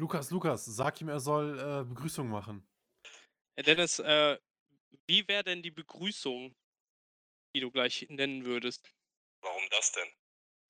Lukas, 0.00 0.30
Lukas, 0.30 0.64
sag 0.64 0.98
ihm, 1.02 1.10
er 1.10 1.20
soll 1.20 1.58
äh, 1.58 1.84
Begrüßung 1.84 2.26
machen. 2.26 2.66
Herr 3.54 3.64
Dennis, 3.64 3.98
äh, 3.98 4.38
wie 5.06 5.28
wäre 5.28 5.44
denn 5.44 5.62
die 5.62 5.70
Begrüßung, 5.70 6.56
die 7.54 7.60
du 7.60 7.70
gleich 7.70 8.06
nennen 8.08 8.46
würdest? 8.46 8.90
Warum 9.42 9.62
das 9.70 9.92
denn? 9.92 10.08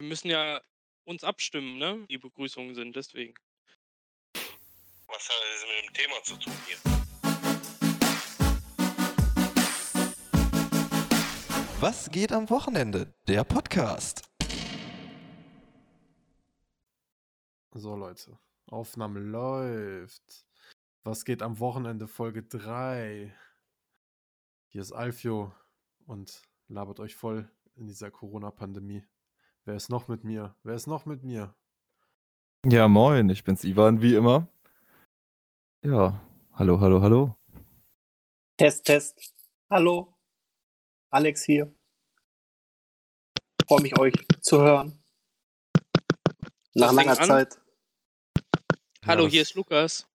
Wir 0.01 0.09
müssen 0.09 0.31
ja 0.31 0.61
uns 1.05 1.23
abstimmen, 1.23 1.79
ne? 1.79 2.05
Die 2.11 2.19
Begrüßungen 2.19 2.75
sind, 2.75 2.97
deswegen. 2.97 3.35
Was 5.07 5.29
hat 5.29 5.37
das 5.55 5.65
mit 5.69 5.87
dem 5.87 5.95
Thema 5.95 6.23
zu 6.25 6.37
tun 6.37 6.53
hier? 6.67 6.79
Was 11.79 12.11
geht 12.11 12.33
am 12.33 12.51
Wochenende? 12.51 13.15
Der 13.29 13.45
Podcast. 13.45 14.29
So, 17.75 17.95
Leute. 17.95 18.37
Aufnahme 18.73 19.21
läuft. 19.21 20.47
Was 21.05 21.25
geht 21.25 21.43
am 21.43 21.59
Wochenende? 21.59 22.07
Folge 22.07 22.43
3. 22.43 23.35
Hier 24.69 24.81
ist 24.81 24.93
Alfio 24.93 25.53
und 26.07 26.43
labert 26.69 27.01
euch 27.01 27.17
voll 27.17 27.51
in 27.77 27.87
dieser 27.87 28.11
Corona-Pandemie. 28.11 29.05
Wer 29.65 29.75
ist 29.75 29.89
noch 29.89 30.09
mit 30.09 30.25
mir? 30.25 30.57
Wer 30.63 30.75
ist 30.75 30.87
noch 30.87 31.07
mit 31.07 31.23
mir? 31.23 31.55
Ja, 32.65 32.89
moin, 32.89 33.29
ich 33.31 33.43
bin's 33.45 33.65
Ivan, 33.65 34.03
wie 34.03 34.15
immer. 34.15 34.47
Ja, 35.83 36.21
hallo, 36.53 36.79
hallo, 36.81 37.01
hallo. 37.01 37.37
Test, 38.57 38.85
Test. 38.85 39.35
Hallo. 39.71 40.15
Alex 41.11 41.45
hier. 41.45 41.75
Freue 43.67 43.83
mich, 43.83 43.99
euch 43.99 44.15
zu 44.43 44.61
hören. 44.61 45.03
Nach 46.75 46.89
Das 46.89 46.95
langer. 46.95 47.15
Zeit. 47.15 47.60
Hallo, 49.11 49.25
das- 49.25 49.33
hier 49.33 49.43
ist 49.43 49.55
Lukas. 49.55 50.07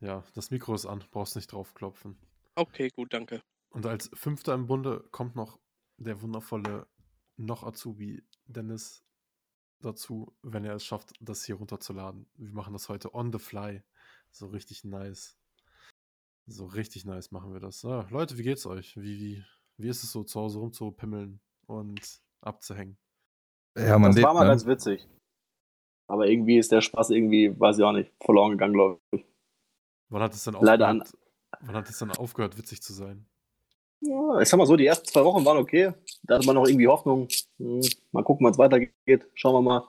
Ja, 0.00 0.22
das 0.34 0.50
Mikro 0.50 0.74
ist 0.74 0.84
an. 0.86 1.02
Brauchst 1.10 1.36
nicht 1.36 1.50
draufklopfen. 1.50 2.18
Okay, 2.54 2.90
gut, 2.90 3.12
danke. 3.12 3.42
Und 3.70 3.86
als 3.86 4.10
Fünfter 4.14 4.54
im 4.54 4.66
Bunde 4.66 5.04
kommt 5.10 5.36
noch 5.36 5.58
der 5.96 6.20
wundervolle 6.20 6.86
noch 7.36 7.64
Azubi 7.64 8.22
Dennis 8.44 9.02
dazu, 9.80 10.34
wenn 10.42 10.64
er 10.64 10.74
es 10.74 10.84
schafft, 10.84 11.12
das 11.20 11.44
hier 11.44 11.54
runterzuladen. 11.56 12.28
Wir 12.34 12.52
machen 12.52 12.72
das 12.72 12.88
heute 12.88 13.14
on 13.14 13.32
the 13.32 13.38
fly. 13.38 13.82
So 14.30 14.46
richtig 14.48 14.84
nice. 14.84 15.38
So 16.46 16.66
richtig 16.66 17.04
nice 17.04 17.30
machen 17.30 17.52
wir 17.52 17.60
das. 17.60 17.82
Ja, 17.82 18.06
Leute, 18.10 18.38
wie 18.38 18.42
geht's 18.42 18.66
euch? 18.66 18.96
Wie, 18.96 19.18
wie, 19.18 19.44
wie 19.78 19.88
ist 19.88 20.02
es 20.02 20.12
so, 20.12 20.24
zu 20.24 20.40
Hause 20.40 20.58
rumzupimmeln 20.58 21.40
und 21.66 22.20
abzuhängen? 22.42 22.98
Ja, 23.76 23.98
man 23.98 24.10
das 24.10 24.16
lebt, 24.16 24.26
war 24.26 24.34
mal 24.34 24.44
ne? 24.44 24.50
ganz 24.50 24.66
witzig. 24.66 25.08
Aber 26.08 26.28
irgendwie 26.28 26.58
ist 26.58 26.70
der 26.72 26.80
Spaß 26.80 27.10
irgendwie, 27.10 27.58
weiß 27.58 27.78
ich 27.78 27.84
auch 27.84 27.92
nicht, 27.92 28.12
verloren 28.22 28.52
gegangen, 28.52 28.74
glaube 28.74 29.00
ich. 29.12 29.24
Wann 30.08 30.22
hat 30.22 30.34
es 30.34 30.44
denn 30.44 30.54
Leider 30.60 30.88
an- 30.88 31.00
aufgehört, 31.02 31.24
wann 31.60 31.74
hat 31.74 31.88
es 31.88 31.98
denn 31.98 32.10
aufgehört, 32.12 32.58
witzig 32.58 32.82
zu 32.82 32.92
sein? 32.92 33.26
Ja, 34.00 34.40
ich 34.40 34.48
sag 34.48 34.58
mal 34.58 34.66
so, 34.66 34.76
die 34.76 34.86
ersten 34.86 35.06
zwei 35.08 35.24
Wochen 35.24 35.44
waren 35.44 35.56
okay. 35.56 35.92
Da 36.22 36.36
hatte 36.36 36.46
man 36.46 36.54
noch 36.54 36.66
irgendwie 36.68 36.86
Hoffnung. 36.86 37.28
Hm, 37.58 37.80
mal 38.12 38.22
gucken, 38.22 38.44
wann 38.44 38.52
es 38.52 38.58
weitergeht. 38.58 39.26
Schauen 39.34 39.54
wir 39.54 39.62
mal. 39.62 39.88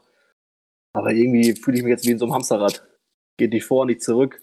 Aber 0.94 1.12
irgendwie 1.12 1.54
fühle 1.54 1.78
ich 1.78 1.84
mich 1.84 1.92
jetzt 1.92 2.06
wie 2.08 2.12
in 2.12 2.18
so 2.18 2.26
einem 2.26 2.34
Hamsterrad. 2.34 2.88
Geht 3.38 3.52
nicht 3.52 3.66
vor, 3.66 3.86
nicht 3.86 4.02
zurück. 4.02 4.42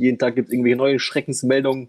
Jeden 0.00 0.18
Tag 0.18 0.34
gibt 0.34 0.48
es 0.48 0.52
irgendwelche 0.52 0.76
neue 0.76 0.98
Schreckensmeldungen. 0.98 1.88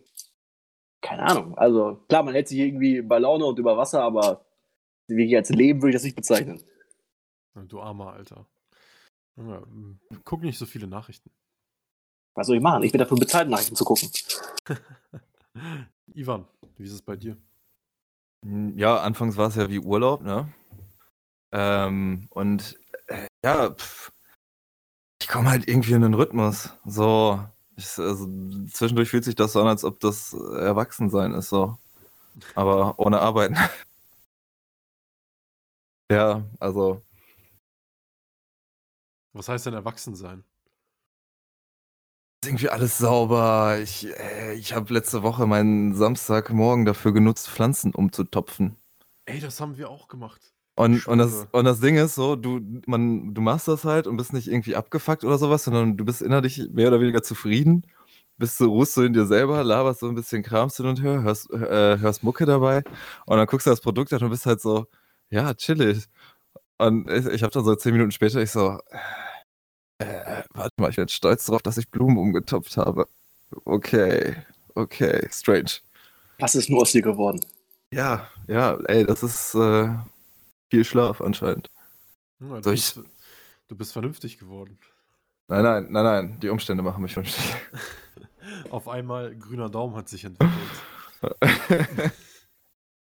Keine 1.02 1.23
Ahnung. 1.23 1.58
Also 1.58 2.03
klar, 2.08 2.22
man 2.23 2.33
hält 2.36 2.50
sich 2.50 2.59
irgendwie 2.59 3.02
bei 3.02 3.17
Laune 3.17 3.45
und 3.45 3.58
über 3.58 3.78
Wasser, 3.78 4.03
aber 4.03 4.45
wirklich 5.08 5.36
als 5.36 5.50
Leben 5.50 5.81
würde 5.81 5.89
ich 5.91 5.95
das 5.95 6.03
nicht 6.03 6.16
bezeichnen. 6.16 6.61
Du 7.56 7.80
armer 7.80 8.13
Alter. 8.13 8.47
Ja, 9.38 9.61
guck 10.23 10.41
nicht 10.41 10.58
so 10.58 10.66
viele 10.66 10.88
Nachrichten. 10.88 11.30
Was 12.36 12.47
soll 12.47 12.58
ich 12.58 12.61
machen? 12.61 12.83
Ich 12.83 12.91
bin 12.91 13.00
dafür 13.00 13.17
bezahlt, 13.17 13.50
Nachrichten 13.50 13.75
zu 13.75 13.86
gucken. 13.86 14.09
Ivan, 16.14 16.47
wie 16.78 16.83
ist 16.83 16.94
es 16.94 17.02
bei 17.02 17.16
dir? 17.16 17.38
Ja, 18.75 18.97
anfangs 18.97 19.38
war 19.38 19.47
es 19.47 19.56
ja 19.56 19.69
wie 19.69 19.79
Urlaub, 19.79 20.22
ne? 20.22 20.53
Ähm, 21.51 22.28
und 22.29 22.78
äh, 23.07 23.28
ja, 23.44 23.72
pff, 23.72 24.12
ich 25.22 25.28
komme 25.28 25.50
halt 25.50 25.67
irgendwie 25.67 25.94
in 25.94 26.02
den 26.02 26.13
Rhythmus. 26.13 26.69
So, 26.85 27.44
ich, 27.75 27.97
also, 27.97 28.28
zwischendurch 28.72 29.09
fühlt 29.09 29.23
sich 29.23 29.35
das 29.35 29.53
so 29.53 29.62
an, 29.62 29.67
als 29.67 29.84
ob 29.84 30.00
das 30.00 30.34
Erwachsensein 30.34 31.34
ist, 31.34 31.50
so. 31.50 31.78
Aber 32.56 33.00
ohne 33.00 33.22
Arbeiten. 33.22 33.56
ja, 36.12 36.44
also, 36.59 37.02
Was 39.35 39.50
heißt 39.50 39.66
denn 39.66 39.73
erwachsen 39.73 40.16
sein? 40.16 40.44
ist 42.46 42.50
irgendwie 42.50 42.69
alles 42.69 42.97
sauber. 42.97 43.79
Ich, 43.81 44.07
äh, 44.07 44.53
ich 44.53 44.73
habe 44.73 44.94
letzte 44.94 45.23
Woche 45.23 45.47
meinen 45.47 45.96
Samstagmorgen 45.96 46.85
dafür 46.85 47.12
genutzt, 47.12 47.50
Pflanzen 47.50 47.94
umzutopfen. 47.94 48.75
Ey, 49.25 49.40
das 49.40 49.59
haben 49.59 49.78
wir 49.78 49.90
auch 49.90 50.07
gemacht. 50.07 50.53
Und, 50.75 51.07
und, 51.07 51.18
das, 51.18 51.47
und 51.51 51.66
das 51.66 51.79
Ding 51.79 51.96
ist 51.96 52.16
so, 52.16 52.35
du, 52.35 52.59
man, 52.85 53.34
du 53.34 53.41
machst 53.41 53.68
das 53.68 53.85
halt 53.85 54.07
und 54.07 54.18
bist 54.18 54.34
nicht 54.34 54.47
irgendwie 54.47 54.75
abgefuckt 54.75 55.23
oder 55.23 55.38
sowas, 55.38 55.63
sondern 55.63 55.97
du 55.97 56.06
bist 56.06 56.22
innerlich 56.22 56.69
mehr 56.72 56.90
oder 56.90 57.00
weniger 57.00 57.23
zufrieden. 57.23 57.88
Bist 58.38 58.59
du, 58.59 58.66
ruhst 58.66 58.96
du 58.97 59.03
in 59.03 59.13
dir 59.13 59.25
selber, 59.25 59.63
laberst 59.63 60.02
so 60.02 60.09
ein 60.09 60.16
bisschen 60.16 60.44
Krams 60.44 60.75
hin 60.78 60.85
und 60.85 61.02
her, 61.02 61.23
hörst, 61.23 61.50
äh, 61.52 61.97
hörst 61.97 62.23
Mucke 62.23 62.46
dabei 62.46 62.84
und 63.25 63.38
dann 63.38 63.47
guckst 63.47 63.66
du 63.66 63.72
das 63.72 63.79
Produkt 63.81 64.12
an 64.12 64.22
und 64.22 64.29
bist 64.29 64.46
halt 64.46 64.62
so, 64.62 64.88
ja, 65.29 65.53
chillig. 65.53 66.06
Und 66.78 67.09
ich, 67.09 67.25
ich 67.28 67.44
habe 67.44 67.53
dann 67.53 67.63
so 67.63 67.75
zehn 67.75 67.94
Minuten 67.94 68.12
später, 68.12 68.41
ich 68.41 68.52
so, 68.52 68.78
äh, 70.00 70.44
warte 70.53 70.73
mal, 70.78 70.89
ich 70.89 70.95
bin 70.97 71.07
stolz 71.07 71.45
drauf, 71.45 71.61
dass 71.61 71.78
ich 71.78 71.89
Blumen 71.89 72.17
umgetopft 72.17 72.78
habe. 72.78 73.07
Okay, 73.66 74.35
okay, 74.75 75.28
strange. 75.31 75.72
Was 76.39 76.56
ist 76.56 76.69
nur 76.69 76.81
aus 76.81 76.91
dir 76.91 77.01
geworden? 77.01 77.39
Ja, 77.91 78.29
ja, 78.47 78.75
ey, 78.88 79.05
das 79.05 79.23
ist 79.23 79.55
äh, 79.55 79.89
viel 80.69 80.84
Schlaf 80.84 81.22
anscheinend. 81.22 81.69
Ja, 82.39 82.59
du, 82.59 82.72
ich- 82.72 82.94
bist, 82.95 83.00
du 83.67 83.75
bist 83.75 83.94
vernünftig 83.94 84.38
geworden. 84.38 84.78
Nein, 85.47 85.63
nein, 85.63 85.88
nein, 85.91 86.03
nein, 86.03 86.39
die 86.41 86.50
Umstände 86.50 86.81
machen 86.84 87.03
mich 87.03 87.13
vernünftig. 87.13 87.55
Auf 88.72 88.88
einmal 88.88 89.35
grüner 89.35 89.69
Daumen 89.69 89.95
hat 89.95 90.09
sich 90.09 90.23
entwickelt. 90.25 90.51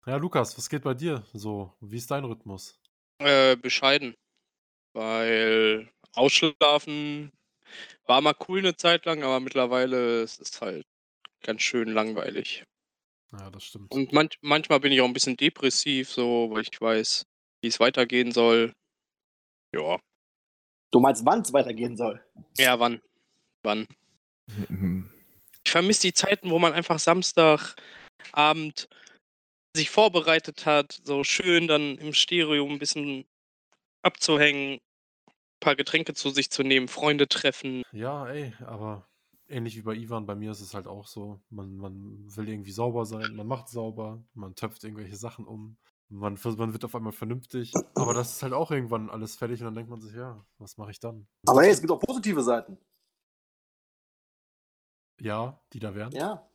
Ja, 0.07 0.16
Lukas, 0.16 0.57
was 0.57 0.68
geht 0.68 0.81
bei 0.81 0.96
dir 0.96 1.24
so? 1.31 1.74
Wie 1.80 1.97
ist 1.97 2.09
dein 2.09 2.25
Rhythmus? 2.25 2.80
Äh, 3.19 3.56
bescheiden. 3.56 4.16
Weil 4.94 5.90
ausschlafen 6.14 7.32
war 8.06 8.22
mal 8.22 8.36
cool 8.48 8.60
eine 8.60 8.76
Zeit 8.76 9.06
lang, 9.06 9.24
aber 9.24 9.40
mittlerweile 9.40 10.22
ist 10.22 10.42
es 10.42 10.62
halt 10.62 10.86
ganz 11.44 11.62
schön 11.62 11.90
langweilig. 11.90 12.66
Ja, 13.32 13.50
das 13.50 13.64
stimmt. 13.64 13.92
Und 13.92 14.12
manch, 14.12 14.38
manchmal 14.42 14.80
bin 14.80 14.92
ich 14.92 15.02
auch 15.02 15.06
ein 15.06 15.14
bisschen 15.14 15.38
depressiv, 15.38 16.10
so, 16.10 16.50
weil 16.52 16.64
ich 16.64 16.82
weiß, 16.82 17.26
wie 17.62 17.68
es 17.68 17.80
weitergehen 17.80 18.32
soll. 18.32 18.74
Ja. 19.74 20.00
Du 20.92 21.00
meinst, 21.00 21.26
wann 21.26 21.42
es 21.42 21.54
weitergehen 21.54 21.96
soll? 21.96 22.22
Ja, 22.58 22.80
wann? 22.80 23.02
Wann? 23.64 23.88
Mhm. 24.70 25.10
Ich 25.64 25.72
vermisse 25.72 26.02
die 26.02 26.14
Zeiten, 26.14 26.50
wo 26.50 26.58
man 26.58 26.74
einfach 26.74 26.98
Samstagabend 26.98 28.90
sich 29.76 29.92
vorbereitet 29.92 30.66
hat, 30.66 31.00
so 31.04 31.24
schön 31.24 31.68
dann 31.68 32.00
im 32.00 32.14
Stereo 32.14 32.68
ein 32.68 32.80
bisschen 32.80 33.26
abzuhängen, 34.02 34.82
paar 35.62 35.78
Getränke 35.78 36.14
zu 36.14 36.30
sich 36.30 36.52
zu 36.52 36.64
nehmen, 36.64 36.90
Freunde 36.90 37.30
treffen. 37.30 37.84
Ja, 37.94 38.28
ey, 38.28 38.54
aber 38.66 39.08
ähnlich 39.48 39.78
wie 39.78 39.82
bei 39.82 39.96
Ivan, 39.96 40.26
bei 40.26 40.36
mir 40.36 40.52
ist 40.52 40.60
es 40.62 40.74
halt 40.74 40.88
auch 40.88 41.08
so. 41.08 41.40
Man, 41.50 41.78
man 41.78 42.36
will 42.36 42.50
irgendwie 42.50 42.72
sauber 42.72 43.06
sein, 43.06 43.36
man 43.36 43.48
macht 43.48 43.70
sauber, 43.70 44.22
man 44.34 44.56
töpft 44.56 44.84
irgendwelche 44.84 45.16
Sachen 45.16 45.46
um, 45.46 45.78
man, 46.10 46.38
man 46.44 46.74
wird 46.74 46.84
auf 46.84 46.96
einmal 46.96 47.14
vernünftig. 47.14 47.74
Aber 47.96 48.14
das 48.14 48.34
ist 48.34 48.44
halt 48.44 48.54
auch 48.54 48.72
irgendwann 48.72 49.10
alles 49.10 49.36
fertig 49.36 49.62
und 49.62 49.66
dann 49.66 49.76
denkt 49.76 49.90
man 49.90 50.02
sich, 50.02 50.14
ja, 50.14 50.44
was 50.58 50.78
mache 50.78 50.92
ich 50.92 51.00
dann? 51.00 51.28
Aber 51.46 51.62
hey, 51.62 51.72
es 51.72 51.80
gibt 51.80 51.92
auch 51.92 52.00
positive 52.00 52.42
Seiten. 52.42 52.78
Ja, 55.19 55.62
die 55.72 55.80
da 55.80 55.94
wären. 55.94 56.12
Ja. 56.14 56.48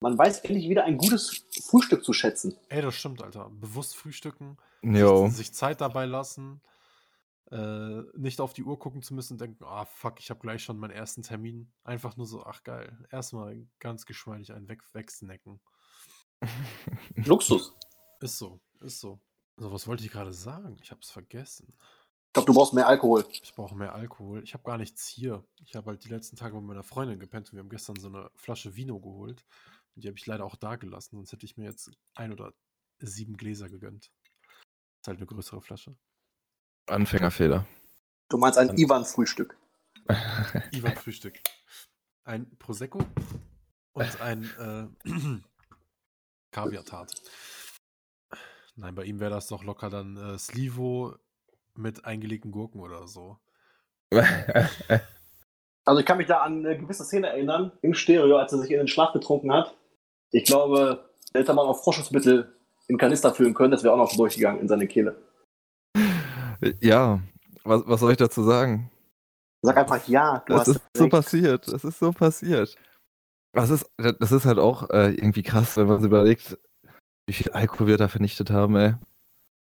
Man 0.00 0.16
weiß 0.16 0.40
endlich 0.40 0.68
wieder 0.68 0.84
ein 0.84 0.98
gutes 0.98 1.44
Frühstück 1.66 2.04
zu 2.04 2.12
schätzen. 2.12 2.56
Ey, 2.68 2.82
das 2.82 2.94
stimmt, 2.94 3.22
Alter. 3.22 3.50
Bewusst 3.50 3.96
frühstücken, 3.96 4.56
sich, 4.82 5.36
sich 5.36 5.54
Zeit 5.54 5.80
dabei 5.80 6.04
lassen, 6.04 6.60
äh, 7.50 8.02
nicht 8.16 8.40
auf 8.40 8.52
die 8.52 8.64
Uhr 8.64 8.78
gucken 8.78 9.02
zu 9.02 9.14
müssen 9.14 9.34
und 9.34 9.40
denken, 9.40 9.64
ah 9.64 9.84
fuck, 9.84 10.18
ich 10.18 10.30
habe 10.30 10.40
gleich 10.40 10.62
schon 10.62 10.78
meinen 10.78 10.90
ersten 10.90 11.22
Termin. 11.22 11.72
Einfach 11.84 12.16
nur 12.16 12.26
so, 12.26 12.44
ach 12.44 12.62
geil, 12.64 13.06
erstmal 13.10 13.66
ganz 13.78 14.06
geschmeidig 14.06 14.52
einen 14.52 14.68
weg 14.68 14.82
wegsnacken. 14.92 15.60
Luxus. 17.16 17.74
Ist 18.20 18.38
so, 18.38 18.60
ist 18.80 19.00
so. 19.00 19.20
So, 19.58 19.72
was 19.72 19.86
wollte 19.86 20.04
ich 20.04 20.10
gerade 20.10 20.32
sagen? 20.32 20.76
Ich 20.82 20.90
habe 20.90 21.00
es 21.00 21.10
vergessen. 21.10 21.74
Ich 22.26 22.32
glaube, 22.32 22.46
du 22.46 22.54
brauchst 22.54 22.74
mehr 22.74 22.86
Alkohol. 22.86 23.24
Ich 23.30 23.54
brauche 23.54 23.74
mehr 23.74 23.94
Alkohol. 23.94 24.42
Ich 24.42 24.52
habe 24.52 24.64
gar 24.64 24.76
nichts 24.76 25.06
hier. 25.06 25.42
Ich 25.64 25.74
habe 25.74 25.90
halt 25.90 26.04
die 26.04 26.10
letzten 26.10 26.36
Tage 26.36 26.54
mit 26.56 26.64
meiner 26.64 26.82
Freundin 26.82 27.18
gepennt 27.18 27.48
und 27.48 27.54
wir 27.54 27.60
haben 27.60 27.70
gestern 27.70 27.96
so 27.96 28.08
eine 28.08 28.30
Flasche 28.34 28.76
Vino 28.76 29.00
geholt. 29.00 29.46
Und 29.94 30.04
die 30.04 30.08
habe 30.08 30.18
ich 30.18 30.26
leider 30.26 30.44
auch 30.44 30.56
da 30.56 30.76
gelassen, 30.76 31.16
sonst 31.16 31.32
hätte 31.32 31.46
ich 31.46 31.56
mir 31.56 31.64
jetzt 31.64 31.90
ein 32.14 32.32
oder 32.32 32.52
sieben 32.98 33.38
Gläser 33.38 33.70
gegönnt. 33.70 34.10
Ist 35.00 35.08
halt 35.08 35.16
eine 35.16 35.26
größere 35.26 35.62
Flasche. 35.62 35.96
Anfängerfehler. 36.86 37.66
Du 38.28 38.38
meinst 38.38 38.58
ein 38.58 38.76
Ivan-Frühstück. 38.76 39.56
Ivan 40.72 40.96
Frühstück. 40.96 41.38
Ein 42.24 42.48
Prosecco 42.58 43.04
und 43.92 44.20
ein 44.20 44.90
äh, 45.04 45.10
Kaviar-Tart. 46.50 47.12
Nein, 48.76 48.94
bei 48.94 49.04
ihm 49.04 49.20
wäre 49.20 49.30
das 49.30 49.46
doch 49.46 49.64
locker 49.64 49.90
dann 49.90 50.16
äh, 50.16 50.38
Slivo 50.38 51.14
mit 51.74 52.04
eingelegten 52.04 52.52
Gurken 52.52 52.80
oder 52.80 53.06
so. 53.08 53.38
Also 55.88 56.00
ich 56.00 56.06
kann 56.06 56.18
mich 56.18 56.26
da 56.26 56.38
an 56.38 56.66
eine 56.66 56.76
gewisse 56.76 57.04
Szene 57.04 57.28
erinnern, 57.28 57.70
im 57.80 57.94
Stereo, 57.94 58.38
als 58.38 58.52
er 58.52 58.58
sich 58.58 58.72
in 58.72 58.78
den 58.78 58.88
Schlaf 58.88 59.12
getrunken 59.12 59.52
hat. 59.52 59.72
Ich 60.32 60.44
glaube, 60.44 61.08
der 61.32 61.42
hätte 61.42 61.54
man 61.54 61.64
auch 61.64 61.80
Froschungsmittel 61.80 62.52
in 62.88 62.98
Kanister 62.98 63.32
füllen 63.32 63.54
können, 63.54 63.70
das 63.70 63.84
wäre 63.84 63.94
auch 63.94 63.98
noch 63.98 64.16
durchgegangen 64.16 64.60
in 64.60 64.66
seine 64.66 64.88
Kehle. 64.88 65.16
Ja, 66.80 67.20
was, 67.64 67.82
was 67.86 68.00
soll 68.00 68.12
ich 68.12 68.18
dazu 68.18 68.42
sagen? 68.42 68.90
Sag 69.62 69.76
einfach 69.76 70.06
ja, 70.06 70.42
du 70.46 70.52
Das 70.54 70.60
hast 70.68 70.76
ist 70.76 70.80
so 70.94 71.02
recht. 71.04 71.10
passiert. 71.10 71.68
Das 71.72 71.84
ist 71.84 71.98
so 71.98 72.12
passiert. 72.12 72.76
Das 73.52 73.70
ist, 73.70 73.90
das 73.96 74.32
ist 74.32 74.44
halt 74.44 74.58
auch 74.58 74.90
äh, 74.90 75.12
irgendwie 75.14 75.42
krass, 75.42 75.76
wenn 75.76 75.86
man 75.86 75.98
sich 76.00 76.06
überlegt, 76.06 76.58
wie 77.26 77.32
viel 77.32 77.50
Alkohol 77.52 77.86
wir 77.88 77.96
da 77.96 78.08
vernichtet 78.08 78.50
haben, 78.50 78.76
ey. 78.76 78.94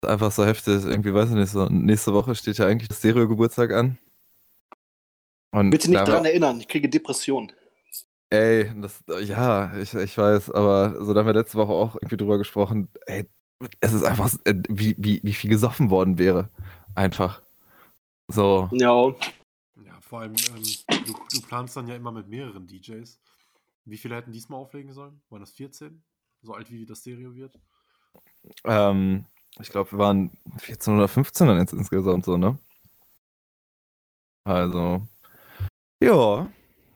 Das 0.00 0.08
ist 0.08 0.12
einfach 0.12 0.32
so 0.32 0.44
heftig. 0.44 0.84
Irgendwie 0.84 1.12
weiß 1.14 1.30
ich 1.30 1.34
nicht, 1.36 1.50
so 1.50 1.66
nächste 1.68 2.12
Woche 2.12 2.34
steht 2.34 2.58
ja 2.58 2.66
eigentlich 2.66 2.88
das 2.88 2.98
Stereo-Geburtstag 2.98 3.72
an. 3.72 3.98
Und 5.50 5.70
Bitte 5.70 5.88
nicht 5.90 6.00
da- 6.00 6.04
daran 6.04 6.24
erinnern, 6.26 6.60
ich 6.60 6.68
kriege 6.68 6.88
Depressionen. 6.88 7.52
Ey, 8.30 8.70
das, 8.82 9.02
ja, 9.22 9.74
ich, 9.78 9.94
ich 9.94 10.18
weiß, 10.18 10.50
aber 10.50 11.02
so 11.02 11.14
da 11.14 11.20
haben 11.20 11.26
wir 11.26 11.32
letzte 11.32 11.56
Woche 11.56 11.72
auch 11.72 11.94
irgendwie 11.96 12.18
drüber 12.18 12.36
gesprochen. 12.36 12.88
Ey, 13.06 13.26
es 13.80 13.94
ist 13.94 14.04
einfach, 14.04 14.30
äh, 14.44 14.54
wie, 14.68 14.94
wie, 14.98 15.20
wie 15.24 15.32
viel 15.32 15.48
gesoffen 15.48 15.88
worden 15.88 16.18
wäre. 16.18 16.50
Einfach. 16.94 17.42
So. 18.28 18.68
Ja, 18.72 19.14
Ja, 19.84 20.00
vor 20.00 20.20
allem, 20.20 20.34
ähm, 20.34 20.62
du, 21.06 21.14
du 21.32 21.40
planst 21.46 21.76
dann 21.76 21.88
ja 21.88 21.94
immer 21.96 22.12
mit 22.12 22.28
mehreren 22.28 22.66
DJs. 22.66 23.18
Wie 23.84 23.96
viele 23.96 24.16
hätten 24.16 24.32
diesmal 24.32 24.60
auflegen 24.60 24.92
sollen? 24.92 25.20
Waren 25.30 25.40
das 25.40 25.52
14? 25.52 26.02
So 26.42 26.54
alt 26.54 26.70
wie 26.70 26.84
das 26.84 27.00
Stereo 27.00 27.34
wird? 27.34 27.58
Ähm, 28.64 29.24
ich 29.60 29.70
glaube, 29.70 29.92
wir 29.92 29.98
waren 29.98 30.30
14 30.58 30.94
oder 30.96 31.08
15 31.08 31.46
dann 31.46 31.58
jetzt 31.58 31.72
insgesamt 31.72 32.24
so, 32.24 32.36
ne? 32.36 32.58
Also, 34.44 35.06
ja, 36.00 36.50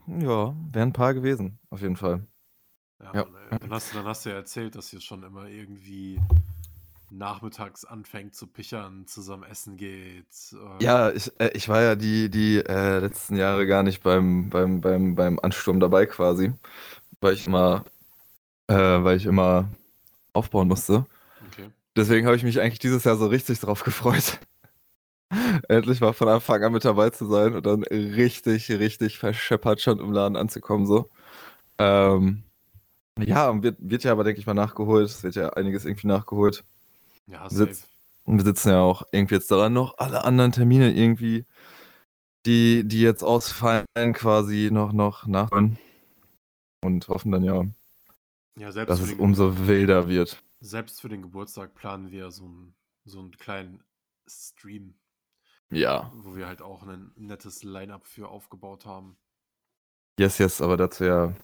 ja, 0.06 0.56
wären 0.72 0.88
ein 0.88 0.92
paar 0.92 1.14
gewesen, 1.14 1.58
auf 1.70 1.80
jeden 1.82 1.96
Fall. 1.96 2.26
Ja, 3.00 3.12
Ja. 3.14 3.24
Dann, 3.58 3.70
hast, 3.70 3.90
du- 3.92 3.96
dann 3.96 4.06
hast 4.06 4.24
du 4.24 4.30
ja 4.30 4.36
erzählt, 4.36 4.74
dass 4.74 4.92
ihr 4.92 5.00
schon 5.00 5.22
immer 5.22 5.46
irgendwie 5.46 6.20
nachmittags 7.12 7.84
anfängt 7.84 8.34
zu 8.34 8.46
pichern, 8.48 9.06
zusammen 9.06 9.44
essen 9.44 9.76
geht. 9.76 10.26
äh, 10.52 10.56
Ja, 10.80 11.10
ich, 11.12 11.30
äh, 11.40 11.50
ich 11.54 11.68
war 11.68 11.80
ja 11.82 11.94
die, 11.94 12.28
die 12.28 12.58
äh, 12.58 12.98
letzten 12.98 13.36
Jahre 13.36 13.66
gar 13.66 13.82
nicht 13.84 14.02
beim, 14.02 14.50
beim, 14.50 14.80
beim, 14.80 15.14
beim 15.14 15.38
Ansturm 15.40 15.78
dabei 15.78 16.06
quasi, 16.06 16.52
weil 17.20 17.34
ich 17.34 17.46
immer, 17.46 17.84
äh, 18.68 18.74
weil 18.76 19.18
ich 19.18 19.26
immer 19.26 19.70
aufbauen 20.34 20.68
musste. 20.68 21.06
Okay. 21.46 21.72
Deswegen 21.96 22.26
habe 22.26 22.36
ich 22.36 22.44
mich 22.44 22.60
eigentlich 22.60 22.80
dieses 22.80 23.04
Jahr 23.04 23.16
so 23.16 23.26
richtig 23.28 23.60
drauf 23.60 23.84
gefreut. 23.84 24.40
Endlich 25.68 26.00
mal 26.00 26.12
von 26.12 26.28
Anfang 26.28 26.62
an 26.62 26.72
mit 26.72 26.84
dabei 26.84 27.10
zu 27.10 27.26
sein 27.26 27.54
und 27.54 27.66
dann 27.66 27.82
richtig, 27.84 28.70
richtig 28.70 29.18
verscheppert 29.18 29.80
schon 29.80 29.98
im 30.00 30.12
Laden 30.12 30.36
anzukommen. 30.36 30.86
So. 30.86 31.08
Ähm, 31.78 32.44
ja, 33.18 33.62
wird, 33.62 33.78
wird 33.80 34.04
ja 34.04 34.12
aber, 34.12 34.24
denke 34.24 34.40
ich 34.40 34.46
mal, 34.46 34.54
nachgeholt. 34.54 35.06
Es 35.08 35.22
wird 35.24 35.36
ja 35.36 35.50
einiges 35.50 35.84
irgendwie 35.86 36.08
nachgeholt. 36.08 36.64
Ja, 37.32 37.48
Sitz- 37.50 37.80
safe. 37.80 37.92
Und 38.24 38.36
wir 38.38 38.44
sitzen 38.44 38.68
ja 38.68 38.80
auch 38.80 39.02
irgendwie 39.10 39.34
jetzt 39.34 39.50
daran, 39.50 39.72
noch 39.72 39.98
alle 39.98 40.24
anderen 40.24 40.52
Termine 40.52 40.92
irgendwie, 40.94 41.44
die, 42.46 42.84
die 42.86 43.00
jetzt 43.00 43.24
ausfallen, 43.24 43.84
quasi 44.12 44.70
noch, 44.72 44.92
noch 44.92 45.26
nachholen. 45.26 45.76
Und 46.84 47.08
hoffen 47.08 47.32
dann 47.32 47.42
ja, 47.42 47.64
Ja, 48.58 48.70
selbst 48.70 48.90
dass 48.90 49.00
es 49.00 49.12
umso 49.14 49.66
wilder 49.66 50.08
wird. 50.08 50.40
selbst 50.60 51.00
für 51.00 51.08
den 51.08 51.22
Geburtstag 51.22 51.74
planen 51.74 52.10
wir 52.12 52.30
so 52.30 52.44
einen, 52.44 52.74
so 53.04 53.18
einen 53.20 53.32
kleinen 53.32 53.82
Stream, 54.28 54.94
Ja. 55.72 56.12
wo 56.14 56.36
wir 56.36 56.46
halt 56.46 56.62
auch 56.62 56.84
ein 56.84 57.10
nettes 57.16 57.64
Line-Up 57.64 58.06
für 58.06 58.28
aufgebaut 58.28 58.86
haben. 58.86 59.16
Yes, 60.20 60.38
yes, 60.38 60.60
aber 60.60 60.76
dazu 60.76 61.04
ja. 61.04 61.34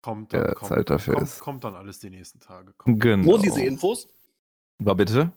Kommt 0.00 0.32
Ja, 0.32 0.44
dann, 0.44 0.54
kommt, 0.54 0.68
Zeit 0.68 0.90
dafür 0.90 1.14
kommt, 1.14 1.26
ist. 1.26 1.40
kommt 1.40 1.64
dann 1.64 1.74
alles 1.74 1.98
die 1.98 2.10
nächsten 2.10 2.38
Tage. 2.38 2.72
Kommt. 2.74 3.00
Genau. 3.00 3.26
wo 3.26 3.38
diese 3.38 3.64
Infos? 3.64 4.06
War 4.78 4.94
bitte? 4.94 5.32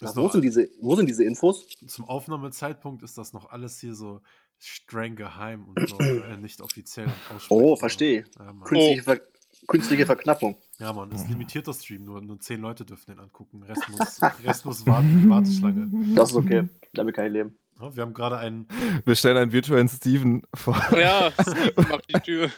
Ist 0.00 0.16
wo, 0.16 0.28
sind 0.28 0.42
diese, 0.42 0.68
wo 0.80 0.94
sind 0.94 1.06
diese 1.06 1.24
Infos? 1.24 1.66
Zum 1.86 2.04
Aufnahmezeitpunkt 2.04 3.02
ist 3.02 3.18
das 3.18 3.32
noch 3.32 3.50
alles 3.50 3.80
hier 3.80 3.94
so 3.94 4.20
streng 4.58 5.16
geheim 5.16 5.64
und 5.64 5.90
noch 5.90 6.00
äh, 6.00 6.36
nicht 6.36 6.60
offiziell. 6.60 7.08
Oh, 7.48 7.74
verstehe. 7.76 8.24
Ja. 8.38 8.52
Künstliche, 8.64 9.02
Ver 9.02 9.20
künstliche 9.66 10.06
Verknappung. 10.06 10.56
Ja, 10.78 10.92
Mann, 10.92 11.10
ist 11.10 11.24
Mhm. 11.24 11.32
limitierter 11.32 11.74
Stream, 11.74 12.04
nur, 12.04 12.20
nur 12.20 12.38
zehn 12.40 12.60
Leute 12.60 12.84
dürfen 12.84 13.10
den 13.10 13.18
angucken. 13.18 13.62
Rest 13.64 13.88
muss, 13.88 14.20
Rest 14.44 14.64
muss 14.64 14.86
warten, 14.86 15.28
Warteschlange. 15.28 16.14
Das 16.14 16.30
ist 16.30 16.36
okay. 16.36 16.68
Damit 16.94 17.14
kann 17.16 17.26
ich 17.26 17.32
leben. 17.32 17.58
Ja, 17.80 17.94
wir 17.94 18.02
haben 18.02 18.14
gerade 18.14 18.38
einen. 18.38 18.66
Wir 19.04 19.14
stellen 19.16 19.36
einen 19.36 19.52
virtuellen 19.52 19.88
Steven 19.88 20.42
vor. 20.54 20.76
Ja, 20.96 21.32
mach 21.76 22.00
die 22.02 22.20
Tür. 22.20 22.50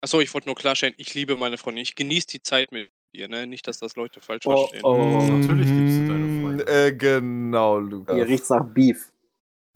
Achso, 0.00 0.20
ich 0.20 0.32
wollte 0.34 0.48
nur 0.48 0.54
klarstellen, 0.56 0.94
ich 0.96 1.14
liebe 1.14 1.36
meine 1.36 1.58
Freundin. 1.58 1.82
Ich 1.82 1.94
genieße 1.96 2.26
die 2.28 2.42
Zeit 2.42 2.70
mit 2.72 2.90
ihr, 3.16 3.28
ne? 3.28 3.46
Nicht, 3.46 3.66
dass 3.66 3.78
das 3.78 3.96
Leute 3.96 4.20
falsch 4.20 4.46
Oh, 4.46 4.66
verstehen. 4.68 4.80
oh. 4.84 5.22
Natürlich 5.38 5.68
liebst 5.68 5.98
du 5.98 6.08
deine 6.08 6.42
Freunde. 6.42 6.66
Äh, 6.66 6.92
genau, 6.94 7.78
Lukas. 7.78 8.14
Hier 8.14 8.26
riecht's 8.26 8.50
nach 8.50 8.64
Beef. 8.64 9.12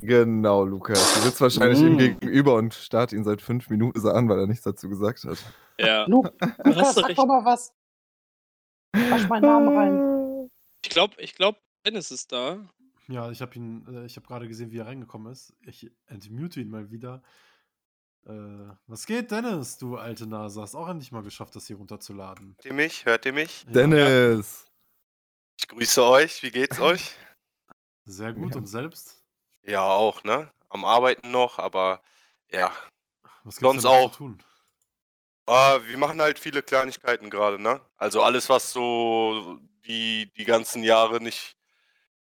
Genau, 0.02 0.64
Lukas. 0.64 1.14
Du 1.14 1.20
sitzt 1.20 1.40
wahrscheinlich 1.40 1.78
Mm. 1.80 1.86
ihm 1.86 1.98
gegenüber 1.98 2.54
und 2.54 2.72
starrt 2.72 3.12
ihn 3.12 3.22
seit 3.24 3.42
fünf 3.42 3.68
Minuten 3.68 4.00
so 4.00 4.10
an, 4.10 4.28
weil 4.28 4.38
er 4.38 4.46
nichts 4.46 4.64
dazu 4.64 4.88
gesagt 4.88 5.24
hat. 5.24 5.38
Ja. 5.78 6.06
Du 6.06 6.24
hast 6.64 6.96
recht. 7.06 7.18
mal 7.18 7.44
was. 7.44 7.72
Wasch 8.94 9.28
meinen 9.28 9.42
Namen 9.42 9.76
rein. 9.76 10.50
Ich 10.82 10.90
glaube, 10.90 11.14
ich 11.18 11.34
glaub, 11.34 11.56
Dennis 11.86 12.10
ist 12.10 12.32
da. 12.32 12.58
Ja, 13.08 13.30
ich 13.30 13.42
habe 13.42 13.54
ihn, 13.56 13.86
äh, 13.92 14.06
ich 14.06 14.16
habe 14.16 14.26
gerade 14.26 14.48
gesehen, 14.48 14.70
wie 14.70 14.78
er 14.78 14.86
reingekommen 14.86 15.30
ist. 15.32 15.52
Ich 15.66 15.90
entmute 16.06 16.60
ihn 16.60 16.70
mal 16.70 16.90
wieder. 16.90 17.22
Äh, 18.26 18.74
was 18.86 19.06
geht, 19.06 19.30
Dennis, 19.30 19.78
du 19.78 19.96
alte 19.96 20.26
Nase? 20.26 20.60
Hast 20.60 20.74
auch 20.74 20.88
endlich 20.88 21.10
mal 21.12 21.22
geschafft, 21.22 21.56
das 21.56 21.66
hier 21.66 21.76
runterzuladen. 21.76 22.54
Hört 22.56 22.64
ihr 22.66 22.72
mich? 22.74 23.04
Hört 23.06 23.26
ihr 23.26 23.32
mich? 23.32 23.64
Ja, 23.64 23.72
Dennis! 23.72 24.66
Ich 25.58 25.68
grüße 25.68 26.04
euch. 26.04 26.42
Wie 26.42 26.50
geht's 26.50 26.78
euch? 26.80 27.14
Sehr 28.04 28.32
gut 28.32 28.52
Ja. 28.52 28.58
und 28.58 28.66
selbst? 28.66 29.22
Ja, 29.62 29.82
auch, 29.84 30.22
ne? 30.24 30.50
Am 30.68 30.84
Arbeiten 30.84 31.30
noch, 31.30 31.58
aber 31.58 32.02
ja. 32.50 32.72
Was 33.44 33.56
gibt's 33.56 33.82
Sonst 33.82 33.84
auch. 33.86 34.12
zu 34.12 34.18
tun? 34.18 34.42
Ah, 35.46 35.80
wir 35.84 35.98
machen 35.98 36.20
halt 36.20 36.38
viele 36.38 36.62
Kleinigkeiten 36.62 37.28
gerade, 37.30 37.60
ne? 37.60 37.80
Also 37.96 38.22
alles, 38.22 38.48
was 38.48 38.72
so 38.72 39.58
die, 39.86 40.30
die 40.36 40.44
ganzen 40.44 40.82
Jahre 40.84 41.20
nicht, 41.20 41.56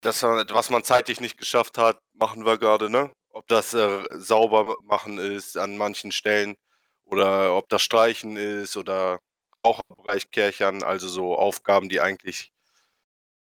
das, 0.01 0.21
was 0.23 0.69
man 0.69 0.83
zeitlich 0.83 1.21
nicht 1.21 1.37
geschafft 1.37 1.77
hat, 1.77 1.99
machen 2.13 2.45
wir 2.45 2.57
gerade, 2.57 2.89
ne? 2.89 3.11
Ob 3.35 3.49
das 3.49 3.73
äh, 3.73 4.01
sauber 4.11 4.77
machen 4.83 5.17
ist 5.17 5.57
an 5.57 5.75
manchen 5.75 6.13
Stellen 6.13 6.55
oder 7.03 7.53
ob 7.57 7.67
das 7.67 7.81
Streichen 7.81 8.37
ist 8.37 8.77
oder 8.77 9.19
auch 9.61 9.81
im 9.89 9.97
Bereich 9.97 10.31
Kärchern, 10.31 10.83
also 10.83 11.09
so 11.09 11.37
Aufgaben, 11.37 11.89
die 11.89 11.99
eigentlich 11.99 12.53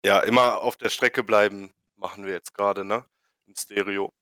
ja 0.04 0.20
immer 0.20 0.60
auf 0.60 0.76
der 0.76 0.90
Strecke 0.90 1.24
bleiben, 1.24 1.74
machen 1.96 2.24
wir 2.24 2.32
jetzt 2.32 2.54
gerade, 2.54 2.84
ne? 2.84 3.04
Im 3.48 3.56
Stereo. 3.56 4.12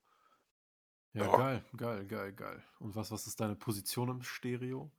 Ja, 1.12 1.26
Ja. 1.26 1.36
geil, 1.36 1.64
geil, 1.76 2.06
geil, 2.06 2.32
geil. 2.32 2.64
Und 2.78 2.96
was, 2.96 3.10
was 3.10 3.26
ist 3.26 3.38
deine 3.38 3.54
Position 3.54 4.08
im 4.08 4.22
Stereo? 4.22 4.90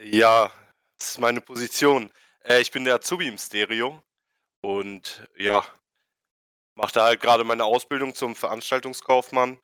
Ja, 0.00 0.50
das 0.98 1.10
ist 1.10 1.20
meine 1.20 1.42
Position. 1.42 2.10
Äh, 2.42 2.62
ich 2.62 2.70
bin 2.70 2.84
der 2.84 2.94
Azubi 2.94 3.28
im 3.28 3.36
Stereo 3.36 4.02
und 4.62 5.28
ja, 5.36 5.62
mache 6.74 6.94
da 6.94 7.04
halt 7.04 7.20
gerade 7.20 7.44
meine 7.44 7.64
Ausbildung 7.66 8.14
zum 8.14 8.34
Veranstaltungskaufmann 8.34 9.58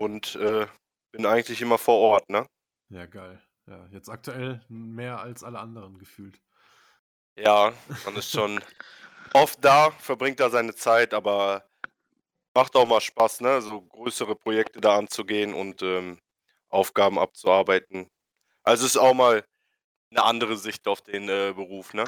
und 0.00 0.34
äh, 0.36 0.66
bin 1.12 1.26
eigentlich 1.26 1.60
immer 1.60 1.76
vor 1.76 1.98
Ort, 1.98 2.30
ne? 2.30 2.46
Ja, 2.88 3.04
geil. 3.06 3.40
Ja, 3.66 3.86
jetzt 3.92 4.08
aktuell 4.08 4.64
mehr 4.68 5.20
als 5.20 5.44
alle 5.44 5.58
anderen 5.58 5.98
gefühlt. 5.98 6.40
Ja, 7.36 7.72
man 8.04 8.16
ist 8.16 8.30
schon 8.30 8.60
oft 9.34 9.62
da, 9.62 9.90
verbringt 9.90 10.40
da 10.40 10.48
seine 10.48 10.74
Zeit, 10.74 11.12
aber 11.12 11.68
macht 12.54 12.74
auch 12.76 12.86
mal 12.86 13.00
Spaß, 13.00 13.42
ne? 13.42 13.60
So 13.60 13.82
größere 13.82 14.34
Projekte 14.34 14.80
da 14.80 14.96
anzugehen 14.96 15.52
und 15.52 15.82
ähm, 15.82 16.18
Aufgaben 16.70 17.18
abzuarbeiten. 17.18 18.08
Also 18.62 18.86
ist 18.86 18.96
auch 18.96 19.14
mal 19.14 19.44
eine 20.10 20.24
andere 20.24 20.56
Sicht 20.56 20.88
auf 20.88 21.02
den 21.02 21.28
äh, 21.28 21.52
Beruf, 21.54 21.92
ne? 21.92 22.04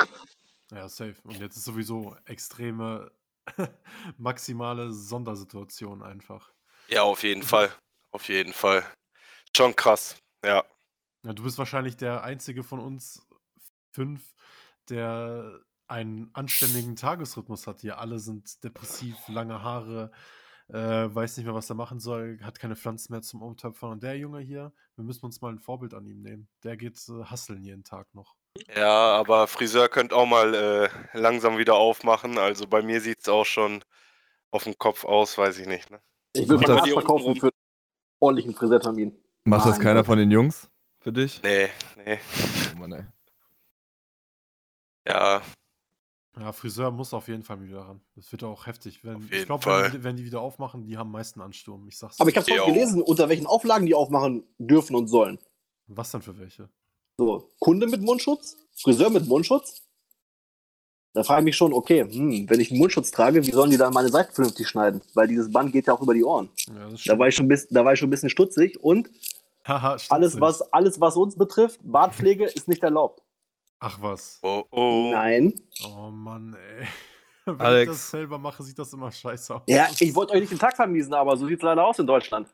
Ja, 0.71 0.89
safe. 0.89 1.17
Und 1.25 1.39
jetzt 1.39 1.57
ist 1.59 1.65
sowieso 1.65 2.17
extreme, 2.25 3.13
maximale 4.17 4.93
Sondersituation 4.93 6.03
einfach. 6.03 6.53
Ja, 6.89 7.03
auf 7.03 7.23
jeden 7.23 7.43
Fall. 7.43 7.75
Auf 8.11 8.29
jeden 8.29 8.53
Fall. 8.53 8.85
Schon 9.57 9.75
krass. 9.77 10.17
Ja. 10.45 10.65
Ja, 11.25 11.33
du 11.33 11.43
bist 11.43 11.59
wahrscheinlich 11.59 11.97
der 11.97 12.25
einzige 12.25 12.65
von 12.65 12.81
uns 12.81 13.27
fünf, 13.93 14.35
der 14.89 15.61
einen 15.87 16.31
anständigen 16.35 16.97
Tagesrhythmus 16.97 17.67
hat. 17.67 17.81
Hier 17.81 17.99
alle 17.99 18.19
sind 18.19 18.65
depressiv, 18.65 19.17
lange 19.29 19.63
Haare, 19.63 20.11
äh, 20.69 20.75
weiß 21.15 21.37
nicht 21.37 21.47
mehr, 21.47 21.55
was 21.55 21.71
er 21.71 21.77
machen 21.77 22.01
soll, 22.01 22.39
hat 22.43 22.59
keine 22.59 22.77
Pflanzen 22.77 23.13
mehr 23.13 23.23
zum 23.23 23.43
Umtöpfern. 23.43 23.93
Und 23.93 24.03
der 24.03 24.17
Junge 24.17 24.41
hier, 24.41 24.73
wir 24.97 25.05
müssen 25.05 25.25
uns 25.27 25.41
mal 25.41 25.53
ein 25.53 25.59
Vorbild 25.59 25.95
an 25.95 26.07
ihm 26.07 26.23
nehmen. 26.23 26.49
Der 26.65 26.77
geht 26.77 26.99
äh, 27.09 27.25
hasseln 27.25 27.63
jeden 27.63 27.85
Tag 27.85 28.13
noch. 28.15 28.35
Ja, 28.75 29.13
aber 29.17 29.47
Friseur 29.47 29.89
könnt 29.89 30.13
auch 30.13 30.27
mal 30.27 30.55
äh, 30.55 30.89
langsam 31.19 31.59
wieder 31.59 31.75
aufmachen. 31.75 32.39
Also 32.39 32.67
bei 32.67 32.83
mir 32.83 33.01
sieht 33.01 33.21
es 33.21 33.29
auch 33.29 33.45
schon 33.45 33.85
auf 34.51 34.65
dem 34.65 34.77
Kopf 34.79 35.05
aus, 35.05 35.39
weiß 35.39 35.59
ich 35.59 35.67
nicht. 35.67 35.91
Ne? 35.91 36.01
Ich 36.35 36.49
würde 36.49 36.65
das- 36.65 36.89
verkaufen 36.89 37.37
für 37.37 37.47
einen 37.47 37.53
ordentlichen 38.21 38.55
Friseurtermin. 38.55 39.17
Macht 39.45 39.67
das 39.67 39.79
keiner 39.81 40.05
von 40.05 40.19
den 40.19 40.31
Jungs 40.31 40.69
für 41.01 41.13
dich? 41.13 41.43
Nee, 41.43 41.69
nee. 42.05 42.19
Oh 42.75 42.79
Mann, 42.79 42.93
ey. 42.93 43.05
Ja, 45.07 45.43
Ja, 46.39 46.51
Friseur 46.53 46.91
muss 46.91 47.13
auf 47.13 47.29
jeden 47.29 47.43
Fall 47.43 47.61
wieder 47.63 47.81
ran. 47.81 48.01
Das 48.17 48.33
wird 48.33 48.43
auch 48.45 48.67
heftig. 48.67 49.05
Wenn, 49.05 49.17
Auf 49.17 49.31
ich 49.31 49.45
glaube, 49.45 49.67
wenn, 49.93 50.03
wenn 50.05 50.17
die 50.17 50.25
wieder 50.25 50.41
aufmachen, 50.41 50.87
die 50.87 50.97
haben 50.97 51.09
am 51.09 51.13
meisten 51.13 51.43
Ansturm. 51.43 51.87
Ich 51.89 51.99
sag's 51.99 52.19
Aber 52.21 52.31
ich 52.31 52.35
schon 52.37 52.57
Jo. 52.57 52.65
gelesen, 52.65 53.03
unter 53.03 53.29
welchen 53.29 53.47
Auflagen 53.47 53.85
die 53.85 53.95
aufmachen 53.95 54.43
dürfen 54.57 54.97
und 54.97 55.09
sollen. 55.09 55.39
Was 55.89 56.11
denn 56.11 56.23
für 56.23 56.39
welche? 56.39 56.71
So, 57.19 57.51
Kunde 57.61 57.87
mit 57.87 58.01
Mundschutz, 58.01 58.57
Friseur 58.75 59.11
mit 59.11 59.27
Mundschutz. 59.27 59.82
Da 61.15 61.23
frage 61.23 61.41
ich 61.41 61.45
mich 61.45 61.57
schon, 61.57 61.75
okay, 61.75 62.05
hm, 62.05 62.49
wenn 62.49 62.61
ich 62.61 62.71
einen 62.71 62.81
Mundschutz 62.81 63.11
trage, 63.11 63.47
wie 63.47 63.51
sollen 63.51 63.71
die 63.71 63.77
dann 63.77 63.93
meine 63.93 64.09
Seiten 64.09 64.33
vernünftig 64.33 64.67
schneiden? 64.67 65.03
Weil 65.15 65.29
dieses 65.29 65.53
Band 65.53 65.73
geht 65.73 65.87
ja 65.87 65.93
auch 65.93 66.01
über 66.01 66.15
die 66.15 66.25
Ohren. 66.25 66.49
Ja, 66.69 66.89
Da 67.05 67.19
war 67.19 67.29
ich 67.29 67.35
schon, 67.35 67.49
bis, 67.49 67.69
da 67.69 67.85
war 67.85 67.93
ich 67.93 67.99
schon 67.99 68.09
ein 68.09 68.11
bisschen 68.11 68.31
stutzig. 68.31 68.79
Und 68.83 69.11
Haha, 69.67 69.99
alles 70.09 70.41
was, 70.41 70.63
alles, 70.73 71.01
was 71.01 71.17
uns 71.17 71.37
betrifft, 71.37 71.81
Bartpflege 71.83 72.47
ist 72.47 72.67
nicht 72.67 72.83
erlaubt. 72.83 73.23
Ach 73.79 73.99
was. 74.01 74.39
oh, 74.43 74.65
oh. 74.71 75.11
Nein. 75.13 75.61
Oh 75.85 76.09
Mann, 76.11 76.55
ey. 76.55 76.87
Wenn 77.45 77.61
Alex. 77.61 77.83
ich 77.93 77.99
das 77.99 78.11
selber 78.11 78.39
mache, 78.39 78.63
sieht 78.63 78.79
das 78.79 78.93
immer 78.93 79.11
scheiße 79.11 79.57
aus. 79.57 79.63
Ja, 79.67 79.89
ich 79.99 80.15
wollte 80.15 80.33
euch 80.33 80.41
nicht 80.41 80.53
den 80.53 80.59
Tag 80.59 80.77
vermiesen, 80.77 81.13
aber 81.13 81.37
so 81.37 81.47
sieht 81.47 81.59
es 81.59 81.63
leider 81.63 81.85
aus 81.85 81.99
in 81.99 82.07
Deutschland. 82.07 82.49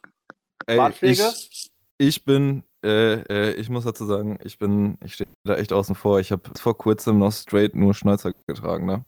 Ey, 0.67 0.79
Bartpflege? 0.79 1.31
ich, 1.31 1.71
ich 1.99 2.25
bin, 2.25 2.65
äh, 2.85 3.21
äh, 3.23 3.53
ich 3.55 3.69
muss 3.69 3.85
dazu 3.85 4.07
sagen, 4.07 4.39
ich 4.45 4.59
bin, 4.59 4.99
ich 5.05 5.15
stehe 5.15 5.29
da 5.45 5.57
echt 5.57 5.73
außen 5.73 5.95
vor. 5.95 6.21
Ich 6.21 6.33
habe 6.33 6.43
vor 6.59 6.77
kurzem 6.77 7.19
noch 7.19 7.33
straight 7.33 7.75
nur 7.75 7.95
Schnäuzer 7.95 8.33
getragen, 8.47 8.87
ne? 8.87 9.05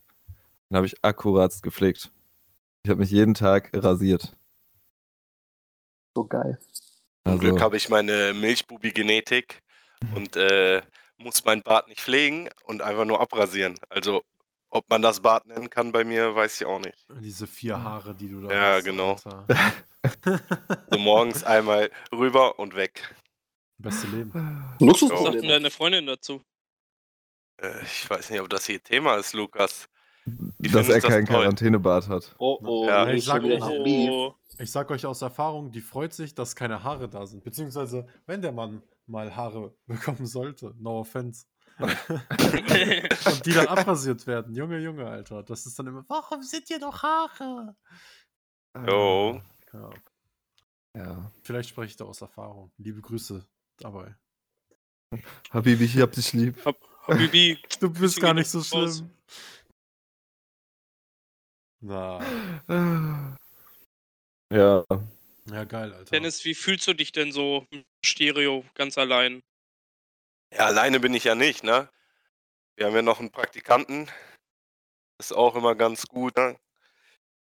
Den 0.71 0.77
habe 0.77 0.87
ich 0.87 0.97
akkurat 1.03 1.53
gepflegt. 1.62 2.11
Ich 2.85 2.91
habe 2.91 3.00
mich 3.00 3.11
jeden 3.11 3.35
Tag 3.35 3.71
rasiert. 3.75 4.37
So 6.17 6.25
geil. 6.25 6.59
Zum 7.25 7.33
Also, 7.33 7.39
Glück 7.39 7.61
habe 7.61 7.77
ich 7.77 7.89
meine 7.89 8.33
Milchbubi-Genetik 8.35 9.62
und 10.15 10.37
äh, 10.37 10.83
muss 11.19 11.45
mein 11.45 11.62
Bart 11.62 11.89
nicht 11.89 12.00
pflegen 12.00 12.49
und 12.65 12.83
einfach 12.83 13.05
nur 13.05 13.21
abrasieren. 13.21 13.77
Also, 13.89 14.23
ob 14.71 14.89
man 14.89 15.03
das 15.03 15.21
Bart 15.21 15.47
nennen 15.47 15.69
kann 15.69 15.93
bei 15.93 16.05
mir, 16.05 16.35
weiß 16.35 16.61
ich 16.61 16.67
auch 16.67 16.79
nicht. 16.79 17.07
Diese 17.21 17.47
vier 17.47 17.83
Haare, 17.83 18.15
die 18.15 18.29
du 18.29 18.41
da 18.41 18.55
Ja, 18.55 18.77
hast, 18.77 18.85
genau. 18.85 19.17
Alter. 19.25 19.47
So 20.91 20.99
morgens 20.99 21.45
einmal 21.45 21.91
rüber 22.12 22.59
und 22.59 22.75
weg. 22.75 23.15
Beste 23.81 24.07
Leben. 24.09 24.33
Was 24.79 25.01
sagt 25.01 25.35
denn 25.35 25.49
deine 25.49 25.71
Freundin 25.71 26.07
dazu? 26.07 26.43
Äh, 27.57 27.83
ich 27.83 28.09
weiß 28.09 28.31
nicht, 28.31 28.41
ob 28.41 28.49
das 28.51 28.67
hier 28.67 28.83
Thema 28.83 29.17
ist, 29.17 29.33
Lukas. 29.33 29.89
Die 30.27 30.69
dass 30.71 30.89
er 30.89 31.01
keinen. 31.01 31.27
Quarantänebart 31.27 32.09
hat. 32.09 32.35
Oh, 32.39 32.59
oh, 32.63 32.87
Ja, 32.87 33.09
ich 33.09 33.25
sag. 33.25 33.43
Oh, 33.43 34.35
Ich 34.59 34.71
sag 34.71 34.91
euch 34.91 35.07
aus 35.07 35.23
Erfahrung, 35.23 35.73
die 35.73 35.81
freut 35.81 36.13
sich, 36.13 36.35
dass 36.35 36.55
keine 36.55 36.83
Haare 36.85 37.09
da 37.09 37.27
sind. 37.27 37.43
Beziehungsweise, 37.43 38.07
wenn 38.27 38.43
der 38.43 38.53
Mann 38.53 38.83
mal 39.07 39.35
Haare 39.35 39.75
bekommen 39.87 40.27
sollte, 40.27 40.75
no 40.79 41.01
offense. 41.01 41.47
Und 41.79 43.47
die 43.47 43.53
dann 43.53 43.67
abrasiert 43.69 44.27
werden. 44.27 44.55
Junge, 44.55 44.79
Junge, 44.79 45.07
Alter. 45.07 45.43
Das 45.43 45.65
ist 45.65 45.79
dann 45.79 45.87
immer, 45.87 46.05
warum 46.09 46.43
sind 46.43 46.69
hier 46.69 46.79
noch 46.79 47.03
Haare? 47.03 47.75
Jo. 48.87 49.41
Ja, 49.73 49.91
Ja. 50.95 51.31
vielleicht 51.43 51.71
spreche 51.71 51.93
ich 51.93 51.97
da 51.97 52.05
aus 52.05 52.21
Erfahrung. 52.21 52.71
Liebe 52.77 53.01
Grüße 53.01 53.47
dabei. 53.81 54.15
Habibi, 55.51 55.85
ich 55.85 55.99
hab 55.99 56.13
dich 56.13 56.33
lieb. 56.33 56.57
Habibi, 57.07 57.59
Du 57.81 57.91
bist 57.91 58.21
gar 58.21 58.35
nicht 58.35 58.49
so 58.49 58.63
schlimm. 58.63 59.11
Na, 61.83 62.21
Ja. 64.53 64.85
ja, 65.47 65.65
geil, 65.65 65.93
Alter. 65.95 66.11
Dennis, 66.11 66.45
wie 66.45 66.55
fühlst 66.55 66.87
du 66.87 66.95
dich 66.95 67.13
denn 67.13 67.33
so 67.33 67.67
im 67.71 67.85
Stereo 68.05 68.65
ganz 68.75 68.99
allein? 68.99 69.43
Ja, 70.53 70.67
alleine 70.67 71.01
bin 71.01 71.15
ich 71.15 71.25
ja 71.25 71.35
nicht, 71.35 71.65
ne? 71.65 71.89
Wir 72.77 72.87
haben 72.87 72.95
ja 72.95 73.03
noch 73.03 73.21
einen 73.21 73.31
Praktikanten. 73.31 74.11
Ist 75.19 75.33
auch 75.33 75.55
immer 75.55 75.75
ganz 75.75 76.07
gut, 76.07 76.37
ne? 76.37 76.59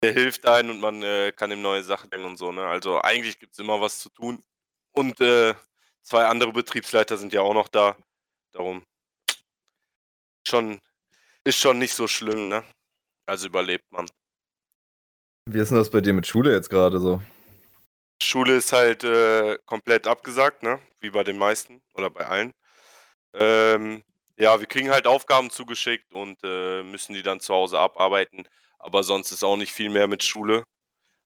Der 0.03 0.13
hilft 0.13 0.47
einem 0.47 0.71
und 0.71 0.81
man 0.81 1.03
äh, 1.03 1.33
kann 1.33 1.51
ihm 1.53 1.63
neue 1.63 1.83
Sachen 1.83 2.11
bringen 2.11 2.25
und 2.25 2.37
so, 2.37 2.51
ne? 2.53 2.67
Also 2.67 3.01
eigentlich 3.03 3.39
gibt 3.39 3.53
es 3.53 3.59
immer 3.59 3.81
was 3.81 4.01
zu 4.01 4.11
tun. 4.11 4.43
Und 4.93 5.21
äh, 5.21 5.55
zwei 6.05 6.27
andere 6.27 6.53
Betriebsleiter 6.53 7.17
sind 7.17 7.33
ja 7.33 7.41
auch 7.41 7.55
noch 7.55 7.69
da. 7.69 7.97
Darum 8.53 8.85
schon, 10.47 10.79
ist 11.43 11.59
schon 11.59 11.79
nicht 11.79 11.95
so 11.95 12.07
schlimm, 12.07 12.49
ne? 12.49 12.63
Also 13.27 13.49
überlebt 13.49 13.91
man. 13.91 14.07
Wie 15.47 15.59
ist 15.59 15.71
denn 15.71 15.79
das 15.79 15.91
bei 15.91 16.01
dir 16.01 16.13
mit 16.13 16.27
Schule 16.27 16.53
jetzt 16.53 16.71
gerade 16.71 17.01
so? 17.01 17.21
Schule 18.23 18.57
ist 18.57 18.73
halt 18.73 19.05
äh, 19.05 19.59
komplett 19.67 20.07
abgesagt, 20.07 20.63
ne? 20.63 20.81
Wie 21.01 21.11
bei 21.11 21.25
den 21.25 21.39
meisten 21.39 21.83
oder 21.95 22.11
bei 22.11 22.27
allen. 22.27 22.53
Ähm, 23.35 24.05
ja, 24.37 24.59
wir 24.59 24.67
kriegen 24.67 24.91
halt 24.91 25.07
Aufgaben 25.07 25.51
zugeschickt 25.51 26.13
und 26.13 26.39
äh, 26.45 26.83
müssen 26.83 27.15
die 27.15 27.23
dann 27.23 27.41
zu 27.41 27.55
Hause 27.55 27.79
abarbeiten. 27.79 28.47
Aber 28.79 29.03
sonst 29.03 29.33
ist 29.33 29.45
auch 29.45 29.57
nicht 29.57 29.73
viel 29.73 29.91
mehr 29.91 30.07
mit 30.09 30.23
Schule. 30.23 30.65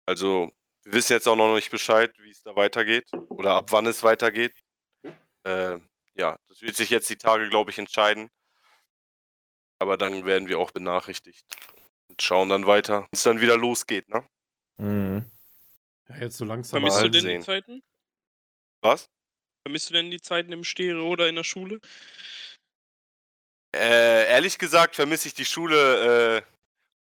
Also, 0.07 0.51
wir 0.85 0.93
wissen 0.95 1.13
jetzt 1.13 1.29
auch 1.29 1.37
noch 1.37 1.55
nicht 1.55 1.71
Bescheid, 1.71 2.13
wie 2.19 2.31
es 2.31 2.43
da 2.43 2.57
weitergeht 2.57 3.11
oder 3.29 3.55
ab 3.55 3.73
wann 3.73 3.87
es 3.87 4.03
weitergeht. 4.03 4.55
Äh, 5.49 5.81
ja, 6.15 6.39
das 6.49 6.61
wird 6.63 6.77
sich 6.77 6.91
jetzt 6.91 7.09
die 7.09 7.17
Tage, 7.17 7.49
glaube 7.49 7.71
ich, 7.71 7.79
entscheiden. 7.79 8.31
Aber 9.79 9.97
dann 9.97 10.25
werden 10.27 10.49
wir 10.49 10.59
auch 10.59 10.73
benachrichtigt 10.73 11.45
und 12.09 12.21
schauen 12.21 12.49
dann 12.49 12.67
weiter, 12.67 13.03
wenn 13.03 13.09
es 13.13 13.23
dann 13.23 13.41
wieder 13.41 13.57
losgeht, 13.57 14.09
ne? 14.09 14.29
Mhm. 14.79 15.25
ja, 16.09 16.17
jetzt 16.19 16.37
so 16.37 16.45
langsam. 16.45 16.81
Vermisst 16.81 17.03
du 17.03 17.09
denn 17.09 17.23
sehen. 17.23 17.41
die 17.41 17.47
Zeiten? 17.47 17.83
Was? 18.83 19.09
Vermisst 19.65 19.91
du 19.91 19.95
denn 19.95 20.11
die 20.11 20.21
Zeiten 20.21 20.53
im 20.53 20.65
Stereo 20.65 21.09
oder 21.09 21.29
in 21.29 21.37
der 21.37 21.45
Schule? 21.45 21.81
Äh, 23.75 24.29
ehrlich 24.29 24.59
gesagt 24.59 24.97
vermisse 24.97 25.29
ich 25.29 25.35
die 25.35 25.45
Schule 25.45 26.39
äh, 26.39 26.43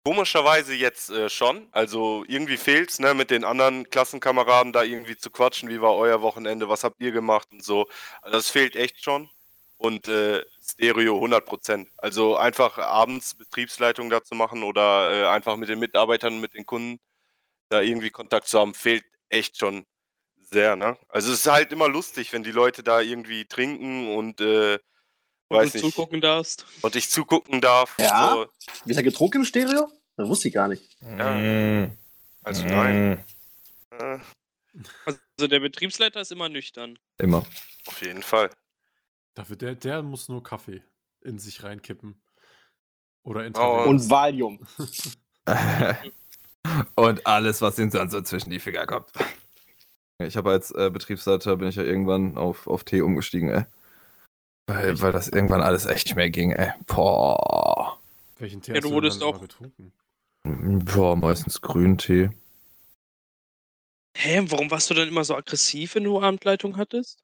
komischerweise 0.03 0.73
jetzt 0.73 1.09
äh, 1.09 1.29
schon. 1.29 1.67
Also 1.71 2.23
irgendwie 2.27 2.57
fehlt's, 2.57 2.99
ne, 2.99 3.13
mit 3.13 3.31
den 3.31 3.43
anderen 3.45 3.89
Klassenkameraden 3.89 4.73
da 4.73 4.83
irgendwie 4.83 5.17
zu 5.17 5.29
quatschen. 5.31 5.69
Wie 5.69 5.81
war 5.81 5.95
euer 5.95 6.21
Wochenende? 6.21 6.69
Was 6.69 6.83
habt 6.83 7.01
ihr 7.01 7.11
gemacht 7.11 7.47
und 7.51 7.63
so. 7.63 7.87
Also 8.21 8.37
das 8.37 8.49
fehlt 8.49 8.75
echt 8.75 9.03
schon. 9.03 9.29
Und 9.77 10.07
äh, 10.07 10.43
Stereo 10.61 11.15
100 11.15 11.45
Prozent. 11.45 11.89
Also 11.97 12.37
einfach 12.37 12.77
abends 12.77 13.35
Betriebsleitung 13.35 14.09
da 14.09 14.23
zu 14.23 14.35
machen 14.35 14.63
oder 14.63 15.11
äh, 15.11 15.27
einfach 15.27 15.57
mit 15.57 15.69
den 15.69 15.79
Mitarbeitern, 15.79 16.39
mit 16.39 16.53
den 16.53 16.65
Kunden 16.65 16.99
da 17.69 17.81
irgendwie 17.81 18.11
Kontakt 18.11 18.47
zu 18.47 18.59
haben, 18.59 18.73
fehlt 18.73 19.05
echt 19.29 19.57
schon 19.57 19.85
sehr, 20.51 20.75
ne? 20.75 20.97
Also 21.09 21.31
es 21.33 21.39
ist 21.39 21.51
halt 21.51 21.71
immer 21.73 21.89
lustig, 21.89 22.33
wenn 22.33 22.43
die 22.43 22.51
Leute 22.51 22.83
da 22.83 23.01
irgendwie 23.01 23.45
trinken 23.45 24.15
und 24.15 24.41
äh, 24.41 24.79
weiß 25.53 25.71
du 25.71 25.77
nicht 25.79 25.85
zugucken 25.95 26.21
darfst? 26.21 26.65
und 26.81 26.95
ich 26.95 27.09
zugucken 27.09 27.61
darf. 27.61 27.95
Ja? 27.99 28.33
So. 28.33 28.45
Ist 28.89 28.97
er 28.97 29.03
getrunken 29.03 29.37
im 29.37 29.45
Stereo? 29.45 29.89
Das 30.17 30.27
wusste 30.27 30.47
ich 30.49 30.53
gar 30.53 30.67
nicht. 30.67 30.83
Ja. 31.01 31.31
Mhm. 31.35 31.97
Also 32.43 32.65
nein. 32.65 33.23
Mhm. 33.91 33.99
Äh, 33.99 34.19
Also 35.05 35.47
der 35.47 35.59
Betriebsleiter 35.59 36.21
ist 36.21 36.31
immer 36.31 36.49
nüchtern. 36.49 36.97
Immer. 37.17 37.45
auf 37.85 38.01
jeden 38.01 38.23
Fall. 38.23 38.49
Dafür, 39.35 39.55
der, 39.55 39.75
der 39.75 40.01
muss 40.03 40.29
nur 40.29 40.43
Kaffee 40.43 40.83
in 41.21 41.39
sich 41.39 41.63
reinkippen. 41.63 42.21
Oder 43.23 43.41
Oh. 43.41 43.43
intravenös. 43.43 43.87
Und 43.87 44.09
Valium. 44.09 44.67
Und 46.95 47.25
alles, 47.27 47.61
was 47.61 47.77
ihm 47.79 47.89
dann 47.89 48.09
so 48.09 48.21
zwischen 48.21 48.49
die 48.49 48.59
Finger 48.59 48.85
kommt. 48.85 49.09
Ich 50.19 50.37
habe 50.37 50.51
als 50.51 50.71
äh, 50.71 50.89
Betriebsleiter 50.91 51.57
bin 51.57 51.67
ich 51.67 51.75
ja 51.75 51.83
irgendwann 51.83 52.37
auf, 52.37 52.67
auf 52.67 52.83
Tee 52.83 53.01
umgestiegen, 53.01 53.49
ey. 53.49 53.65
Weil, 54.67 54.99
weil 55.01 55.11
das 55.11 55.27
irgendwann 55.27 55.61
alles 55.61 55.85
echt 55.85 56.07
nicht 56.07 56.15
mehr 56.15 56.29
ging, 56.29 56.51
ey. 56.51 56.71
Boah. 56.87 57.99
Welchen 58.39 58.61
Tee 58.61 58.71
Ja, 58.71 58.77
hast 58.77 58.85
du 58.85 58.89
du 58.89 58.95
wurdest 58.95 59.21
auch- 59.23 59.39
getrunken? 59.41 59.91
Boah, 60.43 61.15
meistens 61.15 61.61
Grüntee. 61.61 62.29
Hä, 64.15 64.41
warum 64.49 64.69
warst 64.71 64.89
du 64.89 64.93
dann 64.93 65.07
immer 65.07 65.23
so 65.23 65.35
aggressiv, 65.35 65.95
wenn 65.95 66.03
du 66.03 66.19
Abendleitung 66.21 66.77
hattest? 66.77 67.19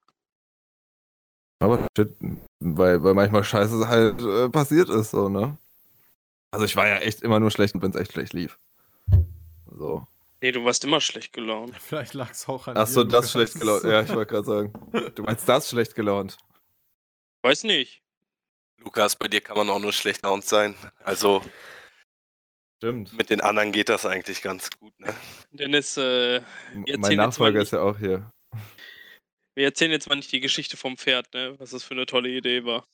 Aber 1.60 1.86
shit, 1.98 2.16
weil, 2.60 3.04
weil 3.04 3.14
manchmal 3.14 3.44
Scheiße 3.44 3.88
halt 3.88 4.22
äh, 4.22 4.50
passiert 4.50 4.90
ist, 4.90 5.12
so, 5.12 5.28
ne? 5.30 5.58
Also 6.52 6.66
ich 6.66 6.76
war 6.76 6.88
ja 6.88 6.98
echt 6.98 7.22
immer 7.22 7.40
nur 7.40 7.52
schlecht, 7.52 7.76
wenn 7.80 7.92
es 7.92 7.98
echt 7.98 8.14
schlecht 8.14 8.34
lief. 8.34 8.58
So. 9.70 10.08
Nee, 10.42 10.52
du 10.54 10.64
warst 10.64 10.84
immer 10.86 11.02
schlecht 11.02 11.34
gelaunt. 11.34 11.76
Vielleicht 11.80 12.14
lag 12.14 12.32
es 12.32 12.48
auch 12.48 12.68
an 12.68 12.78
Ach 12.78 12.88
so, 12.88 13.04
dir, 13.04 13.10
das 13.12 13.32
schlecht 13.34 13.60
gelaunt. 13.60 13.84
Ja, 13.84 14.02
ich 14.02 14.10
wollte 14.10 14.32
gerade 14.34 14.46
sagen. 14.48 14.74
Du 15.16 15.24
meinst 15.24 15.48
das 15.48 15.70
schlecht 15.70 15.96
gelaunt? 15.96 16.38
Weiß 17.42 17.64
nicht. 17.64 18.02
Lukas, 18.78 19.16
bei 19.16 19.28
dir 19.28 19.42
kann 19.42 19.58
man 19.58 19.70
auch 19.70 19.80
nur 19.80 19.94
schlecht 19.94 20.24
launt 20.24 20.46
sein. 20.46 20.76
Also, 21.04 21.42
Stimmt. 22.80 23.12
Mit 23.12 23.30
den 23.30 23.42
anderen 23.42 23.74
geht 23.74 23.90
das 23.90 24.06
eigentlich 24.06 24.42
ganz 24.42 24.70
gut, 24.80 24.98
ne? 25.02 25.14
Dennis, 25.52 25.98
äh, 25.98 26.42
mein 26.74 27.18
Nachfolger 27.18 27.62
ist 27.62 27.74
ja 27.74 27.82
auch 27.82 27.98
hier. 27.98 28.32
wir 29.54 29.66
erzählen 29.66 29.92
jetzt 29.92 30.08
mal 30.08 30.16
nicht 30.16 30.32
die 30.32 30.40
Geschichte 30.40 30.78
vom 30.78 30.98
Pferd, 30.98 31.34
ne? 31.34 31.56
Was 31.60 31.72
das 31.72 31.84
für 31.84 31.94
eine 31.94 32.06
tolle 32.06 32.30
Idee 32.30 32.64
war. 32.64 32.88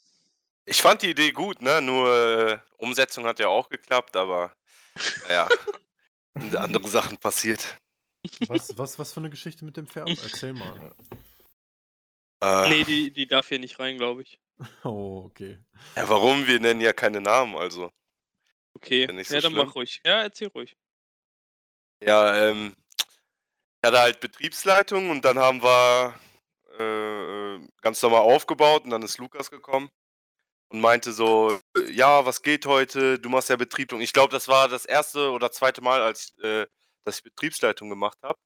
Ich 0.65 0.81
fand 0.81 1.03
die 1.03 1.11
Idee 1.11 1.31
gut, 1.31 1.61
ne? 1.61 1.83
Nur 1.83 2.09
äh, 2.09 2.57
Umsetzung 2.77 3.25
hat 3.25 3.37
ja 3.37 3.47
auch 3.47 3.69
geklappt, 3.69 4.15
aber 4.15 4.55
naja, 5.27 5.47
andere 6.33 6.87
Sachen 6.87 7.19
passiert. 7.19 7.77
Was, 8.47 8.75
was, 8.75 8.97
was 8.97 9.13
für 9.13 9.19
eine 9.19 9.29
Geschichte 9.29 9.65
mit 9.65 9.77
dem 9.77 9.85
Pferd? 9.85 10.09
Erzähl 10.09 10.53
mal. 10.53 10.95
Äh, 12.41 12.69
Nee, 12.69 12.83
die, 12.83 13.11
die 13.11 13.27
darf 13.27 13.49
hier 13.49 13.59
nicht 13.59 13.79
rein, 13.79 13.97
glaube 13.97 14.23
ich. 14.23 14.39
Oh, 14.83 15.23
okay. 15.25 15.59
ja, 15.95 16.07
warum? 16.07 16.47
Wir 16.47 16.59
nennen 16.59 16.79
ja 16.79 16.93
keine 16.93 17.19
Namen, 17.19 17.55
also. 17.55 17.91
Okay. 18.73 19.05
Ja, 19.05 19.11
nicht 19.11 19.27
so 19.27 19.35
ja, 19.35 19.41
dann 19.41 19.53
mach 19.53 19.75
ruhig. 19.75 20.01
Ja, 20.05 20.21
erzähl 20.21 20.47
ruhig. 20.47 20.77
Ja, 22.01 22.49
ähm, 22.49 22.75
ich 23.81 23.87
hatte 23.87 23.99
halt 23.99 24.19
Betriebsleitung 24.19 25.09
und 25.09 25.23
dann 25.25 25.39
haben 25.39 25.61
wir 25.61 26.19
äh, 26.79 27.55
äh, 27.55 27.67
ganz 27.81 28.01
normal 28.01 28.21
aufgebaut 28.21 28.83
und 28.83 28.91
dann 28.91 29.01
ist 29.01 29.17
Lukas 29.17 29.49
gekommen 29.49 29.89
und 30.69 30.81
meinte 30.81 31.13
so, 31.13 31.59
ja, 31.91 32.25
was 32.25 32.41
geht 32.41 32.65
heute? 32.65 33.19
Du 33.19 33.29
machst 33.29 33.49
ja 33.49 33.55
Betriebsleitung. 33.55 34.01
Ich 34.01 34.13
glaube, 34.13 34.31
das 34.31 34.47
war 34.47 34.67
das 34.67 34.85
erste 34.85 35.31
oder 35.31 35.51
zweite 35.51 35.81
Mal, 35.81 36.01
als 36.01 36.37
äh, 36.39 36.65
dass 37.05 37.17
ich 37.17 37.23
Betriebsleitung 37.23 37.89
gemacht 37.89 38.17
habe. 38.23 38.37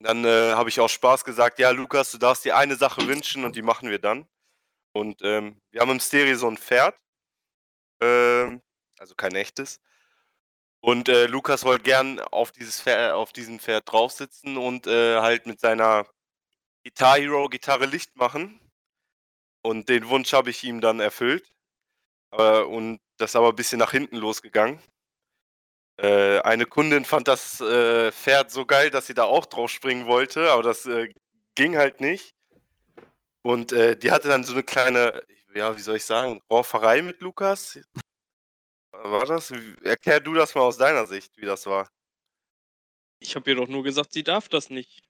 Dann 0.00 0.24
äh, 0.24 0.52
habe 0.52 0.68
ich 0.68 0.80
auch 0.80 0.88
Spaß 0.88 1.24
gesagt, 1.24 1.58
ja, 1.58 1.70
Lukas, 1.70 2.10
du 2.10 2.18
darfst 2.18 2.44
dir 2.44 2.56
eine 2.56 2.76
Sache 2.76 3.06
wünschen 3.06 3.44
und 3.44 3.56
die 3.56 3.62
machen 3.62 3.90
wir 3.90 3.98
dann. 3.98 4.26
Und 4.92 5.22
ähm, 5.22 5.60
wir 5.70 5.80
haben 5.80 5.90
im 5.90 6.00
Stereo 6.00 6.36
so 6.36 6.48
ein 6.48 6.58
Pferd, 6.58 6.96
ähm, 8.00 8.62
also 8.98 9.14
kein 9.14 9.34
echtes. 9.34 9.80
Und 10.80 11.08
äh, 11.08 11.26
Lukas 11.26 11.64
wollte 11.64 11.84
gern 11.84 12.20
auf 12.20 12.52
dieses 12.52 12.80
Pferd, 12.82 13.14
auf 13.14 13.32
diesem 13.32 13.58
Pferd 13.58 13.90
drauf 13.90 14.12
sitzen 14.12 14.58
und 14.58 14.86
äh, 14.86 15.20
halt 15.20 15.46
mit 15.46 15.60
seiner 15.60 16.06
Guitar 16.84 17.16
Hero 17.16 17.48
Gitarre 17.48 17.86
Licht 17.86 18.16
machen. 18.16 18.60
Und 19.62 19.88
den 19.88 20.08
Wunsch 20.10 20.32
habe 20.34 20.50
ich 20.50 20.62
ihm 20.64 20.80
dann 20.82 21.00
erfüllt. 21.00 21.54
Äh, 22.32 22.60
und 22.60 23.00
das 23.16 23.30
ist 23.30 23.36
aber 23.36 23.48
ein 23.50 23.56
bisschen 23.56 23.78
nach 23.78 23.92
hinten 23.92 24.16
losgegangen. 24.16 24.80
Äh, 25.96 26.40
eine 26.40 26.66
Kundin 26.66 27.04
fand 27.04 27.28
das 27.28 27.60
äh, 27.60 28.10
Pferd 28.10 28.50
so 28.50 28.66
geil, 28.66 28.90
dass 28.90 29.06
sie 29.06 29.14
da 29.14 29.24
auch 29.24 29.46
drauf 29.46 29.70
springen 29.70 30.06
wollte, 30.06 30.50
aber 30.50 30.62
das 30.62 30.86
äh, 30.86 31.12
ging 31.54 31.76
halt 31.76 32.00
nicht. 32.00 32.34
Und 33.42 33.72
äh, 33.72 33.96
die 33.96 34.10
hatte 34.10 34.28
dann 34.28 34.42
so 34.42 34.54
eine 34.54 34.62
kleine, 34.62 35.22
ja, 35.54 35.76
wie 35.76 35.82
soll 35.82 35.96
ich 35.96 36.04
sagen, 36.04 36.40
Rauferei 36.50 37.02
mit 37.02 37.20
Lukas. 37.20 37.78
War 38.92 39.26
das? 39.26 39.52
Erklär 39.82 40.20
du 40.20 40.34
das 40.34 40.54
mal 40.54 40.62
aus 40.62 40.78
deiner 40.78 41.06
Sicht, 41.06 41.36
wie 41.36 41.46
das 41.46 41.66
war. 41.66 41.88
Ich 43.20 43.36
habe 43.36 43.50
ihr 43.50 43.56
doch 43.56 43.68
nur 43.68 43.82
gesagt, 43.82 44.12
sie 44.12 44.24
darf 44.24 44.48
das 44.48 44.70
nicht. 44.70 45.02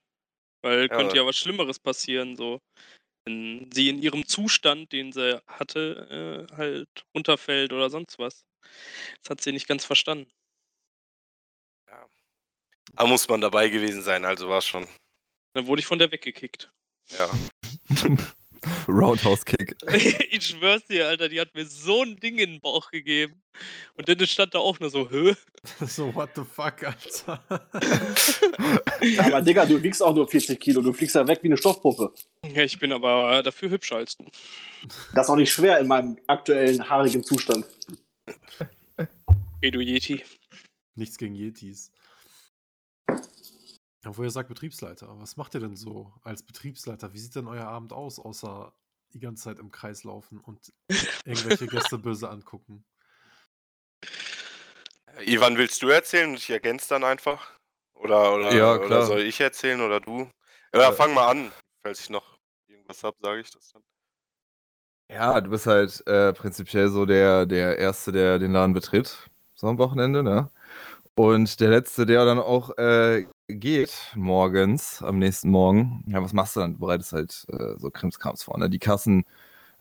Weil 0.62 0.88
Ja, 0.88 0.88
könnte 0.88 1.17
ja 1.17 1.26
was 1.26 1.37
Schlimmeres 1.37 1.79
passieren, 1.79 2.37
so. 2.37 2.61
Wenn 3.25 3.71
sie 3.73 3.88
in 3.88 4.03
ihrem 4.03 4.26
Zustand, 4.26 4.93
den 4.93 5.12
sie 5.12 5.43
hatte, 5.47 6.49
äh, 6.50 6.57
halt 6.57 6.88
runterfällt 7.14 7.73
oder 7.73 7.88
sonst 7.88 8.19
was. 8.19 8.45
Das 9.23 9.31
hat 9.31 9.41
sie 9.41 9.53
nicht 9.53 9.69
ganz 9.69 9.85
verstanden. 9.85 10.31
Da 12.93 13.07
muss 13.07 13.29
man 13.29 13.41
dabei 13.41 13.69
gewesen 13.69 14.03
sein, 14.03 14.25
also 14.25 14.49
war 14.49 14.61
schon. 14.61 14.87
Dann 15.55 15.67
wurde 15.67 15.81
ich 15.81 15.87
von 15.87 15.99
der 15.99 16.11
weggekickt. 16.11 16.71
Ja. 17.19 17.31
Roundhouse 18.88 19.45
Kick. 19.45 19.76
ich 20.31 20.47
schwör's 20.47 20.85
dir, 20.87 21.09
Alter, 21.09 21.29
die 21.29 21.41
hat 21.41 21.55
mir 21.55 21.67
so 21.67 22.03
ein 22.03 22.17
Ding 22.17 22.38
in 22.38 22.53
den 22.53 22.61
Bauch 22.61 22.91
gegeben. 22.91 23.43
Und 23.97 24.09
Dennis 24.09 24.31
stand 24.31 24.55
da 24.55 24.59
auch 24.59 24.81
nur 24.81 24.91
so, 24.91 25.11
hö? 25.11 25.35
So, 25.87 26.14
what 26.14 26.31
the 26.35 26.43
fuck, 26.45 26.85
Alter? 26.85 27.43
Aber 29.19 29.41
Digga, 29.41 29.64
du 29.64 29.83
wiegst 29.83 30.03
auch 30.03 30.14
nur 30.14 30.29
40 30.29 30.61
Kilo. 30.61 30.83
Du 30.83 30.93
fliegst 30.93 31.14
ja 31.14 31.26
weg 31.26 31.38
wie 31.43 31.49
eine 31.49 31.57
Stoffpuppe. 31.57 32.12
Ja, 32.45 32.62
ich 32.62 32.79
bin 32.79 32.93
aber 32.93 33.43
dafür 33.43 33.71
hübscher 33.71 33.97
als 33.97 34.17
du. 34.17 34.25
Das 35.14 35.27
ist 35.27 35.31
auch 35.31 35.37
nicht 35.37 35.53
schwer 35.53 35.79
in 35.79 35.87
meinem 35.87 36.18
aktuellen 36.27 36.88
haarigen 36.88 37.25
Zustand. 37.25 37.64
Hey, 39.62 39.70
du 39.70 39.81
Yeti. 39.81 40.23
Nichts 40.97 41.16
gegen 41.16 41.35
Yetis. 41.35 41.90
Obwohl 44.07 44.27
ihr 44.27 44.31
sagt 44.31 44.49
Betriebsleiter. 44.49 45.19
Was 45.21 45.37
macht 45.37 45.55
ihr 45.55 45.61
denn 45.61 45.77
so 45.77 46.12
als 46.23 46.43
Betriebsleiter? 46.43 47.12
Wie 47.14 47.19
sieht 47.19 47.35
denn 47.35 47.49
euer 47.49 47.67
Abend 47.67 47.93
aus, 47.93 48.19
außer 48.19 48.75
die 49.12 49.21
ganze 49.21 49.45
Zeit 49.45 49.59
im 49.59 49.71
Kreis 49.71 50.05
laufen 50.05 50.38
und 50.40 50.73
irgendwelche 51.25 51.69
Gäste 51.69 51.99
böse 51.99 52.29
angucken? 52.29 52.85
Ivan, 55.25 55.57
willst 55.57 55.83
du 55.83 55.88
erzählen 55.88 56.31
und 56.31 56.37
ich 56.37 56.51
ergänze 56.51 56.88
dann 56.88 57.05
einfach? 57.05 57.59
Oder, 57.95 58.35
oder, 58.35 58.53
Ja, 58.53 58.77
oder 58.77 59.07
soll 59.07 59.21
ich 59.21 59.40
erzählen 59.40 59.81
oder 59.81 60.01
du? 60.01 60.29
Ja, 60.75 60.81
Ja. 60.83 60.93
fang 60.93 61.14
mal 61.14 61.29
an. 61.29 61.53
Falls 61.83 62.01
ich 62.01 62.11
noch 62.11 62.37
irgendwas 62.67 63.03
habe, 63.05 63.17
sage 63.21 63.40
ich 63.40 63.51
das 63.51 63.71
dann. 63.73 63.83
Ja, 65.11 65.40
du 65.40 65.51
bist 65.51 65.67
halt 65.67 66.05
äh, 66.07 66.33
prinzipiell 66.33 66.88
so 66.88 67.07
der, 67.07 67.47
der 67.47 67.79
Erste, 67.79 68.11
der 68.11 68.38
den 68.38 68.53
Laden 68.53 68.73
betritt, 68.73 69.31
so 69.55 69.69
am 69.69 69.79
Wochenende, 69.79 70.23
ne? 70.23 70.51
Und 71.16 71.61
der 71.61 71.70
Letzte, 71.70 72.07
der 72.07 72.24
dann 72.24 72.38
auch 72.40 72.77
äh, 72.77 73.27
geht 73.48 73.92
morgens, 74.16 75.00
am 75.03 75.18
nächsten 75.18 75.50
Morgen. 75.50 76.03
Ja, 76.09 76.22
was 76.22 76.33
machst 76.33 76.57
du 76.57 76.61
dann? 76.61 76.74
Du 76.74 76.81
bereitest 76.81 77.12
halt 77.12 77.46
äh, 77.53 77.79
so 77.79 77.90
Krimskrams 77.90 78.42
vor, 78.42 78.59
ne? 78.59 78.68
Die 78.68 78.81
Kassen, 78.81 79.24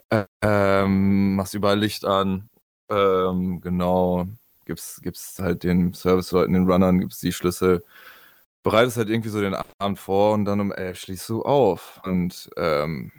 äh, 0.10 0.26
ähm, 0.44 1.36
machst 1.36 1.54
überall 1.56 1.80
Licht 1.80 2.06
an, 2.06 2.50
ähm, 2.90 3.62
genau, 3.62 4.28
gibst, 4.66 5.04
gibst 5.04 5.40
halt 5.40 5.64
den 5.64 5.94
Serviceleuten, 5.94 6.54
den 6.54 6.70
Runnern, 6.72 7.00
gibst 7.02 7.24
die 7.24 7.34
Schlüssel, 7.34 7.84
bereitest 8.64 8.98
halt 8.98 9.10
irgendwie 9.10 9.30
so 9.30 9.42
den 9.42 9.56
Abend 9.80 10.00
vor 10.00 10.34
und 10.34 10.46
dann 10.46 10.62
um 10.62 10.72
elf 10.74 11.00
schließt 11.00 11.30
du 11.30 11.44
auf. 11.44 12.02
Und 12.06 12.50
ähm, 12.58 13.12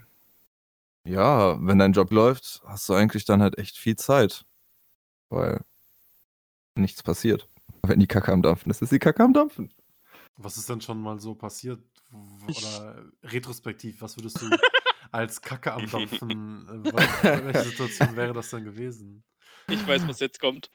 ja, 1.05 1.57
wenn 1.67 1.79
dein 1.79 1.93
Job 1.93 2.11
läuft, 2.13 2.63
hast 2.67 2.89
du 2.89 2.95
eigentlich 2.95 3.25
dann 3.25 3.43
halt 3.43 3.59
echt 3.59 3.77
viel 3.79 3.97
Zeit. 3.97 4.45
Weil 5.31 5.61
nichts 6.77 7.03
passiert. 7.03 7.49
Wenn 7.89 8.01
die 8.01 8.07
Kacke 8.07 8.33
am 8.33 8.43
Dampfen 8.43 8.71
ist, 8.71 8.83
ist 8.83 8.93
die 8.93 8.99
Kacke 8.99 9.23
am 9.23 9.33
Dampfen. 9.33 9.73
Was 10.37 10.57
ist 10.57 10.69
denn 10.69 10.81
schon 10.81 11.01
mal 11.01 11.19
so 11.21 11.35
passiert? 11.35 11.81
Oder 12.47 13.05
retrospektiv, 13.23 14.01
was 14.01 14.17
würdest 14.17 14.41
du 14.41 14.47
als 15.13 15.41
Kacke 15.41 15.73
am 15.73 15.89
Dampfen, 15.91 16.85
äh, 16.85 17.45
welche 17.45 17.71
Situation 17.71 18.17
wäre 18.17 18.33
das 18.33 18.51
denn 18.51 18.65
gewesen? 18.65 19.25
Ich 19.69 19.87
weiß, 19.87 20.07
was 20.07 20.21
jetzt 20.21 20.41
kommt. 20.41 20.71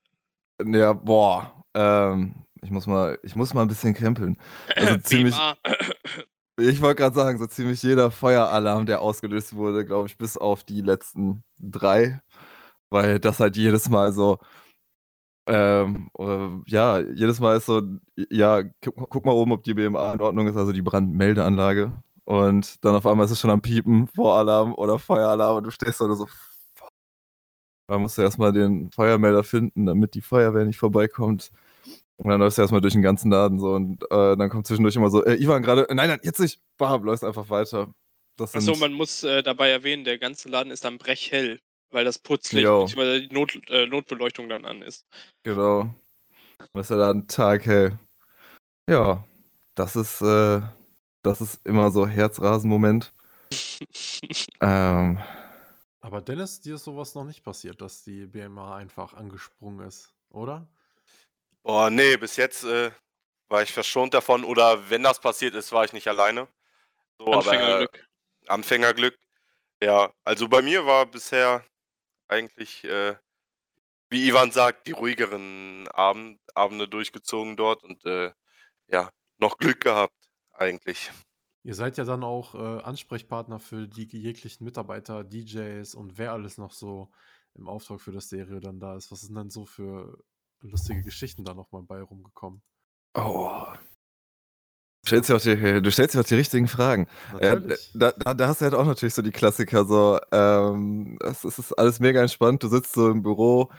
Ja, 0.65 0.93
boah. 0.93 1.63
Ähm, 1.73 2.45
ich 2.61 2.71
muss 2.71 2.87
mal, 2.87 3.19
ich 3.23 3.35
muss 3.35 3.53
mal 3.53 3.61
ein 3.61 3.67
bisschen 3.67 3.93
krempeln. 3.93 4.37
Also 4.75 4.97
ziemlich, 5.03 5.35
ich 6.57 6.81
wollte 6.81 7.01
gerade 7.01 7.15
sagen, 7.15 7.37
so 7.37 7.47
ziemlich 7.47 7.81
jeder 7.83 8.11
Feueralarm, 8.11 8.85
der 8.85 9.01
ausgelöst 9.01 9.55
wurde, 9.55 9.85
glaube 9.85 10.07
ich, 10.07 10.17
bis 10.17 10.37
auf 10.37 10.63
die 10.63 10.81
letzten 10.81 11.43
drei. 11.57 12.21
Weil 12.89 13.19
das 13.19 13.39
halt 13.39 13.55
jedes 13.55 13.87
Mal 13.87 14.11
so, 14.13 14.39
ähm, 15.47 16.09
oder, 16.13 16.61
ja, 16.67 16.99
jedes 16.99 17.39
Mal 17.39 17.57
ist 17.57 17.65
so, 17.65 17.81
ja, 18.29 18.63
guck, 18.83 19.25
mal 19.25 19.31
oben, 19.31 19.51
ob 19.51 19.63
die 19.63 19.73
BMA 19.73 20.13
in 20.13 20.21
Ordnung 20.21 20.47
ist, 20.47 20.57
also 20.57 20.71
die 20.71 20.81
Brandmeldeanlage. 20.81 21.91
Und 22.25 22.83
dann 22.85 22.95
auf 22.95 23.07
einmal 23.07 23.25
ist 23.25 23.31
es 23.31 23.39
schon 23.39 23.49
am 23.49 23.61
Piepen, 23.61 24.07
Voralarm 24.07 24.75
oder 24.75 24.99
Feueralarm 24.99 25.57
und 25.57 25.63
du 25.63 25.71
stehst 25.71 25.99
da 25.99 26.13
so, 26.13 26.27
musst 27.87 28.17
du 28.17 28.21
erstmal 28.21 28.53
den 28.53 28.91
Feuermelder 28.91 29.43
finden, 29.43 29.87
damit 29.87 30.13
die 30.13 30.21
Feuerwehr 30.21 30.65
nicht 30.65 30.77
vorbeikommt. 30.77 31.51
Und 32.17 32.29
dann 32.29 32.39
läufst 32.39 32.57
du 32.57 32.61
erstmal 32.61 32.81
durch 32.81 32.93
den 32.93 33.01
ganzen 33.01 33.31
Laden 33.31 33.59
so 33.59 33.73
und 33.73 34.03
äh, 34.11 34.35
dann 34.35 34.49
kommt 34.49 34.67
zwischendurch 34.67 34.95
immer 34.95 35.09
so, 35.09 35.23
äh, 35.25 35.41
Ivan 35.41 35.63
gerade, 35.63 35.87
nein, 35.89 36.09
nein, 36.09 36.19
jetzt 36.21 36.39
nicht. 36.39 36.61
Bam, 36.77 37.03
läufst 37.03 37.23
einfach 37.23 37.49
weiter. 37.49 37.93
Das 38.35 38.53
Achso, 38.55 38.75
man 38.75 38.93
muss 38.93 39.23
äh, 39.23 39.41
dabei 39.41 39.69
erwähnen, 39.69 40.03
der 40.03 40.17
ganze 40.17 40.49
Laden 40.49 40.71
ist 40.71 40.83
dann 40.85 40.97
brechhell, 40.97 41.59
weil 41.91 42.05
das 42.05 42.19
Putzlicht 42.19 42.65
Jo. 42.65 42.85
bzw. 42.85 43.27
die 43.27 43.33
Not, 43.33 43.59
äh, 43.69 43.85
Notbeleuchtung 43.87 44.49
dann 44.49 44.65
an 44.65 44.81
ist. 44.81 45.05
Genau. 45.43 45.93
Was 46.73 46.87
ist 46.87 46.89
ja 46.91 46.97
da 46.97 47.11
ein 47.11 47.27
Tag 47.27 47.65
hell. 47.65 47.97
Ja, 48.89 49.23
das 49.75 49.95
ist, 49.95 50.21
äh, 50.21 50.61
das 51.23 51.41
ist 51.41 51.65
immer 51.65 51.91
so 51.91 52.07
Herzrasen-Moment. 52.07 53.13
Ähm, 54.61 55.17
Aber 56.01 56.21
Dennis, 56.21 56.59
dir 56.59 56.75
ist 56.75 56.83
sowas 56.83 57.15
noch 57.15 57.23
nicht 57.23 57.43
passiert, 57.43 57.79
dass 57.81 58.03
die 58.03 58.25
BMA 58.25 58.75
einfach 58.75 59.13
angesprungen 59.13 59.87
ist, 59.87 60.13
oder? 60.29 60.67
Boah, 61.63 61.89
nee, 61.89 62.17
bis 62.17 62.35
jetzt 62.35 62.65
äh, 62.65 62.91
war 63.47 63.63
ich 63.63 63.71
verschont 63.71 64.13
davon. 64.13 64.43
Oder 64.43 64.89
wenn 64.89 65.03
das 65.03 65.19
passiert 65.19 65.55
ist, 65.55 65.71
war 65.71 65.85
ich 65.85 65.93
nicht 65.93 66.07
alleine. 66.07 66.47
So, 67.17 67.33
aber, 67.33 67.53
äh, 67.53 67.57
Anfängerglück. 67.57 68.07
Anfängerglück. 68.47 69.19
Ja, 69.81 70.13
also 70.25 70.47
bei 70.49 70.61
mir 70.61 70.85
war 70.85 71.05
bisher 71.05 71.63
eigentlich, 72.29 72.83
äh, 72.83 73.15
wie 74.09 74.27
Ivan 74.27 74.51
sagt, 74.51 74.87
die 74.87 74.91
ruhigeren 74.91 75.87
Abend, 75.89 76.39
Abende 76.55 76.87
durchgezogen 76.87 77.57
dort 77.57 77.83
und 77.83 78.05
äh, 78.05 78.31
ja, 78.87 79.11
noch 79.37 79.57
Glück 79.57 79.81
gehabt 79.81 80.15
eigentlich. 80.53 81.11
Ihr 81.63 81.75
seid 81.75 81.97
ja 81.97 82.05
dann 82.05 82.23
auch 82.23 82.55
äh, 82.55 82.81
Ansprechpartner 82.83 83.59
für 83.59 83.87
die 83.87 84.05
jeglichen 84.05 84.63
Mitarbeiter, 84.63 85.23
DJs 85.23 85.93
und 85.95 86.17
wer 86.17 86.31
alles 86.31 86.57
noch 86.57 86.71
so 86.71 87.11
im 87.55 87.67
Auftrag 87.67 88.01
für 88.01 88.11
das 88.11 88.25
Stereo 88.25 88.59
dann 88.59 88.79
da 88.79 88.95
ist. 88.95 89.11
Was 89.11 89.21
sind 89.21 89.35
denn 89.35 89.49
so 89.49 89.65
für 89.65 90.17
lustige 90.61 91.03
Geschichten 91.03 91.43
da 91.43 91.53
nochmal 91.53 91.83
bei 91.83 92.01
rumgekommen. 92.01 92.61
Oh. 93.15 93.65
Du 95.09 95.15
stellst, 95.15 95.29
dir 95.29 95.35
auch 95.35 95.41
die, 95.41 95.81
du 95.81 95.91
stellst 95.91 96.13
dir 96.13 96.19
auch 96.19 96.23
die 96.23 96.35
richtigen 96.35 96.67
Fragen. 96.67 97.07
Äh, 97.39 97.59
da, 97.95 98.11
da, 98.11 98.33
da 98.35 98.47
hast 98.47 98.61
du 98.61 98.65
halt 98.65 98.75
auch 98.75 98.85
natürlich 98.85 99.15
so 99.15 99.23
die 99.23 99.31
Klassiker, 99.31 99.83
so, 99.83 100.19
ähm, 100.31 101.17
es, 101.23 101.43
es 101.43 101.57
ist 101.57 101.73
alles 101.73 101.99
mega 101.99 102.21
entspannt, 102.21 102.61
du 102.61 102.67
sitzt 102.67 102.93
so 102.93 103.09
im 103.09 103.23
Büro, 103.23 103.71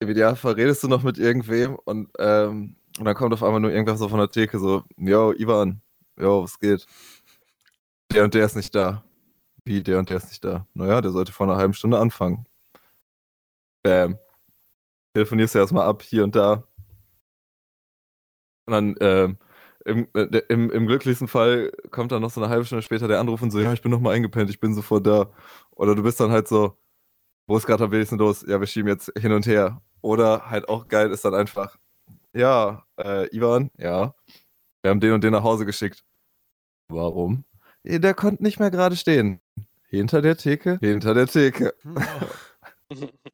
im 0.00 0.10
Idealfall 0.10 0.52
redest 0.52 0.82
du 0.82 0.88
noch 0.88 1.02
mit 1.02 1.16
irgendwem 1.16 1.76
und, 1.76 2.10
ähm, 2.18 2.76
und 2.98 3.04
dann 3.06 3.14
kommt 3.14 3.32
auf 3.32 3.42
einmal 3.42 3.60
nur 3.60 3.70
irgendwas 3.72 3.98
so 3.98 4.10
von 4.10 4.18
der 4.18 4.28
Theke, 4.28 4.58
so, 4.58 4.82
yo, 4.98 5.32
Ivan, 5.32 5.80
yo, 6.18 6.42
was 6.42 6.58
geht? 6.58 6.84
Der 8.12 8.24
und 8.24 8.34
der 8.34 8.44
ist 8.44 8.56
nicht 8.56 8.74
da. 8.74 9.02
Wie, 9.64 9.82
der 9.82 9.98
und 9.98 10.10
der 10.10 10.18
ist 10.18 10.28
nicht 10.28 10.44
da? 10.44 10.66
Naja, 10.74 11.00
der 11.00 11.10
sollte 11.10 11.32
vor 11.32 11.46
einer 11.46 11.56
halben 11.56 11.72
Stunde 11.72 11.98
anfangen. 11.98 12.44
Bam. 13.82 14.18
Telefonierst 15.14 15.54
du 15.54 15.58
erstmal 15.58 15.88
ab, 15.88 16.02
hier 16.02 16.22
und 16.22 16.36
da. 16.36 16.64
Und 18.66 18.72
dann, 18.72 18.94
ähm, 19.00 19.38
im, 19.86 20.08
äh, 20.14 20.24
im, 20.48 20.70
im 20.70 20.86
glücklichsten 20.86 21.28
Fall 21.28 21.72
kommt 21.90 22.12
dann 22.12 22.22
noch 22.22 22.30
so 22.30 22.40
eine 22.42 22.50
halbe 22.50 22.64
Stunde 22.64 22.82
später 22.82 23.08
der 23.08 23.20
Anruf 23.20 23.42
und 23.42 23.50
so, 23.50 23.60
ja, 23.60 23.72
ich 23.72 23.82
bin 23.82 23.90
noch 23.92 24.00
mal 24.00 24.14
eingepennt, 24.14 24.50
ich 24.50 24.60
bin 24.60 24.74
sofort 24.74 25.06
da. 25.06 25.30
Oder 25.70 25.94
du 25.94 26.02
bist 26.02 26.20
dann 26.20 26.30
halt 26.32 26.48
so, 26.48 26.76
wo 27.48 27.56
ist 27.56 27.66
gerade 27.66 27.84
am 27.84 27.92
wenigsten 27.92 28.18
los? 28.18 28.44
Ja, 28.46 28.60
wir 28.60 28.66
schieben 28.66 28.88
jetzt 28.88 29.12
hin 29.18 29.32
und 29.32 29.46
her. 29.46 29.82
Oder 30.02 30.50
halt 30.50 30.68
auch 30.68 30.88
geil 30.88 31.10
ist 31.12 31.24
dann 31.24 31.34
einfach, 31.34 31.76
ja, 32.34 32.84
äh, 32.98 33.28
Ivan, 33.36 33.70
ja, 33.78 34.14
wir 34.82 34.90
haben 34.90 35.00
den 35.00 35.12
und 35.12 35.24
den 35.24 35.32
nach 35.32 35.42
Hause 35.44 35.66
geschickt. 35.66 36.04
Warum? 36.88 37.44
"Eh, 37.84 37.98
Der 38.00 38.14
konnte 38.14 38.42
nicht 38.42 38.60
mehr 38.60 38.70
gerade 38.70 38.96
stehen. 38.96 39.40
Hinter 39.88 40.22
der 40.22 40.36
Theke, 40.36 40.78
hinter 40.80 41.14
der 41.14 41.26
Theke. 41.28 41.74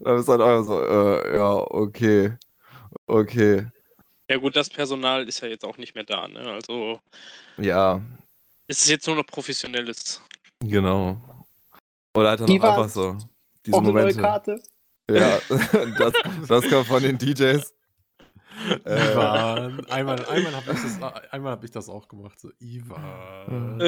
Dann 0.00 0.18
ist 0.18 0.28
halt 0.28 0.40
einfach 0.40 0.64
so, 0.64 0.80
äh, 0.82 1.36
ja, 1.36 1.52
okay, 1.54 2.36
okay, 3.06 3.66
Ja 4.28 4.38
gut, 4.38 4.56
das 4.56 4.68
Personal 4.68 5.28
ist 5.28 5.40
ja 5.40 5.48
jetzt 5.48 5.64
auch 5.64 5.78
nicht 5.78 5.94
mehr 5.94 6.04
da, 6.04 6.26
ne? 6.26 6.40
Also 6.40 7.00
ja, 7.58 8.00
es 8.66 8.82
ist 8.82 8.88
jetzt 8.88 9.06
nur 9.06 9.16
noch 9.16 9.26
professionelles. 9.26 10.20
Genau. 10.60 11.20
Oder 12.16 12.30
halt 12.30 12.40
dann 12.40 12.48
auch 12.50 12.54
Ivan, 12.54 12.70
einfach 12.70 12.88
so. 12.88 13.16
Diese 13.64 13.76
Auch 13.76 13.80
eine 13.82 13.92
neue 13.92 14.02
Momente. 14.02 14.20
Karte. 14.22 14.62
Ja, 15.10 15.38
das, 15.98 16.12
das 16.48 16.68
kommt 16.68 16.86
von 16.88 17.02
den 17.02 17.18
DJs. 17.18 17.72
Äh, 18.84 19.12
Ivan. 19.12 19.86
Einmal, 19.90 20.24
einmal 20.26 20.54
habe 20.56 20.72
ich, 20.72 20.80
das- 20.82 21.02
einmal 21.30 21.52
hab 21.52 21.62
ich 21.62 21.70
das 21.70 21.88
auch 21.88 22.08
gemacht. 22.08 22.40
So, 22.40 22.50
Ivan. 22.58 23.80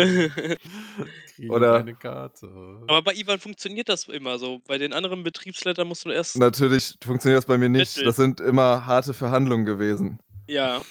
Oder- 1.49 1.77
eine 1.79 1.95
Karte. 1.95 2.47
Aber 2.87 3.03
bei 3.03 3.15
Ivan 3.15 3.41
funktioniert 3.41 3.89
das 3.89 4.05
immer 4.05 4.39
so. 4.39 4.61
Bei 4.69 4.79
den 4.79 4.93
anderen 4.93 5.23
Betriebsleitern 5.25 5.89
musst 5.89 6.05
du 6.05 6.11
erst. 6.11 6.37
Natürlich 6.37 6.97
funktioniert 7.03 7.39
das 7.39 7.47
bei 7.47 7.59
mir 7.59 7.69
nicht. 7.69 8.01
Das 8.05 8.17
sind 8.17 8.41
immer 8.41 8.87
harte 8.87 9.15
Verhandlungen 9.15 9.65
gewesen. 9.65 10.21
Ja. 10.49 10.83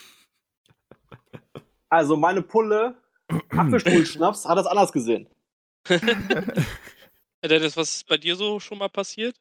Also 1.89 2.15
meine 2.15 2.41
Pulle, 2.41 2.96
Apfelstuhlschnaps, 3.50 4.46
hat 4.46 4.58
das 4.58 4.67
anders 4.67 4.91
gesehen. 4.91 5.28
Ja, 7.43 7.50
Dennis, 7.50 7.78
was 7.78 7.98
ist 7.98 8.08
bei 8.08 8.17
dir 8.17 8.36
so 8.36 8.60
schon 8.60 8.80
mal 8.80 8.89
passiert? 8.89 9.36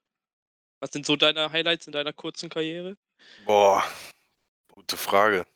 Was 0.81 0.91
sind 0.93 1.07
so 1.07 1.17
deine 1.17 1.51
Highlights 1.51 1.87
in 1.87 1.95
deiner 1.95 2.13
kurzen 2.13 2.51
Karriere? 2.51 2.95
Boah, 3.47 3.83
gute 4.71 4.99
Frage. 4.99 5.47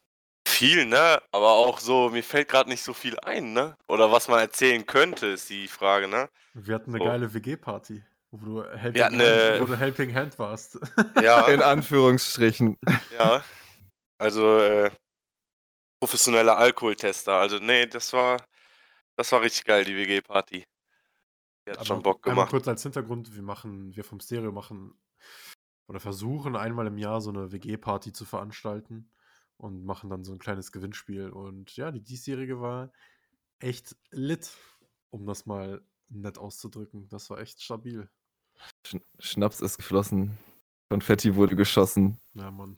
Viel, 0.49 0.87
ne? 0.87 1.21
Aber 1.33 1.51
auch 1.51 1.79
so, 1.81 2.09
mir 2.09 2.23
fällt 2.23 2.49
gerade 2.49 2.71
nicht 2.71 2.83
so 2.83 2.95
viel 2.95 3.19
ein, 3.21 3.53
ne? 3.53 3.77
Oder 3.89 4.11
was 4.11 4.27
man 4.29 4.39
erzählen 4.41 4.87
könnte, 4.87 5.27
ist 5.27 5.51
die 5.51 5.69
Frage, 5.69 6.09
ne? 6.09 6.31
Wir 6.55 6.77
hatten 6.77 6.95
eine 6.95 7.05
So. 7.05 7.11
geile 7.11 7.35
WG-Party, 7.35 8.03
wo 8.31 8.39
du 8.63 8.65
Helping, 8.71 8.95
Wir 8.95 9.05
hatten 9.05 9.19
Hand, 9.21 9.29
eine- 9.29 9.61
wo 9.61 9.65
du 9.67 9.77
Helping 9.77 10.15
Hand 10.15 10.39
warst. 10.39 10.79
Ja, 11.23 11.47
In 11.49 11.61
Anführungsstrichen. 11.61 12.79
ja. 13.19 13.45
Also, 14.21 14.59
äh, 14.59 14.91
professioneller 15.99 16.59
Alkoholtester. 16.59 17.33
Also, 17.33 17.59
nee, 17.59 17.87
das 17.87 18.13
war, 18.13 18.37
das 19.17 19.33
war 19.33 19.41
richtig 19.41 19.65
geil, 19.65 19.83
die 19.85 19.97
WG-Party. 19.97 20.67
Die 21.67 21.71
hat 21.71 21.79
Aber 21.79 21.87
schon 21.87 22.03
Bock 22.03 22.27
Einmal 22.27 22.45
gemacht. 22.45 22.51
kurz 22.51 22.69
als 22.69 22.83
Hintergrund, 22.83 23.35
wir 23.35 23.43
machen, 23.43 23.97
wir 23.97 24.05
vom 24.05 24.21
Stereo 24.21 24.53
machen 24.53 24.93
oder 25.89 26.01
versuchen 26.01 26.55
einmal 26.55 26.87
im 26.87 26.99
Jahr 26.99 27.23
so 27.23 27.31
eine 27.31 27.51
WG-Party 27.51 28.13
zu 28.13 28.27
veranstalten 28.27 29.11
und 29.57 29.85
machen 29.87 30.11
dann 30.11 30.23
so 30.23 30.33
ein 30.33 30.39
kleines 30.39 30.71
Gewinnspiel. 30.71 31.31
Und 31.31 31.75
ja, 31.77 31.91
die 31.91 32.03
diesjährige 32.03 32.61
war 32.61 32.93
echt 33.59 33.97
lit, 34.11 34.51
um 35.09 35.25
das 35.25 35.47
mal 35.47 35.83
nett 36.11 36.37
auszudrücken. 36.37 37.09
Das 37.09 37.31
war 37.31 37.39
echt 37.39 37.63
stabil. 37.63 38.11
Sch 38.87 38.97
Schnaps 39.19 39.63
ist 39.63 39.79
geflossen. 39.79 40.37
Konfetti 40.91 41.35
wurde 41.37 41.57
geschossen. 41.57 42.21
Ja, 42.35 42.51
Mann. 42.51 42.77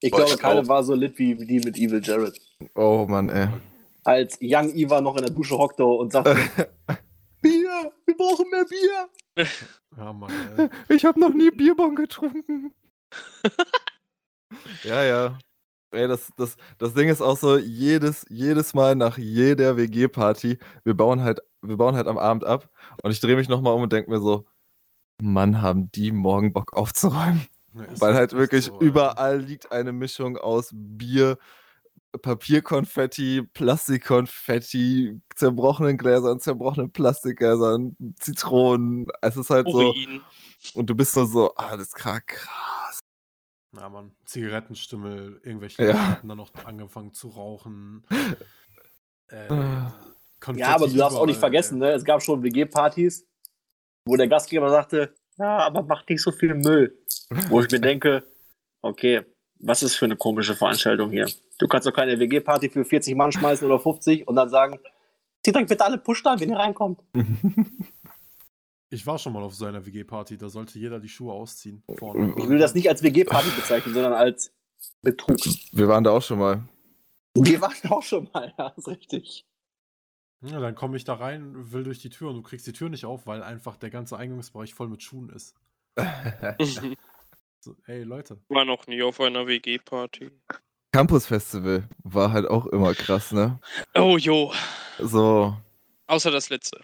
Ich 0.00 0.10
Boah, 0.10 0.18
glaube, 0.18 0.32
ich 0.32 0.38
keine 0.38 0.54
glaub- 0.62 0.68
war 0.68 0.84
so 0.84 0.94
lit 0.94 1.18
wie 1.18 1.34
die 1.34 1.60
mit 1.60 1.76
Evil 1.76 2.00
Jared. 2.02 2.40
Oh 2.74 3.06
Mann, 3.08 3.28
ey. 3.28 3.48
Als 4.04 4.38
Young 4.40 4.74
Eva 4.74 5.00
noch 5.00 5.16
in 5.16 5.24
der 5.24 5.34
Dusche 5.34 5.58
hockte 5.58 5.84
und 5.84 6.12
sagte, 6.12 6.36
Bier, 7.42 7.92
wir 8.06 8.16
brauchen 8.16 8.46
mehr 8.50 8.64
Bier. 8.64 9.46
Ja, 9.96 10.12
Mann. 10.12 10.30
Ey. 10.56 10.68
Ich 10.96 11.04
habe 11.04 11.18
noch 11.20 11.32
nie 11.34 11.50
Bierbon 11.50 11.94
getrunken. 11.96 12.72
ja, 14.84 15.04
ja. 15.04 15.38
Ey, 15.90 16.06
das, 16.06 16.30
das, 16.36 16.56
das 16.76 16.92
Ding 16.94 17.08
ist 17.08 17.22
auch 17.22 17.36
so, 17.38 17.56
jedes, 17.56 18.26
jedes 18.28 18.74
Mal 18.74 18.94
nach 18.94 19.16
jeder 19.16 19.76
WG-Party, 19.78 20.58
wir 20.84 20.94
bauen 20.94 21.22
halt, 21.22 21.40
wir 21.62 21.76
bauen 21.78 21.96
halt 21.96 22.06
am 22.08 22.18
Abend 22.18 22.44
ab 22.44 22.68
und 23.02 23.10
ich 23.10 23.20
drehe 23.20 23.36
mich 23.36 23.48
nochmal 23.48 23.72
um 23.72 23.82
und 23.82 23.92
denke 23.92 24.10
mir 24.10 24.20
so, 24.20 24.44
Mann, 25.22 25.62
haben 25.62 25.90
die 25.92 26.12
morgen 26.12 26.52
Bock 26.52 26.74
aufzuräumen. 26.74 27.46
Ja, 27.78 28.00
Weil 28.00 28.14
halt 28.14 28.32
wirklich 28.32 28.66
so, 28.66 28.80
überall 28.80 29.40
liegt 29.40 29.72
eine 29.72 29.92
Mischung 29.92 30.36
aus 30.36 30.70
Bier, 30.72 31.38
Papierkonfetti, 32.22 33.42
Plastikkonfetti, 33.52 35.20
zerbrochenen 35.34 35.98
Gläsern, 35.98 36.40
zerbrochenen 36.40 36.90
Plastikgläsern, 36.90 37.96
Zitronen. 38.18 39.06
Es 39.20 39.36
ist 39.36 39.50
halt 39.50 39.68
so. 39.70 39.90
Urin. 39.90 40.22
Und 40.74 40.90
du 40.90 40.94
bist 40.94 41.14
nur 41.16 41.26
so, 41.26 41.54
ah, 41.56 41.76
das 41.76 41.88
ist 41.88 41.94
krass. 41.94 42.22
krass. 42.26 43.00
Ja, 43.76 43.88
Mann. 43.88 44.12
Zigarettenstimmel, 44.24 45.40
irgendwelche 45.44 45.84
Ja. 45.84 46.08
Hatten 46.08 46.28
dann 46.28 46.38
noch 46.38 46.52
angefangen 46.64 47.12
zu 47.12 47.28
rauchen. 47.28 48.04
Äh, 49.30 49.52
Ah. 49.52 49.92
Ja, 50.54 50.74
aber 50.74 50.88
du 50.88 50.96
darfst 50.96 51.18
auch 51.18 51.26
nicht 51.26 51.38
vergessen, 51.38 51.80
ne? 51.80 51.90
es 51.90 52.02
gab 52.02 52.22
schon 52.22 52.42
WG-Partys, 52.42 53.26
wo 54.06 54.16
der 54.16 54.26
Gastgeber 54.28 54.70
sagte, 54.70 55.14
ja, 55.36 55.58
aber 55.58 55.82
mach 55.82 56.06
nicht 56.08 56.22
so 56.22 56.32
viel 56.32 56.54
Müll. 56.54 56.96
Wo 57.48 57.60
ich 57.60 57.70
mir 57.70 57.80
denke, 57.80 58.24
okay, 58.80 59.22
was 59.60 59.82
ist 59.82 59.96
für 59.96 60.06
eine 60.06 60.16
komische 60.16 60.54
Veranstaltung 60.54 61.10
hier? 61.10 61.28
Du 61.58 61.66
kannst 61.66 61.86
doch 61.86 61.92
keine 61.92 62.18
WG-Party 62.18 62.70
für 62.70 62.84
40 62.84 63.14
Mann 63.16 63.32
schmeißen 63.32 63.66
oder 63.66 63.78
50 63.78 64.26
und 64.26 64.36
dann 64.36 64.48
sagen, 64.48 64.78
zieht 65.42 65.56
euch 65.56 65.66
bitte 65.66 65.84
alle 65.84 65.98
Push 65.98 66.24
an, 66.26 66.40
wenn 66.40 66.50
ihr 66.50 66.58
reinkommt. 66.58 67.00
Ich 68.90 69.06
war 69.06 69.18
schon 69.18 69.34
mal 69.34 69.42
auf 69.42 69.54
so 69.54 69.66
einer 69.66 69.84
WG-Party, 69.84 70.38
da 70.38 70.48
sollte 70.48 70.78
jeder 70.78 70.98
die 70.98 71.10
Schuhe 71.10 71.32
ausziehen. 71.34 71.82
Vorne. 71.98 72.34
Ich 72.38 72.48
will 72.48 72.58
das 72.58 72.74
nicht 72.74 72.88
als 72.88 73.02
WG-Party 73.02 73.50
bezeichnen, 73.50 73.92
sondern 73.92 74.14
als 74.14 74.50
Betrug. 75.02 75.36
Wir 75.72 75.88
waren 75.88 76.04
da 76.04 76.10
auch 76.12 76.22
schon 76.22 76.38
mal. 76.38 76.62
Wir 77.34 77.60
waren 77.60 77.90
auch 77.90 78.02
schon 78.02 78.30
mal, 78.32 78.54
ja, 78.56 78.68
ist 78.68 78.88
richtig. 78.88 79.46
Ja, 80.40 80.58
dann 80.60 80.74
komme 80.74 80.96
ich 80.96 81.04
da 81.04 81.14
rein, 81.14 81.70
will 81.72 81.84
durch 81.84 81.98
die 81.98 82.08
Tür 82.08 82.30
und 82.30 82.36
du 82.36 82.42
kriegst 82.42 82.66
die 82.66 82.72
Tür 82.72 82.88
nicht 82.88 83.04
auf, 83.04 83.26
weil 83.26 83.42
einfach 83.42 83.76
der 83.76 83.90
ganze 83.90 84.16
Eingangsbereich 84.16 84.72
voll 84.72 84.88
mit 84.88 85.02
Schuhen 85.02 85.28
ist. 85.28 85.54
So, 87.68 87.76
ey, 87.86 88.02
Leute. 88.02 88.38
War 88.48 88.64
noch 88.64 88.86
nie 88.86 89.02
auf 89.02 89.20
einer 89.20 89.46
WG-Party. 89.46 90.30
Campus 90.90 91.26
Festival 91.26 91.86
war 92.02 92.32
halt 92.32 92.48
auch 92.48 92.66
immer 92.68 92.94
krass, 92.94 93.30
ne? 93.30 93.60
Oh 93.94 94.16
jo. 94.16 94.54
So, 94.98 95.54
Außer 96.06 96.30
das 96.30 96.48
letzte. 96.48 96.80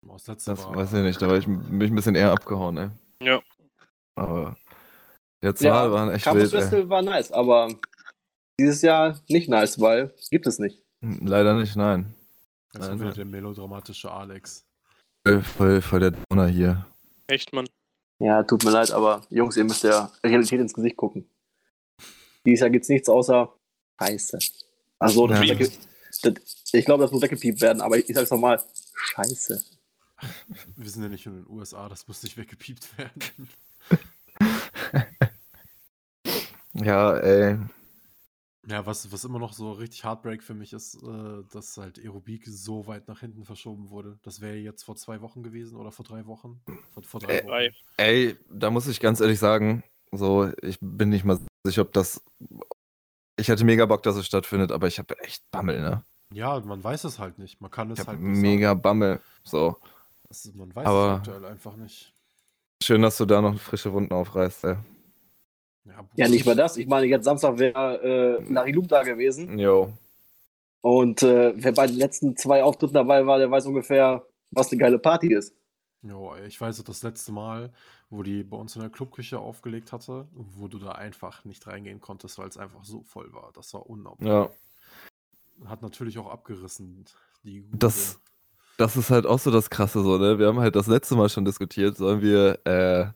Das 0.00 0.26
letzte 0.26 0.52
das 0.52 0.64
war, 0.64 0.76
weiß 0.76 0.94
ich 0.94 1.02
nicht, 1.02 1.20
da 1.20 1.28
war 1.28 1.36
ich, 1.36 1.44
bin 1.44 1.78
ich 1.82 1.90
ein 1.90 1.94
bisschen 1.94 2.14
eher 2.14 2.32
abgehauen, 2.32 2.76
ey. 2.78 2.90
Ja. 3.20 3.42
Aber 4.14 4.56
der 5.42 5.54
Zahl 5.54 5.92
waren 5.92 6.10
echt 6.10 6.24
Campus 6.24 6.44
wild, 6.44 6.54
ey. 6.54 6.60
Festival 6.60 6.88
war 6.88 7.02
nice, 7.02 7.30
aber 7.30 7.68
dieses 8.58 8.80
Jahr 8.80 9.20
nicht 9.28 9.50
nice, 9.50 9.78
weil 9.78 10.14
gibt 10.30 10.46
es 10.46 10.58
nicht. 10.58 10.82
Leider 11.02 11.52
nicht, 11.52 11.76
nein. 11.76 12.14
Das 12.72 12.88
Nein, 12.88 13.00
wieder 13.00 13.12
der 13.12 13.26
melodramatische 13.26 14.10
Alex. 14.10 14.66
Voll, 15.26 15.42
voll, 15.42 15.82
voll 15.82 16.00
der 16.00 16.12
Donner 16.12 16.46
hier. 16.46 16.86
Echt, 17.26 17.52
Mann. 17.52 17.66
Ja, 18.24 18.42
tut 18.42 18.64
mir 18.64 18.70
leid, 18.70 18.90
aber 18.90 19.20
Jungs, 19.28 19.54
ihr 19.58 19.64
müsst 19.64 19.84
der 19.84 20.10
Realität 20.24 20.58
ins 20.58 20.72
Gesicht 20.72 20.96
gucken. 20.96 21.28
Dieses 22.46 22.60
Jahr 22.60 22.70
gibt's 22.70 22.88
nichts 22.88 23.10
außer 23.10 23.52
Scheiße. 24.00 24.38
Also, 24.98 25.26
das 25.26 25.46
Ja. 25.46 25.54
das, 25.54 26.70
ich 26.72 26.84
glaube, 26.86 27.02
das 27.02 27.12
muss 27.12 27.20
weggepiept 27.20 27.60
werden, 27.60 27.82
aber 27.82 27.98
ich, 27.98 28.08
ich 28.08 28.16
sag's 28.16 28.30
nochmal, 28.30 28.62
Scheiße. 28.94 29.62
Wir 30.76 30.90
sind 30.90 31.02
ja 31.02 31.10
nicht 31.10 31.26
in 31.26 31.34
den 31.34 31.46
USA, 31.50 31.86
das 31.90 32.08
muss 32.08 32.22
nicht 32.22 32.38
weggepiept 32.38 32.96
werden. 32.96 33.48
Ja, 36.76 37.16
ey. 37.18 37.56
Ja, 38.66 38.86
was, 38.86 39.12
was 39.12 39.24
immer 39.24 39.38
noch 39.38 39.52
so 39.52 39.72
richtig 39.72 40.04
Heartbreak 40.04 40.42
für 40.42 40.54
mich 40.54 40.72
ist, 40.72 40.94
äh, 41.02 41.42
dass 41.52 41.76
halt 41.76 41.98
Aerobik 41.98 42.44
so 42.46 42.86
weit 42.86 43.08
nach 43.08 43.20
hinten 43.20 43.44
verschoben 43.44 43.90
wurde. 43.90 44.18
Das 44.22 44.40
wäre 44.40 44.56
jetzt 44.56 44.84
vor 44.84 44.96
zwei 44.96 45.20
Wochen 45.20 45.42
gewesen 45.42 45.76
oder 45.76 45.92
vor 45.92 46.04
drei 46.04 46.24
Wochen. 46.26 46.60
Vor, 46.92 47.02
vor 47.02 47.20
drei 47.20 47.34
Äh, 47.38 47.42
Wochen. 47.42 47.48
Drei. 47.48 47.72
Ey, 47.98 48.36
da 48.50 48.70
muss 48.70 48.86
ich 48.86 49.00
ganz 49.00 49.20
ehrlich 49.20 49.38
sagen, 49.38 49.82
So, 50.12 50.48
ich 50.62 50.78
bin 50.80 51.08
nicht 51.10 51.24
mal 51.24 51.38
sicher, 51.64 51.82
ob 51.82 51.92
das. 51.92 52.22
Ich 53.36 53.48
hätte 53.48 53.64
mega 53.64 53.84
Bock, 53.84 54.02
dass 54.04 54.14
es 54.16 54.26
stattfindet, 54.26 54.70
aber 54.70 54.86
ich 54.86 54.98
habe 55.00 55.18
echt 55.18 55.42
Bammel, 55.50 55.80
ne? 55.80 56.04
Ja, 56.32 56.60
man 56.60 56.82
weiß 56.84 57.02
es 57.04 57.18
halt 57.18 57.38
nicht. 57.38 57.60
Man 57.60 57.70
kann 57.70 57.90
es 57.90 57.98
Ich 57.98 58.06
halt 58.06 58.20
nicht 58.20 58.40
mega 58.40 58.68
sagen. 58.70 58.82
Bammel. 58.82 59.20
So. 59.42 59.76
Das 60.28 60.44
ist, 60.46 60.54
man 60.54 60.74
weiß 60.74 60.86
Aber- 60.86 61.06
es 61.22 61.28
aktuell 61.28 61.44
einfach 61.46 61.76
nicht. 61.76 62.12
Schön, 62.82 63.02
dass 63.02 63.16
du 63.16 63.24
da 63.26 63.40
noch 63.42 63.58
frische 63.58 63.92
Wunden 63.92 64.12
aufreißt, 64.14 64.64
ey. 64.64 64.76
Ja, 65.84 66.04
Ja, 66.16 66.28
nicht 66.28 66.46
mal 66.46 66.56
das. 66.56 66.76
Ich 66.76 66.86
meine, 66.86 67.06
jetzt 67.06 67.24
Samstag 67.24 67.58
wäre 67.58 68.38
äh, 68.40 68.52
Larry 68.52 68.72
Loop 68.72 68.88
da 68.88 69.02
gewesen. 69.02 69.58
Jo. 69.58 69.92
Und 70.80 71.22
äh, 71.22 71.52
wer 71.56 71.72
bei 71.72 71.86
den 71.86 71.96
letzten 71.96 72.36
zwei 72.36 72.62
Auftritten 72.62 72.94
dabei 72.94 73.26
war, 73.26 73.38
der 73.38 73.50
weiß 73.50 73.66
ungefähr, 73.66 74.24
was 74.50 74.70
eine 74.70 74.80
geile 74.80 74.98
Party 74.98 75.32
ist. 75.34 75.54
Jo, 76.02 76.34
ich 76.46 76.60
weiß 76.60 76.82
das 76.84 77.02
letzte 77.02 77.32
Mal, 77.32 77.72
wo 78.10 78.22
die 78.22 78.42
bei 78.42 78.56
uns 78.58 78.76
in 78.76 78.82
der 78.82 78.90
Clubküche 78.90 79.38
aufgelegt 79.38 79.92
hatte, 79.92 80.26
wo 80.34 80.68
du 80.68 80.78
da 80.78 80.92
einfach 80.92 81.44
nicht 81.46 81.66
reingehen 81.66 82.00
konntest, 82.00 82.38
weil 82.38 82.48
es 82.48 82.58
einfach 82.58 82.84
so 82.84 83.02
voll 83.04 83.32
war. 83.32 83.50
Das 83.54 83.72
war 83.72 83.88
unglaublich. 83.88 84.28
Ja. 84.28 84.50
Hat 85.66 85.80
natürlich 85.82 86.18
auch 86.18 86.30
abgerissen. 86.30 87.04
Die 87.44 87.60
gute- 87.60 87.78
Das, 87.78 88.18
das 88.76 88.96
ist 88.96 89.08
halt 89.10 89.24
auch 89.26 89.38
so 89.38 89.50
das 89.50 89.70
Krasse, 89.70 90.02
so, 90.02 90.18
ne? 90.18 90.38
Wir 90.38 90.48
haben 90.48 90.60
halt 90.60 90.76
das 90.76 90.86
letzte 90.86 91.14
Mal 91.16 91.28
schon 91.30 91.44
diskutiert, 91.46 91.96
sollen 91.96 92.20
wir, 92.20 92.58
äh, 92.66 93.06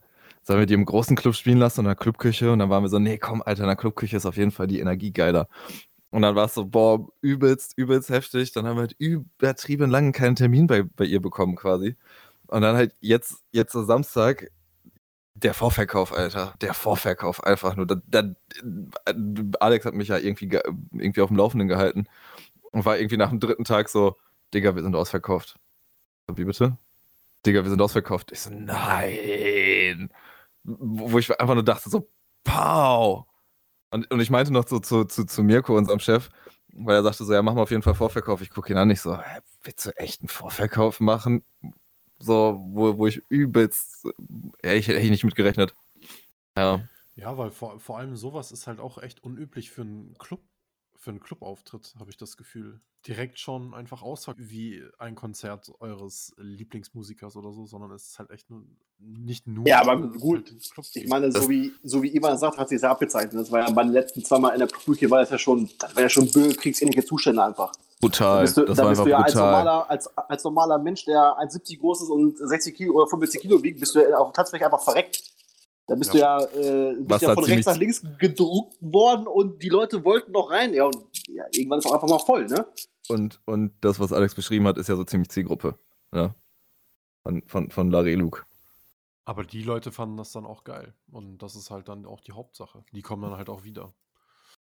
sollen 0.49 0.61
wir 0.61 0.67
die 0.67 0.73
im 0.73 0.87
großen 0.87 1.15
Club 1.15 1.35
spielen 1.35 1.59
lassen, 1.59 1.81
in 1.81 1.87
der 1.87 1.95
Clubküche? 1.95 2.51
Und 2.51 2.61
dann 2.61 2.71
waren 2.71 2.83
wir 2.83 2.89
so, 2.89 2.99
nee, 2.99 3.19
komm, 3.19 3.43
Alter, 3.43 3.65
in 3.65 3.69
der 3.69 3.77
Clubküche 3.77 4.17
ist 4.17 4.25
auf 4.25 4.39
jeden 4.39 4.51
Fall 4.51 4.67
die 4.67 4.81
Energie 4.81 5.13
geiler. 5.13 5.47
Und 6.09 6.23
dann 6.23 6.37
war 6.37 6.47
es 6.47 6.55
so, 6.55 6.65
boah, 6.65 7.07
übelst, 7.21 7.77
übelst 7.77 8.09
heftig. 8.09 8.53
Dann 8.53 8.67
haben 8.67 8.79
wir 8.79 8.81
halt 8.81 8.97
übertrieben 8.99 9.91
lange 9.91 10.13
keinen 10.13 10.37
Termin 10.37 10.67
bei, 10.67 10.85
bei 10.85 11.05
ihr 11.05 11.21
bekommen, 11.21 11.55
quasi. 11.55 11.97
Und 12.47 12.63
dann 12.63 12.77
halt 12.77 12.97
jetzt, 13.01 13.45
jetzt 13.53 13.77
am 13.77 13.85
Samstag, 13.85 14.51
der 15.35 15.53
Vorverkauf, 15.53 16.15
Alter. 16.15 16.55
Der 16.63 16.73
Vorverkauf 16.73 17.45
einfach 17.45 17.77
nur. 17.77 17.87
Da, 17.87 17.97
da, 18.07 18.35
Alex 19.61 19.85
hat 19.85 19.93
mich 19.93 20.09
ja 20.09 20.17
irgendwie, 20.17 20.49
ge- 20.49 20.63
irgendwie 20.93 21.21
auf 21.21 21.29
dem 21.29 21.37
Laufenden 21.37 21.69
gehalten 21.69 22.07
und 22.73 22.87
war 22.87 22.97
irgendwie 22.97 23.19
nach 23.19 23.29
dem 23.29 23.39
dritten 23.39 23.65
Tag 23.65 23.91
so, 23.91 24.17
Digga, 24.55 24.75
wir 24.75 24.83
sind 24.83 24.97
ausverkauft. 24.97 25.59
So, 26.27 26.39
Wie 26.39 26.45
bitte? 26.47 26.79
Digga, 27.45 27.65
wir 27.65 27.71
sind 27.71 27.83
ausverkauft. 27.83 28.33
Ich 28.33 28.41
so, 28.41 28.51
nein. 28.51 30.11
Wo 30.79 31.19
ich 31.19 31.31
einfach 31.41 31.55
nur 31.55 31.65
dachte, 31.65 31.89
so, 31.89 32.11
pow. 32.45 33.25
Und, 33.91 34.11
und 34.11 34.21
ich 34.21 34.31
meinte 34.31 34.53
noch 34.53 34.69
so 34.69 34.81
zu, 34.81 35.05
zu, 35.05 35.25
zu 35.25 35.43
Mirko, 35.43 35.77
unserem 35.77 35.99
Chef, 35.99 36.29
weil 36.75 36.97
er 36.97 37.03
sagte 37.03 37.25
so, 37.25 37.33
ja, 37.33 37.43
mach 37.43 37.55
mal 37.55 37.63
auf 37.63 37.71
jeden 37.71 37.83
Fall 37.83 37.95
Vorverkauf. 37.95 38.43
Ich 38.43 38.51
gucke 38.51 38.73
ihn 38.73 38.79
an, 38.79 38.91
ich 38.91 39.01
so, 39.01 39.17
hä, 39.17 39.41
willst 39.63 39.87
du 39.87 39.97
echt 39.97 40.21
einen 40.21 40.29
Vorverkauf 40.29 41.01
machen? 41.01 41.43
So, 42.19 42.61
wo, 42.71 42.99
wo 42.99 43.07
ich 43.07 43.23
übelst, 43.29 44.07
ja, 44.63 44.73
ich 44.73 44.89
hätte 44.89 45.01
nicht 45.09 45.25
mitgerechnet. 45.25 45.75
Ja, 46.57 46.81
Ja, 47.17 47.39
weil 47.39 47.51
vor, 47.51 47.81
vor 47.81 47.99
allem 47.99 48.17
sowas 48.17 48.53
ist 48.53 48.67
halt 48.67 48.81
auch 48.81 48.99
echt 48.99 49.23
unüblich 49.25 49.71
für 49.71 49.83
einen 49.83 50.15
Club, 50.19 50.43
für 50.99 51.11
einen 51.11 51.21
Clubauftritt, 51.21 51.95
habe 51.99 52.11
ich 52.11 52.17
das 52.17 52.37
Gefühl. 52.37 52.81
Direkt 53.07 53.39
schon 53.39 53.73
einfach 53.73 54.03
außer 54.03 54.35
wie 54.37 54.83
ein 54.99 55.15
Konzert 55.15 55.71
eures 55.79 56.35
Lieblingsmusikers 56.37 57.37
oder 57.37 57.53
so, 57.53 57.65
sondern 57.67 57.93
es 57.93 58.09
ist 58.09 58.19
halt 58.19 58.31
echt 58.31 58.51
nur 58.51 58.65
nicht 58.99 59.47
nur. 59.47 59.65
Ja, 59.67 59.81
aber 59.81 59.97
gut. 60.09 60.51
halt. 60.77 60.97
Ich 60.97 61.09
meine, 61.09 61.31
Das- 61.31 61.45
so 61.45 61.49
wie, 61.49 61.73
so 61.85 62.03
wie 62.03 62.15
Ivan 62.17 62.37
sagt, 62.37 62.59
hat 62.59 62.69
sie 62.69 62.75
es 62.75 62.83
ja 62.83 62.91
abgezeichnet. 62.91 63.35
Das 63.35 63.53
war 63.53 63.61
ja 63.61 63.71
bei 63.71 63.85
den 63.85 63.93
letzten 63.93 64.25
zwei 64.25 64.41
Mal 64.41 64.51
in 64.51 64.59
der 64.59 64.67
Clubküche, 64.67 65.09
war 65.09 65.21
das 65.21 65.31
ja 65.31 65.39
schon, 65.39 65.71
das 65.79 65.95
war 65.95 66.03
ja 66.03 66.09
schon 66.09 66.29
böse-kriegsähnliche 66.31 67.05
Zustände 67.05 67.45
einfach. 67.45 67.71
brutal. 68.01 68.43
bist 68.43 68.57
du, 68.57 68.65
das 68.65 68.77
da 68.77 68.83
war 68.83 68.91
bist 68.91 69.01
einfach 69.01 69.05
du 69.05 69.11
ja 69.11 69.19
als 69.19 69.33
brutal. 69.35 69.53
normaler, 69.53 69.91
als, 69.91 70.17
als 70.17 70.45
normaler 70.45 70.79
Mensch, 70.79 71.05
der 71.05 71.21
1,70 71.39 71.79
groß 71.79 72.03
ist 72.03 72.09
und 72.11 72.37
60 72.39 72.75
Kilo 72.75 72.95
oder 72.95 73.07
75 73.07 73.41
Kilo 73.41 73.63
wiegt, 73.63 73.79
bist 73.79 73.95
du 73.95 74.01
ja 74.01 74.19
auf 74.19 74.33
tatsächlich 74.33 74.65
einfach 74.65 74.83
verreckt. 74.83 75.23
Da 75.89 75.95
bist 75.95 76.13
Ja. 76.15 76.39
du 76.39 76.61
ja, 76.61 76.91
äh, 76.91 76.95
bist 77.01 77.23
ja 77.23 77.35
von 77.35 77.45
rechts 77.45 77.67
nach 77.67 77.77
links 77.77 78.03
gedruckt 78.19 78.77
worden 78.81 79.27
und 79.27 79.63
die 79.63 79.71
Leute 79.71 80.05
wollten 80.05 80.33
noch 80.33 80.51
rein. 80.51 80.75
Ja, 80.75 80.85
und 80.85 80.97
ja, 81.29 81.45
irgendwann 81.53 81.79
ist 81.79 81.87
auch 81.87 81.95
einfach 81.95 82.09
mal 82.09 82.19
voll, 82.19 82.47
ne? 82.47 82.67
Und, 83.09 83.41
und 83.47 83.73
das, 83.81 83.99
was 83.99 84.13
Alex 84.13 84.35
beschrieben 84.35 84.67
hat, 84.67 84.77
ist 84.77 84.89
ja 84.89 84.97
so 84.97 85.05
ziemlich 85.05 85.31
Zielgruppe. 85.31 85.79
Ja. 86.15 86.35
Von, 87.23 87.43
von, 87.47 87.71
von 87.71 87.91
Larry 87.91 88.15
Luke. 88.15 88.45
Aber 89.25 89.45
die 89.45 89.63
Leute 89.63 89.91
fanden 89.91 90.19
das 90.19 90.33
dann 90.33 90.45
auch 90.45 90.65
geil. 90.65 90.95
Und 91.11 91.39
das 91.39 91.57
ist 91.57 91.71
halt 91.71 91.89
dann 91.89 92.05
auch 92.05 92.21
die 92.21 92.33
Hauptsache. 92.33 92.85
Die 92.93 93.03
kommen 93.03 93.23
dann 93.23 93.37
halt 93.37 93.49
auch 93.49 93.65
wieder. 93.65 93.95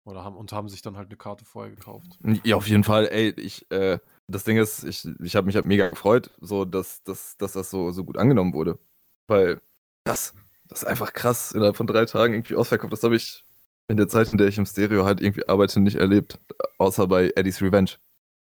Oder 0.05 0.23
haben, 0.23 0.37
und 0.37 0.51
haben 0.51 0.69
sich 0.69 0.81
dann 0.81 0.95
halt 0.95 1.09
eine 1.09 1.17
Karte 1.17 1.43
vorher 1.45 1.75
gekauft. 1.75 2.17
Ja, 2.43 2.55
auf 2.55 2.67
jeden 2.67 2.83
Fall. 2.83 3.07
Ey, 3.07 3.29
ich, 3.31 3.69
äh, 3.71 3.99
das 4.27 4.43
Ding 4.43 4.57
ist, 4.57 4.83
ich, 4.83 5.07
ich 5.21 5.35
habe 5.35 5.45
mich 5.45 5.55
halt 5.55 5.65
mega 5.65 5.89
gefreut, 5.89 6.31
so, 6.39 6.65
dass, 6.65 7.03
dass, 7.03 7.35
dass 7.37 7.53
das 7.53 7.69
so, 7.69 7.91
so 7.91 8.03
gut 8.03 8.17
angenommen 8.17 8.53
wurde. 8.53 8.79
Weil 9.27 9.61
das, 10.03 10.33
das 10.69 10.83
ist 10.83 10.87
einfach 10.87 11.13
krass, 11.13 11.51
innerhalb 11.51 11.75
von 11.75 11.87
drei 11.87 12.05
Tagen 12.05 12.33
irgendwie 12.33 12.55
ausverkauft. 12.55 12.93
Das 12.93 13.03
habe 13.03 13.15
ich 13.15 13.43
in 13.87 13.97
der 13.97 14.07
Zeit, 14.07 14.31
in 14.31 14.37
der 14.37 14.47
ich 14.47 14.57
im 14.57 14.65
Stereo 14.65 15.03
halt 15.03 15.19
irgendwie 15.19 15.47
arbeite, 15.47 15.79
nicht 15.79 15.95
erlebt. 15.95 16.39
Außer 16.77 17.07
bei 17.07 17.31
Eddie's 17.35 17.61
Revenge. 17.61 17.91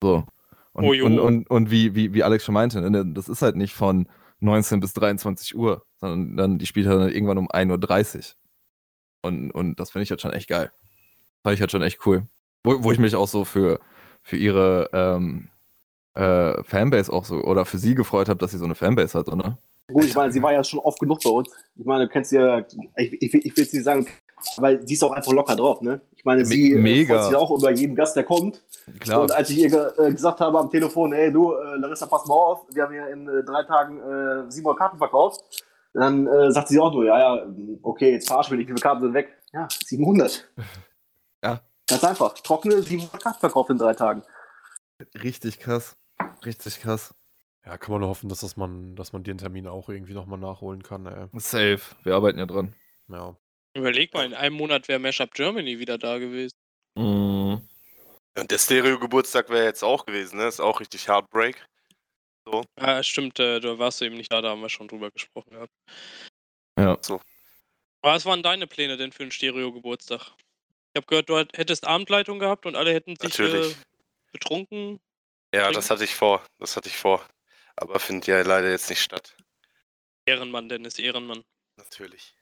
So. 0.03 0.25
Und, 0.73 0.85
Oh, 0.85 1.05
und, 1.05 1.19
und, 1.19 1.51
und 1.51 1.71
wie, 1.71 1.95
wie, 1.95 2.14
wie 2.14 2.23
Alex 2.23 2.45
schon 2.45 2.53
meinte, 2.53 2.81
ne, 2.88 3.05
das 3.05 3.29
ist 3.29 3.43
halt 3.43 3.57
nicht 3.57 3.75
von 3.75 4.07
19 4.41 4.79
bis 4.79 4.93
23 4.93 5.57
Uhr, 5.57 5.85
sondern 6.01 6.37
dann, 6.37 6.59
die 6.59 6.67
spielt 6.67 6.87
halt 6.87 7.01
dann 7.01 7.11
irgendwann 7.11 7.38
um 7.38 7.49
1.30 7.49 8.17
Uhr. 8.19 8.23
Und, 9.23 9.51
und 9.51 9.81
das 9.81 9.91
finde 9.91 10.05
ich 10.05 10.11
halt 10.11 10.21
schon 10.21 10.33
echt 10.33 10.49
geil. 10.49 10.71
Fand 11.43 11.55
ich 11.55 11.61
halt 11.61 11.73
schon 11.73 11.83
echt 11.83 12.07
cool. 12.07 12.29
Wo, 12.62 12.85
wo 12.85 12.93
ich 12.93 12.99
mich 12.99 13.17
auch 13.17 13.27
so 13.27 13.45
für, 13.45 13.81
für 14.23 14.37
ihre 14.37 14.91
ähm, 14.93 15.49
äh, 16.14 16.62
Fanbase 16.62 17.12
auch 17.12 17.25
so, 17.25 17.43
oder 17.43 17.64
für 17.64 17.79
sie 17.79 17.95
gefreut 17.95 18.29
habe, 18.29 18.38
dass 18.38 18.53
sie 18.53 18.59
so 18.59 18.64
eine 18.64 18.75
Fanbase 18.75 19.19
hat, 19.19 19.29
oder? 19.29 19.59
Gut, 19.90 20.05
ich 20.05 20.14
meine, 20.14 20.31
sie 20.31 20.42
war 20.42 20.53
ja 20.53 20.62
schon 20.62 20.81
oft 20.81 21.01
genug 21.01 21.20
bei 21.22 21.31
uns. 21.31 21.51
Ich 21.77 21.85
meine, 21.87 22.05
du 22.05 22.11
kennst 22.11 22.33
ja, 22.33 22.61
ich, 22.96 23.22
ich, 23.22 23.35
ich 23.35 23.57
will 23.57 23.68
nicht 23.72 23.85
sagen, 23.85 24.07
weil 24.59 24.87
sie 24.87 24.94
ist 24.94 25.03
auch 25.03 25.12
einfach 25.12 25.33
locker 25.33 25.57
drauf, 25.57 25.81
ne? 25.81 26.01
Ich 26.14 26.24
meine, 26.24 26.44
sie 26.44 26.72
äh, 26.72 26.79
mega. 26.79 27.14
freut 27.14 27.27
sich 27.27 27.37
auch 27.37 27.51
über 27.51 27.70
jeden 27.70 27.94
Gast, 27.94 28.14
der 28.14 28.24
kommt. 28.24 28.62
Klar. 29.01 29.22
Und 29.22 29.33
als 29.33 29.51
ich 29.51 29.59
ihr 29.59 29.94
äh, 29.98 30.12
gesagt 30.12 30.40
habe 30.40 30.59
am 30.59 30.70
Telefon, 30.70 31.12
ey 31.12 31.33
du, 31.33 31.53
äh, 31.53 31.77
Larissa, 31.77 32.07
pass 32.07 32.27
mal 32.27 32.35
auf, 32.35 32.66
wir 32.70 32.83
haben 32.83 32.94
ja 32.94 33.07
in 33.07 33.29
äh, 33.29 33.42
drei 33.44 33.62
Tagen 33.64 33.98
äh, 34.01 34.51
700 34.51 34.79
Karten 34.79 34.98
verkauft, 34.98 35.64
dann 35.94 36.27
äh, 36.27 36.53
sagt 36.53 36.68
sie 36.68 36.79
auch 36.79 36.92
nur, 36.92 37.07
ja, 37.07 37.18
ja, 37.18 37.46
okay, 37.83 38.12
jetzt 38.12 38.29
verarschen 38.29 38.53
wir 38.53 38.59
dich, 38.59 38.66
wie 38.66 38.72
viele 38.72 38.83
Karten 38.83 39.01
sind 39.01 39.14
weg? 39.14 39.37
Ja, 39.53 39.68
700. 39.85 40.48
Ja. 41.44 41.61
Ganz 41.88 42.03
einfach, 42.03 42.35
trockene 42.35 42.83
700 42.83 43.22
Karten 43.22 43.38
verkauft 43.38 43.70
in 43.70 43.79
drei 43.79 43.94
Tagen. 43.94 44.24
Richtig 45.22 45.61
krass. 45.61 45.96
Richtig 46.44 46.81
krass. 46.81 47.14
Ja, 47.68 47.76
kann 47.76 47.92
man 47.92 48.00
nur 48.00 48.09
hoffen, 48.09 48.31
dass, 48.31 48.40
das 48.40 48.57
man, 48.57 48.96
dass 48.96 49.12
man 49.12 49.24
den 49.24 49.37
Termin 49.37 49.66
auch 49.66 49.90
irgendwie 49.90 50.14
nochmal 50.14 50.38
nachholen 50.38 50.83
kann. 50.83 51.04
Ey. 51.04 51.28
Safe. 51.38 51.81
Wir 52.02 52.14
arbeiten 52.14 52.38
ja 52.38 52.46
dran. 52.46 52.74
Ja. 53.09 53.37
Überleg 53.74 54.14
mal, 54.14 54.24
in 54.24 54.33
einem 54.33 54.57
Monat 54.57 54.88
wäre 54.88 54.98
Mashup 54.98 55.35
Germany 55.35 55.78
wieder 55.78 55.98
da 55.98 56.16
gewesen. 56.16 56.57
Mhm. 56.96 57.61
Und 58.38 58.50
der 58.50 58.57
Stereo-Geburtstag 58.57 59.50
wäre 59.50 59.66
jetzt 59.66 59.83
auch 59.83 60.07
gewesen, 60.07 60.38
ne? 60.38 60.46
Ist 60.46 60.61
auch 60.61 60.81
richtig 60.81 61.09
Heartbreak. 61.09 61.62
Ah, 62.76 63.02
stimmt, 63.02 63.38
äh, 63.38 63.61
da 63.61 63.78
warst 63.78 64.00
du 64.00 64.07
eben 64.07 64.16
nicht 64.16 64.33
da, 64.33 64.40
da 64.40 64.50
haben 64.50 64.62
wir 64.62 64.70
schon 64.70 64.88
drüber 64.88 65.11
gesprochen 65.11 65.50
gehabt. 65.50 65.72
Ja. 66.78 66.92
Aber 68.00 68.14
was 68.14 68.24
waren 68.24 68.42
deine 68.42 68.66
Pläne 68.66 68.96
denn 68.96 69.12
für 69.12 69.24
einen 69.24 69.33
Stereo-Geburtstag? 69.33 70.33
Ich 70.94 70.96
habe 70.96 71.07
gehört, 71.07 71.28
du 71.28 71.37
hättest 71.37 71.87
Abendleitung 71.87 72.38
gehabt 72.38 72.64
und 72.64 72.76
alle 72.76 72.94
hätten 72.94 73.16
sich 73.16 73.38
äh, 73.38 73.42
Natürlich. 73.42 73.76
betrunken. 74.33 75.00
Ja, 75.52 75.64
Trinken? 75.64 75.74
das 75.74 75.90
hatte 75.90 76.04
ich 76.04 76.14
vor. 76.14 76.42
Das 76.59 76.74
hatte 76.74 76.88
ich 76.88 76.96
vor. 76.96 77.22
Aber 77.81 78.01
findet 78.01 78.27
ja 78.27 78.43
leider 78.43 78.71
jetzt 78.71 78.91
nicht 78.91 79.01
statt. 79.01 79.37
Ehrenmann, 80.27 80.69
Dennis, 80.69 80.99
Ehrenmann. 80.99 81.45
Natürlich. 81.77 82.35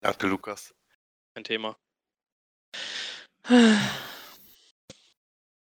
Danke, 0.00 0.26
Lukas. 0.26 0.74
Kein 1.34 1.44
Thema. 1.44 1.76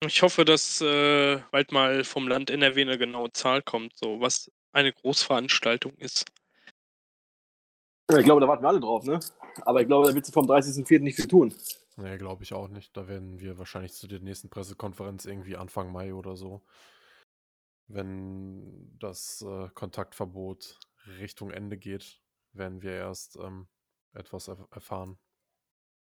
Ich 0.03 0.23
hoffe, 0.23 0.47
dass 0.47 0.81
äh, 0.81 1.43
bald 1.51 1.73
mal 1.73 2.05
vom 2.05 2.27
Land 2.27 2.49
NRW 2.49 2.81
eine 2.81 2.97
genaue 2.97 3.31
Zahl 3.33 3.61
kommt, 3.62 3.97
so 3.97 4.21
was 4.21 4.51
eine 4.73 4.93
Großveranstaltung 4.93 5.95
ist. 5.99 6.25
Ich 8.09 8.25
glaube, 8.25 8.40
da 8.40 8.49
warten 8.49 8.64
wir 8.64 8.69
alle 8.69 8.81
drauf, 8.81 9.05
ne? 9.05 9.21
Aber 9.62 9.83
ich 9.83 9.87
glaube, 9.87 10.09
da 10.09 10.14
wird 10.14 10.25
sie 10.25 10.33
vom 10.33 10.47
30.04. 10.47 11.01
nicht 11.01 11.16
viel 11.16 11.29
tun. 11.29 11.55
Nee, 11.97 12.16
glaube 12.16 12.43
ich 12.43 12.55
auch 12.55 12.69
nicht. 12.69 12.97
Da 12.97 13.09
werden 13.09 13.40
wir 13.40 13.59
wahrscheinlich 13.59 13.93
zu 13.93 14.09
der 14.09 14.21
nächsten 14.21 14.49
Pressekonferenz 14.49 15.27
irgendwie 15.27 15.57
Anfang 15.57 15.93
Mai 15.93 16.14
oder 16.14 16.35
so, 16.35 16.62
wenn 17.92 18.96
das 18.98 19.42
äh, 19.42 19.68
Kontaktverbot 19.74 20.79
Richtung 21.18 21.50
Ende 21.50 21.76
geht, 21.76 22.20
werden 22.53 22.83
wir 22.83 22.92
erst 22.92 23.37
ähm, 23.37 23.68
etwas 24.12 24.48
erf 24.48 24.61
erfahren. 24.70 25.18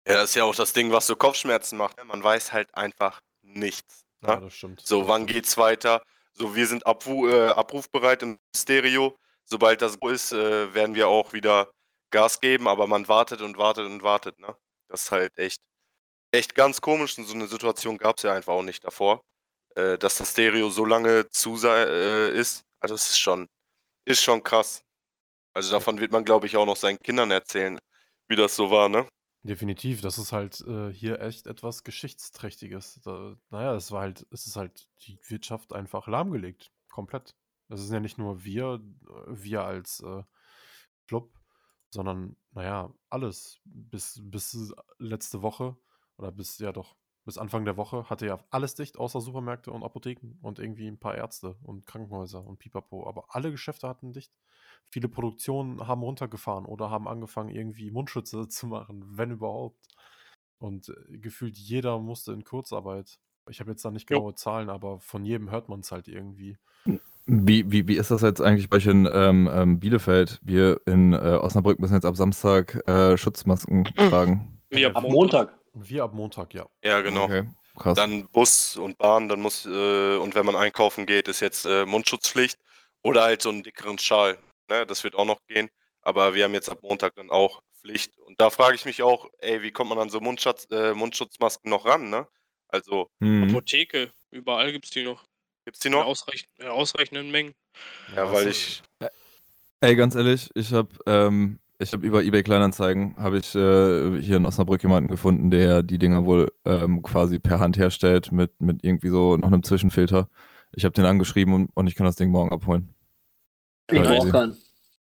Ja, 0.07 0.13
das 0.15 0.29
ist 0.29 0.35
ja 0.35 0.43
auch 0.43 0.55
das 0.55 0.73
Ding, 0.73 0.91
was 0.91 1.07
so 1.07 1.15
Kopfschmerzen 1.15 1.77
macht. 1.77 1.97
ne? 1.97 2.05
Man 2.05 2.23
weiß 2.23 2.53
halt 2.53 2.73
einfach 2.75 3.21
nichts. 3.41 4.05
Ja, 4.21 4.35
Ne? 4.35 4.41
das 4.41 4.53
stimmt. 4.53 4.81
So, 4.85 5.07
wann 5.07 5.25
geht's 5.25 5.57
weiter? 5.57 6.01
So, 6.33 6.55
wir 6.55 6.67
sind 6.67 6.85
abru 6.85 7.27
äh, 7.27 7.49
abrufbereit 7.49 8.21
im 8.23 8.39
Stereo. 8.55 9.17
Sobald 9.45 9.81
das 9.81 9.97
so 10.01 10.09
ist, 10.09 10.31
äh, 10.31 10.73
werden 10.73 10.95
wir 10.95 11.07
auch 11.07 11.33
wieder 11.33 11.71
Gas 12.11 12.39
geben, 12.39 12.67
aber 12.67 12.87
man 12.87 13.07
wartet 13.07 13.41
und 13.41 13.57
wartet 13.57 13.85
und 13.85 14.03
wartet, 14.03 14.39
ne? 14.39 14.55
Das 14.89 15.03
ist 15.03 15.11
halt 15.11 15.37
echt, 15.37 15.61
echt 16.31 16.55
ganz 16.55 16.81
komisch 16.81 17.17
und 17.17 17.25
so 17.25 17.33
eine 17.35 17.47
Situation 17.47 17.97
gab 17.97 18.17
es 18.17 18.23
ja 18.23 18.33
einfach 18.33 18.53
auch 18.53 18.63
nicht 18.63 18.83
davor, 18.83 19.21
äh, 19.75 19.97
dass 19.97 20.17
das 20.17 20.31
Stereo 20.31 20.69
so 20.69 20.85
lange 20.85 21.29
zu 21.29 21.57
sei, 21.57 21.83
äh, 21.83 22.37
ist. 22.37 22.63
Also 22.79 22.95
es 22.95 23.09
ist 23.11 23.19
schon, 23.19 23.47
ist 24.05 24.21
schon 24.23 24.43
krass. 24.43 24.83
Also 25.53 25.71
davon 25.71 25.99
wird 25.99 26.11
man, 26.11 26.25
glaube 26.25 26.47
ich, 26.47 26.57
auch 26.57 26.65
noch 26.65 26.75
seinen 26.75 26.99
Kindern 26.99 27.31
erzählen, 27.31 27.79
wie 28.27 28.35
das 28.35 28.55
so 28.55 28.71
war, 28.71 28.89
ne? 28.89 29.07
Definitiv, 29.43 30.01
das 30.01 30.17
ist 30.17 30.31
halt 30.31 30.61
äh, 30.61 30.91
hier 30.91 31.21
echt 31.21 31.45
etwas 31.45 31.83
Geschichtsträchtiges. 31.83 32.99
Da, 33.03 33.37
naja, 33.51 33.75
es 33.75 33.91
war 33.91 34.01
halt, 34.01 34.25
es 34.31 34.47
ist 34.47 34.55
halt 34.55 34.89
die 35.01 35.19
Wirtschaft 35.27 35.71
einfach 35.71 36.07
lahmgelegt. 36.07 36.71
Komplett. 36.89 37.29
Das 37.69 37.79
sind 37.81 37.93
ja 37.93 37.99
nicht 37.99 38.17
nur 38.17 38.43
wir, 38.43 38.79
wir 39.27 39.63
als 39.63 39.99
äh, 40.01 40.23
Club, 41.07 41.31
sondern, 41.91 42.35
naja, 42.51 42.91
alles. 43.09 43.59
Bis, 43.65 44.19
bis 44.23 44.73
letzte 44.97 45.41
Woche 45.41 45.77
oder 46.17 46.31
bis, 46.31 46.57
ja 46.57 46.71
doch, 46.71 46.95
bis 47.25 47.39
Anfang 47.39 47.65
der 47.65 47.75
Woche 47.75 48.07
hatte 48.09 48.27
ja 48.27 48.39
alles 48.51 48.75
dicht, 48.75 48.99
außer 48.99 49.19
Supermärkte 49.19 49.71
und 49.71 49.83
Apotheken 49.83 50.37
und 50.43 50.59
irgendwie 50.59 50.87
ein 50.87 50.99
paar 50.99 51.15
Ärzte 51.15 51.55
und 51.63 51.87
Krankenhäuser 51.87 52.45
und 52.45 52.59
Pipapo. 52.59 53.07
Aber 53.07 53.25
alle 53.29 53.51
Geschäfte 53.51 53.89
hatten 53.89 54.13
dicht. 54.13 54.31
Viele 54.85 55.09
Produktionen 55.09 55.87
haben 55.87 56.03
runtergefahren 56.03 56.65
oder 56.65 56.91
haben 56.91 57.07
angefangen, 57.07 57.49
irgendwie 57.49 57.89
Mundschütze 57.89 58.47
zu 58.49 58.67
machen, 58.67 59.03
wenn 59.17 59.31
überhaupt. 59.31 59.87
Und 60.59 60.89
äh, 60.89 61.17
gefühlt 61.17 61.57
jeder 61.57 61.99
musste 61.99 62.31
in 62.31 62.43
Kurzarbeit. 62.43 63.19
Ich 63.49 63.59
habe 63.59 63.71
jetzt 63.71 63.83
da 63.83 63.91
nicht 63.91 64.07
genaue 64.07 64.35
Zahlen, 64.35 64.69
aber 64.69 64.99
von 64.99 65.25
jedem 65.25 65.51
hört 65.51 65.67
man 65.67 65.81
es 65.81 65.91
halt 65.91 66.07
irgendwie. 66.07 66.57
Wie, 67.25 67.71
wie, 67.71 67.87
wie 67.87 67.95
ist 67.95 68.11
das 68.11 68.21
jetzt 68.21 68.41
eigentlich 68.41 68.69
bei 68.69 68.77
euch 68.77 68.85
in 68.85 69.09
ähm, 69.11 69.49
ähm, 69.51 69.79
Bielefeld? 69.79 70.39
Wir 70.43 70.79
in 70.85 71.13
äh, 71.13 71.39
Osnabrück 71.41 71.79
müssen 71.79 71.95
jetzt 71.95 72.05
ab 72.05 72.15
Samstag 72.15 72.87
äh, 72.87 73.17
Schutzmasken 73.17 73.85
tragen. 73.95 74.61
Wie 74.69 74.85
Ab 74.85 75.01
Montag. 75.01 75.57
Wir 75.75 76.03
ab 76.03 76.13
Montag, 76.13 76.53
ja. 76.53 76.67
Ja, 76.83 77.01
genau. 77.01 77.25
Okay, 77.25 77.47
krass. 77.77 77.95
Dann 77.95 78.27
Bus 78.29 78.77
und 78.77 78.97
Bahn, 78.97 79.27
dann 79.29 79.41
muss, 79.41 79.65
äh, 79.65 80.17
und 80.17 80.33
wenn 80.35 80.45
man 80.45 80.55
einkaufen 80.55 81.05
geht, 81.05 81.27
ist 81.27 81.41
jetzt 81.41 81.65
äh, 81.65 81.85
Mundschutzpflicht 81.85 82.57
oder 83.03 83.23
halt 83.23 83.41
so 83.41 83.49
einen 83.49 83.61
dickeren 83.63 83.99
Schal. 83.99 84.37
Ne? 84.69 84.85
Das 84.85 85.03
wird 85.03 85.15
auch 85.15 85.25
noch 85.25 85.39
gehen. 85.47 85.69
Aber 86.01 86.33
wir 86.33 86.43
haben 86.45 86.53
jetzt 86.53 86.69
ab 86.69 86.79
Montag 86.81 87.15
dann 87.15 87.29
auch 87.29 87.61
Pflicht. 87.81 88.17
Und 88.19 88.39
da 88.39 88.49
frage 88.49 88.75
ich 88.75 88.85
mich 88.85 89.01
auch, 89.03 89.27
ey, 89.39 89.61
wie 89.61 89.71
kommt 89.71 89.89
man 89.89 89.99
an 89.99 90.09
so 90.09 90.19
Mundschutz, 90.19 90.67
äh, 90.71 90.93
Mundschutzmasken 90.93 91.69
noch 91.69 91.85
ran, 91.85 92.09
ne? 92.09 92.27
Also, 92.67 93.09
Mhm. 93.19 93.43
Apotheke, 93.43 94.11
überall 94.31 94.71
gibt 94.71 94.85
es 94.85 94.91
die 94.91 95.03
noch. 95.03 95.23
gibt's 95.65 95.79
die 95.79 95.87
In 95.87 95.93
noch? 95.93 96.05
ausreich 96.05 96.45
in 96.57 96.67
ausreichenden 96.67 97.31
Mengen. 97.31 97.53
Ja, 98.15 98.31
weil 98.31 98.45
du, 98.45 98.51
ich, 98.51 98.83
Ey, 99.81 99.95
ganz 99.95 100.15
ehrlich, 100.15 100.49
ich 100.55 100.71
habe 100.73 100.89
ähm, 101.05 101.59
ich 101.79 101.93
hab 101.93 102.03
über 102.03 102.23
eBay 102.23 102.43
Kleinanzeigen 102.43 103.15
habe 103.17 103.37
ich 103.37 103.53
äh, 103.55 104.21
hier 104.21 104.37
in 104.37 104.45
Osnabrück 104.45 104.81
jemanden 104.83 105.09
gefunden, 105.09 105.51
der 105.51 105.83
die 105.83 105.97
Dinger 105.97 106.25
wohl 106.25 106.51
ähm, 106.63 107.01
quasi 107.01 107.39
per 107.39 107.59
Hand 107.59 107.77
herstellt 107.77 108.31
mit, 108.31 108.59
mit 108.61 108.83
irgendwie 108.83 109.09
so 109.09 109.37
noch 109.37 109.47
einem 109.47 109.63
Zwischenfilter. 109.63 110.29
Ich 110.73 110.85
habe 110.85 110.93
den 110.93 111.05
angeschrieben 111.05 111.53
und, 111.53 111.69
und 111.73 111.87
ich 111.87 111.95
kann 111.95 112.05
das 112.05 112.15
Ding 112.15 112.31
morgen 112.31 112.51
abholen. 112.51 112.93
Ich 113.91 114.01
brauche 114.01 114.29
keinen. 114.29 114.57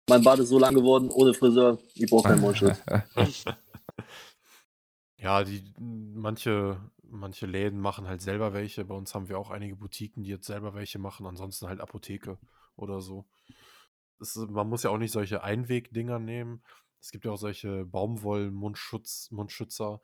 Mein 0.10 0.23
Bart 0.23 0.39
ist 0.39 0.49
so 0.49 0.60
lang 0.60 0.73
geworden, 0.73 1.10
ohne 1.10 1.34
Friseur. 1.34 1.80
Ich 1.93 2.10
brauche 2.10 2.30
keinen 2.30 2.41
Mundschutz. 2.41 2.82
Ja, 5.19 5.43
die 5.43 5.63
manche, 5.80 6.80
manche 7.01 7.47
Läden 7.47 7.80
machen 7.80 8.08
halt 8.08 8.21
selber 8.21 8.53
welche. 8.53 8.86
Bei 8.86 8.93
uns 8.93 9.15
haben 9.15 9.30
wir 9.30 9.39
auch 9.39 9.49
einige 9.49 9.75
Boutiquen, 9.75 10.23
die 10.23 10.30
jetzt 10.30 10.45
selber 10.45 10.75
welche 10.75 10.99
machen. 10.99 11.25
Ansonsten 11.25 11.67
halt 11.67 11.82
Apotheke 11.82 12.38
oder 12.75 13.01
so. 13.01 13.25
Ist, 14.19 14.36
man 14.38 14.67
muss 14.67 14.84
ja 14.84 14.89
auch 14.89 14.97
nicht 14.97 15.12
solche 15.12 15.43
Einwegdinger 15.43 16.19
nehmen. 16.19 16.63
Es 17.01 17.12
gibt 17.12 17.25
ja 17.25 17.32
auch 17.32 17.38
solche 17.38 17.86
Baumwoll-Mundschutz, 17.86 19.32
Mundschützer, 19.32 20.01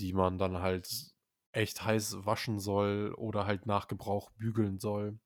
die 0.00 0.12
man 0.12 0.38
dann 0.38 0.58
halt 0.58 1.14
echt 1.52 1.84
heiß 1.84 2.26
waschen 2.26 2.58
soll 2.60 3.14
oder 3.16 3.46
halt 3.46 3.66
nach 3.66 3.88
Gebrauch 3.88 4.30
bügeln 4.32 4.78
soll. 4.78 5.18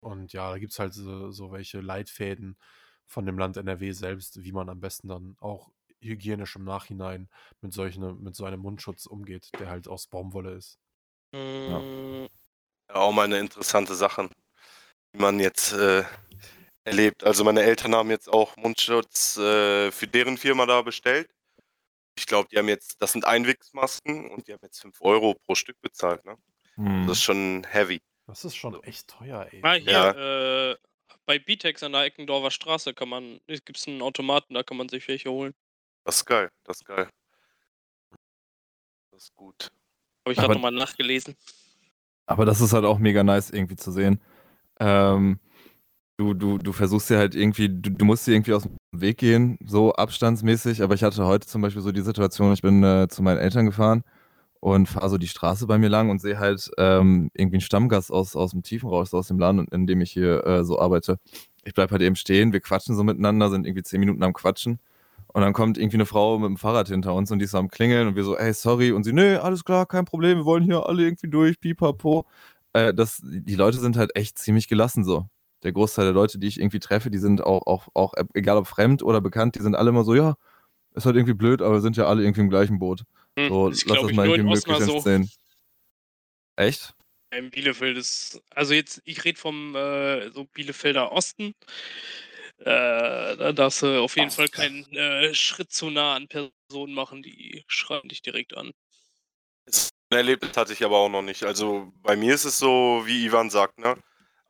Und 0.00 0.32
ja, 0.32 0.50
da 0.50 0.58
gibt 0.58 0.72
es 0.72 0.78
halt 0.78 0.94
so, 0.94 1.30
so 1.30 1.52
welche 1.52 1.80
Leitfäden 1.80 2.56
von 3.06 3.26
dem 3.26 3.38
Land 3.38 3.56
NRW 3.56 3.92
selbst, 3.92 4.42
wie 4.42 4.52
man 4.52 4.68
am 4.68 4.80
besten 4.80 5.08
dann 5.08 5.36
auch 5.40 5.70
hygienisch 6.00 6.56
im 6.56 6.64
Nachhinein 6.64 7.28
mit, 7.60 7.72
solchen, 7.72 8.22
mit 8.22 8.34
so 8.34 8.44
einem 8.44 8.60
Mundschutz 8.60 9.06
umgeht, 9.06 9.50
der 9.58 9.68
halt 9.68 9.88
aus 9.88 10.06
Baumwolle 10.06 10.52
ist. 10.52 10.78
Mm, 11.32 11.70
ja, 11.70 11.82
auch 12.94 13.12
mal 13.12 13.24
eine 13.24 13.38
interessante 13.38 13.94
Sache, 13.94 14.28
die 15.14 15.18
man 15.18 15.38
jetzt 15.38 15.72
äh, 15.72 16.04
erlebt. 16.84 17.24
Also 17.24 17.44
meine 17.44 17.62
Eltern 17.62 17.94
haben 17.94 18.10
jetzt 18.10 18.28
auch 18.28 18.56
Mundschutz 18.56 19.36
äh, 19.36 19.90
für 19.90 20.06
deren 20.06 20.36
Firma 20.38 20.66
da 20.66 20.82
bestellt. 20.82 21.30
Ich 22.16 22.26
glaube, 22.26 22.48
die 22.50 22.58
haben 22.58 22.68
jetzt, 22.68 23.00
das 23.00 23.12
sind 23.12 23.24
Einwegsmasken 23.24 24.30
und 24.30 24.46
die 24.46 24.52
haben 24.52 24.60
jetzt 24.62 24.80
5 24.82 25.00
Euro 25.00 25.34
pro 25.46 25.54
Stück 25.54 25.80
bezahlt. 25.80 26.24
Ne? 26.24 26.36
Hm. 26.74 27.06
Das 27.06 27.18
ist 27.18 27.22
schon 27.24 27.64
heavy. 27.70 28.00
Das 28.26 28.44
ist 28.44 28.56
schon 28.56 28.82
echt 28.84 29.08
teuer, 29.08 29.48
ey. 29.50 29.60
Ah, 29.62 29.74
hier, 29.74 29.90
Ja. 29.92 30.70
äh, 30.72 30.76
bei 31.26 31.38
Bitex 31.38 31.82
an 31.82 31.92
der 31.92 32.02
Eckendorfer 32.02 32.50
Straße 32.50 32.94
kann 32.94 33.08
man, 33.08 33.40
gibt 33.46 33.76
es 33.76 33.86
einen 33.86 34.02
Automaten, 34.02 34.54
da 34.54 34.62
kann 34.62 34.76
man 34.76 34.88
sich 34.88 35.06
welche 35.08 35.30
holen. 35.30 35.54
Das 36.04 36.16
ist 36.16 36.24
geil, 36.26 36.50
das 36.64 36.78
ist 36.78 36.84
geil. 36.84 37.08
Das 39.12 39.24
ist 39.24 39.34
gut. 39.36 39.70
Habe 40.24 40.32
ich 40.32 40.38
gerade 40.38 40.54
nochmal 40.54 40.72
nachgelesen. 40.72 41.36
Aber 42.26 42.44
das 42.44 42.60
ist 42.60 42.72
halt 42.72 42.84
auch 42.84 42.98
mega 42.98 43.22
nice 43.22 43.50
irgendwie 43.50 43.76
zu 43.76 43.92
sehen. 43.92 44.20
Ähm, 44.80 45.38
du, 46.22 46.34
du, 46.34 46.58
du 46.58 46.72
versuchst 46.72 47.10
ja 47.10 47.18
halt 47.18 47.34
irgendwie, 47.34 47.68
du, 47.68 47.90
du 47.90 48.04
musst 48.04 48.26
dir 48.26 48.32
irgendwie 48.32 48.54
aus 48.54 48.62
dem 48.62 48.76
Weg 48.92 49.18
gehen, 49.18 49.58
so 49.66 49.92
abstandsmäßig. 49.92 50.82
Aber 50.82 50.94
ich 50.94 51.02
hatte 51.02 51.26
heute 51.26 51.46
zum 51.46 51.62
Beispiel 51.62 51.82
so 51.82 51.92
die 51.92 52.02
Situation, 52.02 52.52
ich 52.52 52.62
bin 52.62 52.82
äh, 52.84 53.08
zu 53.08 53.22
meinen 53.22 53.38
Eltern 53.38 53.66
gefahren 53.66 54.04
und 54.60 54.88
fahre 54.88 55.10
so 55.10 55.18
die 55.18 55.28
Straße 55.28 55.66
bei 55.66 55.78
mir 55.78 55.88
lang 55.88 56.10
und 56.10 56.20
sehe 56.20 56.38
halt 56.38 56.70
ähm, 56.78 57.30
irgendwie 57.34 57.56
einen 57.56 57.62
Stammgast 57.62 58.12
aus, 58.12 58.36
aus 58.36 58.52
dem 58.52 58.62
Tiefenrausch, 58.62 59.12
aus 59.12 59.28
dem 59.28 59.38
Land, 59.38 59.72
in 59.72 59.86
dem 59.86 60.00
ich 60.00 60.12
hier 60.12 60.46
äh, 60.46 60.64
so 60.64 60.78
arbeite. 60.78 61.18
Ich 61.64 61.74
bleib 61.74 61.90
halt 61.90 62.02
eben 62.02 62.16
stehen, 62.16 62.52
wir 62.52 62.60
quatschen 62.60 62.96
so 62.96 63.02
miteinander, 63.04 63.50
sind 63.50 63.66
irgendwie 63.66 63.82
zehn 63.82 64.00
Minuten 64.00 64.22
am 64.22 64.32
Quatschen. 64.32 64.78
Und 65.28 65.42
dann 65.42 65.54
kommt 65.54 65.78
irgendwie 65.78 65.96
eine 65.96 66.06
Frau 66.06 66.38
mit 66.38 66.48
dem 66.48 66.58
Fahrrad 66.58 66.88
hinter 66.88 67.14
uns 67.14 67.30
und 67.30 67.38
die 67.38 67.46
ist 67.46 67.54
am 67.54 67.68
Klingeln 67.68 68.08
und 68.08 68.16
wir 68.16 68.24
so, 68.24 68.36
ey, 68.36 68.52
sorry. 68.52 68.92
Und 68.92 69.04
sie, 69.04 69.12
nee, 69.12 69.36
alles 69.36 69.64
klar, 69.64 69.86
kein 69.86 70.04
Problem, 70.04 70.38
wir 70.38 70.44
wollen 70.44 70.62
hier 70.64 70.86
alle 70.86 71.02
irgendwie 71.04 71.28
durch, 71.28 71.58
pipapo. 71.58 72.26
Äh, 72.74 72.94
das, 72.94 73.20
die 73.24 73.54
Leute 73.54 73.78
sind 73.80 73.96
halt 73.96 74.14
echt 74.16 74.38
ziemlich 74.38 74.68
gelassen 74.68 75.04
so. 75.04 75.26
Der 75.62 75.72
Großteil 75.72 76.06
der 76.06 76.14
Leute, 76.14 76.38
die 76.38 76.48
ich 76.48 76.58
irgendwie 76.58 76.80
treffe, 76.80 77.10
die 77.10 77.18
sind 77.18 77.42
auch, 77.42 77.66
auch, 77.66 77.88
auch, 77.94 78.14
egal 78.34 78.56
ob 78.56 78.66
fremd 78.66 79.02
oder 79.02 79.20
bekannt, 79.20 79.54
die 79.54 79.62
sind 79.62 79.74
alle 79.74 79.90
immer 79.90 80.04
so, 80.04 80.14
ja, 80.14 80.36
ist 80.94 81.06
halt 81.06 81.16
irgendwie 81.16 81.34
blöd, 81.34 81.62
aber 81.62 81.74
wir 81.74 81.80
sind 81.80 81.96
ja 81.96 82.06
alle 82.06 82.22
irgendwie 82.22 82.42
im 82.42 82.50
gleichen 82.50 82.78
Boot. 82.78 83.04
Hm, 83.38 83.48
So, 83.48 83.68
lass 83.68 83.84
das 83.84 84.10
ich, 84.10 84.16
mal 84.16 84.26
irgendwie 84.26 84.42
möglichst 84.42 84.68
Osnabrück 84.68 84.96
so. 84.96 85.00
sehen. 85.00 85.30
Echt? 86.56 86.94
In 87.34 87.50
Bielefeld 87.50 87.96
ist, 87.96 88.42
also 88.50 88.74
jetzt, 88.74 89.00
ich 89.04 89.24
rede 89.24 89.38
vom 89.38 89.74
äh, 89.74 90.30
so 90.30 90.44
Bielefelder 90.44 91.12
Osten. 91.12 91.54
Äh, 92.58 93.36
da 93.36 93.52
darfst 93.52 93.82
du 93.82 94.02
auf 94.02 94.16
jeden 94.16 94.30
Fall 94.30 94.48
keinen 94.48 94.84
äh, 94.92 95.34
Schritt 95.34 95.72
zu 95.72 95.90
nah 95.90 96.14
an 96.14 96.28
Personen 96.28 96.94
machen, 96.94 97.22
die 97.22 97.64
schreien 97.66 98.08
dich 98.08 98.22
direkt 98.22 98.56
an. 98.56 98.72
Ein 99.66 100.18
Erlebnis 100.18 100.56
hatte 100.56 100.74
ich 100.74 100.84
aber 100.84 100.98
auch 100.98 101.08
noch 101.08 101.22
nicht. 101.22 101.44
Also 101.44 101.92
bei 102.02 102.16
mir 102.16 102.34
ist 102.34 102.44
es 102.44 102.58
so, 102.58 103.02
wie 103.06 103.24
Ivan 103.24 103.48
sagt, 103.48 103.78
ne? 103.78 103.96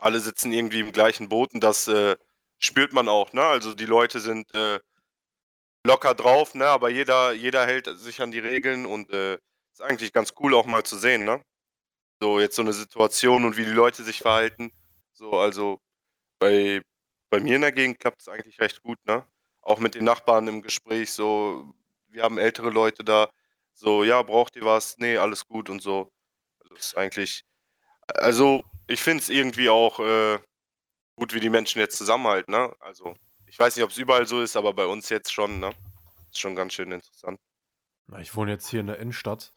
Alle 0.03 0.19
sitzen 0.19 0.53
irgendwie 0.53 0.81
im 0.81 0.91
gleichen 0.91 1.29
Boot 1.29 1.55
und 1.55 1.63
das 1.63 1.87
äh, 1.87 2.17
spürt 2.59 2.93
man 2.93 3.09
auch, 3.09 3.33
ne? 3.33 3.43
Also 3.45 3.73
die 3.75 3.87
Leute 3.87 4.19
sind 4.19 4.53
äh, 4.55 4.81
locker 5.85 6.15
drauf, 6.15 6.55
ne? 6.55 6.67
Aber 6.67 6.91
jeder, 6.91 7.33
jeder 7.33 7.67
hält 7.67 7.87
sich 7.99 8.21
an 8.21 8.33
die 8.33 8.41
Regeln 8.41 8.85
und 8.85 9.11
äh, 9.13 9.35
ist 9.73 9.81
eigentlich 9.81 10.13
ganz 10.13 10.35
cool 10.41 10.55
auch 10.55 10.67
mal 10.67 10.83
zu 10.85 10.97
sehen, 10.97 11.25
ne? 11.25 11.41
So 12.21 12.41
jetzt 12.41 12.57
so 12.57 12.63
eine 12.63 12.73
Situation 12.73 13.45
und 13.45 13.57
wie 13.57 13.65
die 13.65 13.71
Leute 13.71 14.03
sich 14.03 14.19
verhalten. 14.21 14.73
So, 15.13 15.35
also 15.35 15.81
bei, 16.41 16.83
bei 17.31 17.41
mir 17.41 17.57
in 17.57 17.63
der 17.63 17.73
Gegend 17.73 18.01
klappt 18.01 18.23
es 18.23 18.29
eigentlich 18.29 18.61
recht 18.61 18.83
gut, 18.83 18.99
ne? 19.07 19.25
Auch 19.63 19.79
mit 19.79 19.95
den 19.95 20.05
Nachbarn 20.05 20.49
im 20.49 20.63
Gespräch, 20.63 21.13
so, 21.13 21.73
wir 22.09 22.25
haben 22.25 22.39
ältere 22.39 22.71
Leute 22.71 23.05
da, 23.05 23.31
so, 23.75 24.05
ja, 24.05 24.23
braucht 24.23 24.57
ihr 24.57 24.65
was? 24.65 24.99
Nee, 24.99 25.17
alles 25.19 25.47
gut 25.47 25.71
und 25.71 25.81
so. 25.81 26.13
Also 26.61 26.75
ist 26.75 26.97
eigentlich, 26.97 27.45
also 28.09 28.65
ich 28.93 29.03
finde 29.03 29.23
es 29.23 29.29
irgendwie 29.29 29.69
auch 29.69 29.99
äh, 30.01 30.39
gut, 31.17 31.35
wie 31.35 31.41
die 31.41 31.51
Menschen 31.51 31.79
jetzt 31.79 31.97
zusammenhalten, 31.97 32.53
ne? 32.53 32.75
Also 32.81 33.15
ich 33.47 33.59
weiß 33.59 33.77
nicht, 33.77 33.85
ob 33.85 33.91
es 33.91 33.99
überall 33.99 34.27
so 34.27 34.41
ist, 34.41 34.57
aber 34.57 34.73
bei 34.75 34.87
uns 34.87 35.09
jetzt 35.09 35.33
schon, 35.33 35.61
ne? 35.61 35.71
Ist 36.31 36.41
schon 36.41 36.55
ganz 36.55 36.75
schön 36.75 36.93
interessant. 36.93 37.39
Na, 38.07 38.21
ich 38.21 38.35
wohne 38.37 38.51
jetzt 38.51 38.69
hier 38.69 38.81
in 38.81 38.87
der 38.87 38.99
Innenstadt 38.99 39.53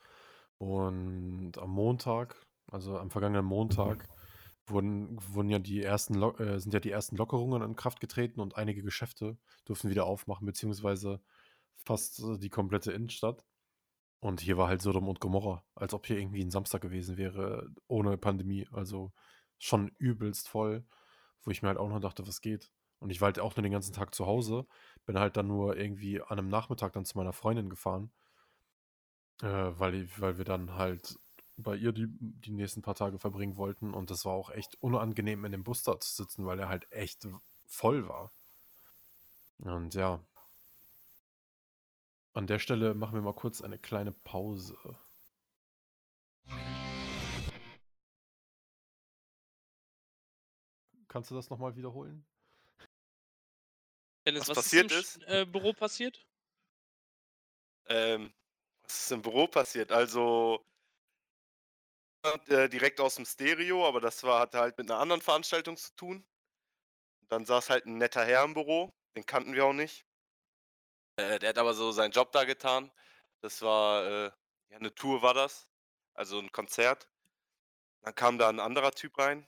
und 0.57 1.57
am 1.57 1.69
Montag, 1.69 2.35
also 2.71 2.97
am 2.97 3.11
vergangenen 3.11 3.45
Montag, 3.45 4.07
wurden, 4.67 5.17
wurden 5.33 5.49
ja 5.49 5.59
die 5.59 5.83
ersten 5.83 6.21
äh, 6.21 6.59
sind 6.59 6.73
ja 6.73 6.79
die 6.79 6.91
ersten 6.91 7.17
Lockerungen 7.17 7.61
in 7.61 7.75
Kraft 7.75 7.99
getreten 7.99 8.39
und 8.39 8.55
einige 8.57 8.81
Geschäfte 8.81 9.37
durften 9.65 9.89
wieder 9.89 10.05
aufmachen, 10.05 10.45
beziehungsweise 10.45 11.21
fast 11.77 12.19
äh, 12.19 12.37
die 12.37 12.49
komplette 12.49 12.91
Innenstadt. 12.91 13.45
Und 14.19 14.41
hier 14.41 14.57
war 14.57 14.69
halt 14.69 14.81
Sodom 14.81 15.07
und 15.07 15.19
Gomorra, 15.19 15.63
als 15.75 15.93
ob 15.93 16.07
hier 16.07 16.17
irgendwie 16.17 16.43
ein 16.43 16.49
Samstag 16.49 16.81
gewesen 16.81 17.17
wäre, 17.17 17.69
ohne 17.87 18.17
Pandemie. 18.17 18.67
Also 18.71 19.11
schon 19.59 19.89
übelst 19.97 20.49
voll, 20.49 20.83
wo 21.43 21.51
ich 21.51 21.61
mir 21.61 21.69
halt 21.69 21.77
auch 21.77 21.89
noch 21.89 21.99
dachte, 21.99 22.27
was 22.27 22.41
geht. 22.41 22.71
Und 22.99 23.09
ich 23.11 23.21
war 23.21 23.27
halt 23.27 23.39
auch 23.39 23.55
nur 23.55 23.63
den 23.63 23.71
ganzen 23.71 23.93
Tag 23.93 24.15
zu 24.15 24.25
Hause, 24.25 24.65
bin 25.05 25.19
halt 25.19 25.37
dann 25.37 25.47
nur 25.47 25.77
irgendwie 25.77 26.21
an 26.21 26.39
einem 26.39 26.49
Nachmittag 26.49 26.93
dann 26.93 27.05
zu 27.05 27.17
meiner 27.17 27.33
Freundin 27.33 27.69
gefahren, 27.69 28.11
äh, 29.41 29.47
weil, 29.47 30.07
weil 30.17 30.37
wir 30.37 30.45
dann 30.45 30.73
halt 30.75 31.19
bei 31.57 31.75
ihr 31.75 31.91
die, 31.93 32.07
die 32.09 32.51
nächsten 32.51 32.81
paar 32.81 32.95
Tage 32.95 33.19
verbringen 33.19 33.57
wollten. 33.57 33.93
Und 33.93 34.11
das 34.11 34.25
war 34.25 34.33
auch 34.33 34.49
echt 34.49 34.81
unangenehm, 34.81 35.45
in 35.45 35.51
dem 35.51 35.63
Bus 35.63 35.83
da 35.83 35.99
zu 35.99 36.13
sitzen, 36.13 36.45
weil 36.45 36.59
er 36.59 36.69
halt 36.69 36.91
echt 36.91 37.27
voll 37.65 38.07
war. 38.07 38.31
Und 39.59 39.93
ja, 39.95 40.19
An 42.35 42.47
der 42.47 42.59
Stelle 42.59 42.95
machen 42.95 43.13
wir 43.13 43.21
mal 43.21 43.33
kurz 43.33 43.61
eine 43.61 43.79
kleine 43.79 44.11
Pause. 44.11 44.75
Kannst 51.15 51.31
du 51.31 51.35
das 51.35 51.49
nochmal 51.49 51.73
wiederholen? 51.77 52.25
Dennis, 54.27 54.41
Was 54.41 54.49
was, 54.49 54.55
passiert 54.57 54.91
ist 54.91 55.15
im 55.15 55.21
Sch- 55.21 55.27
Äh, 55.29 55.45
Büro 55.45 55.71
passiert? 55.71 56.27
Ähm, 57.87 58.33
was 58.83 58.99
ist 59.03 59.11
im 59.13 59.21
Büro 59.21 59.47
passiert? 59.47 59.93
Also 59.93 60.61
äh, 62.49 62.67
direkt 62.67 62.99
aus 62.99 63.15
dem 63.15 63.23
Stereo, 63.23 63.87
aber 63.87 64.01
das 64.01 64.23
war, 64.23 64.41
hatte 64.41 64.59
halt 64.59 64.77
mit 64.77 64.91
einer 64.91 64.99
anderen 64.99 65.21
Veranstaltung 65.21 65.77
zu 65.77 65.95
tun. 65.95 66.27
Dann 67.29 67.45
saß 67.45 67.69
halt 67.69 67.85
ein 67.85 67.97
netter 67.97 68.25
Herr 68.25 68.43
im 68.43 68.53
Büro, 68.53 68.91
den 69.15 69.25
kannten 69.25 69.53
wir 69.53 69.63
auch 69.63 69.71
nicht. 69.71 70.05
Äh, 71.15 71.39
der 71.39 71.47
hat 71.51 71.57
aber 71.57 71.75
so 71.75 71.93
seinen 71.93 72.11
Job 72.11 72.33
da 72.33 72.43
getan. 72.43 72.91
Das 73.39 73.61
war, 73.61 74.05
äh, 74.05 74.31
ja, 74.67 74.77
eine 74.79 74.93
Tour 74.93 75.21
war 75.21 75.33
das, 75.33 75.69
also 76.13 76.39
ein 76.39 76.51
Konzert. 76.51 77.07
Dann 78.01 78.13
kam 78.15 78.37
da 78.37 78.49
ein 78.49 78.59
anderer 78.59 78.91
Typ 78.91 79.17
rein 79.17 79.47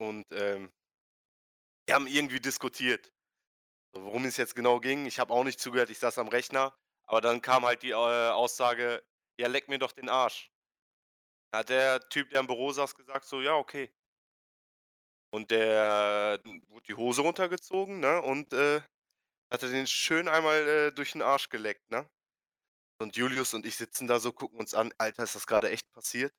und 0.00 0.26
ähm, 0.32 0.72
wir 1.86 1.94
haben 1.94 2.06
irgendwie 2.06 2.40
diskutiert. 2.40 3.12
Worum 3.94 4.24
es 4.24 4.36
jetzt 4.36 4.54
genau 4.54 4.80
ging, 4.80 5.06
ich 5.06 5.18
habe 5.18 5.32
auch 5.34 5.44
nicht 5.44 5.60
zugehört, 5.60 5.90
ich 5.90 5.98
saß 5.98 6.18
am 6.18 6.28
Rechner. 6.28 6.74
Aber 7.06 7.20
dann 7.20 7.42
kam 7.42 7.64
halt 7.64 7.82
die 7.82 7.90
äh, 7.90 7.94
Aussage, 7.94 9.02
ja, 9.38 9.48
leck 9.48 9.68
mir 9.68 9.78
doch 9.78 9.92
den 9.92 10.08
Arsch. 10.08 10.50
Hat 11.54 11.68
der 11.68 12.00
Typ, 12.08 12.30
der 12.30 12.40
im 12.40 12.46
Büro 12.46 12.72
saß, 12.72 12.94
gesagt, 12.94 13.24
so, 13.26 13.40
ja, 13.40 13.54
okay. 13.56 13.92
Und 15.32 15.50
der 15.50 16.40
äh, 16.44 16.50
wurde 16.68 16.86
die 16.88 16.94
Hose 16.94 17.22
runtergezogen, 17.22 18.00
ne? 18.00 18.22
Und 18.22 18.52
äh, 18.52 18.80
hatte 19.52 19.70
den 19.70 19.86
schön 19.86 20.28
einmal 20.28 20.68
äh, 20.68 20.92
durch 20.92 21.12
den 21.12 21.22
Arsch 21.22 21.48
geleckt, 21.50 21.90
ne? 21.90 22.08
Und 23.00 23.16
Julius 23.16 23.54
und 23.54 23.66
ich 23.66 23.76
sitzen 23.76 24.06
da 24.06 24.20
so, 24.20 24.32
gucken 24.32 24.60
uns 24.60 24.74
an, 24.74 24.92
Alter, 24.98 25.24
ist 25.24 25.34
das 25.36 25.46
gerade 25.46 25.70
echt 25.70 25.90
passiert? 25.92 26.32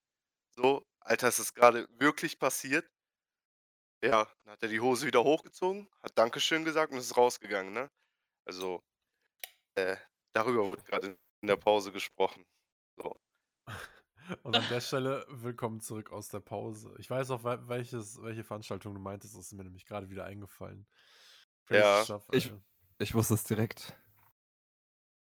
So, 0.58 0.86
Alter, 1.02 1.30
ist 1.30 1.40
das 1.40 1.54
gerade 1.54 1.88
wirklich 2.00 2.40
passiert? 2.40 2.88
Ja, 4.04 4.28
dann 4.44 4.54
hat 4.54 4.64
er 4.64 4.70
die 4.70 4.80
Hose 4.80 5.06
wieder 5.06 5.24
hochgezogen, 5.24 5.88
hat 6.02 6.18
Dankeschön 6.18 6.66
gesagt 6.66 6.92
und 6.92 6.98
ist 7.00 7.16
rausgegangen, 7.18 7.74
ne? 7.74 7.92
Also, 8.46 8.84
äh, 9.76 9.96
darüber 10.34 10.66
wurde 10.72 10.84
gerade 10.84 11.18
in 11.42 11.48
der 11.48 11.56
Pause 11.58 11.92
gesprochen. 11.92 12.46
So. 12.98 13.16
Und 14.44 14.56
an 14.56 14.68
der 14.70 14.80
Stelle 14.82 15.26
willkommen 15.30 15.82
zurück 15.82 16.12
aus 16.12 16.30
der 16.30 16.40
Pause. 16.40 16.96
Ich 17.00 17.10
weiß 17.10 17.32
auch, 17.32 17.44
wel- 17.44 17.68
welches, 17.68 18.22
welche 18.22 18.44
Veranstaltung 18.44 18.94
du 18.94 19.00
meintest, 19.02 19.36
das 19.36 19.48
ist 19.48 19.54
mir 19.54 19.64
nämlich 19.64 19.86
gerade 19.86 20.10
wieder 20.10 20.26
eingefallen. 20.26 20.88
Crazy 21.66 21.82
Ja, 21.82 22.04
Stuff, 22.06 22.28
ich- 22.32 22.46
Alter. 22.52 22.64
Ich 23.00 23.14
wusste 23.16 23.34
es 23.34 23.44
direkt. 23.44 23.94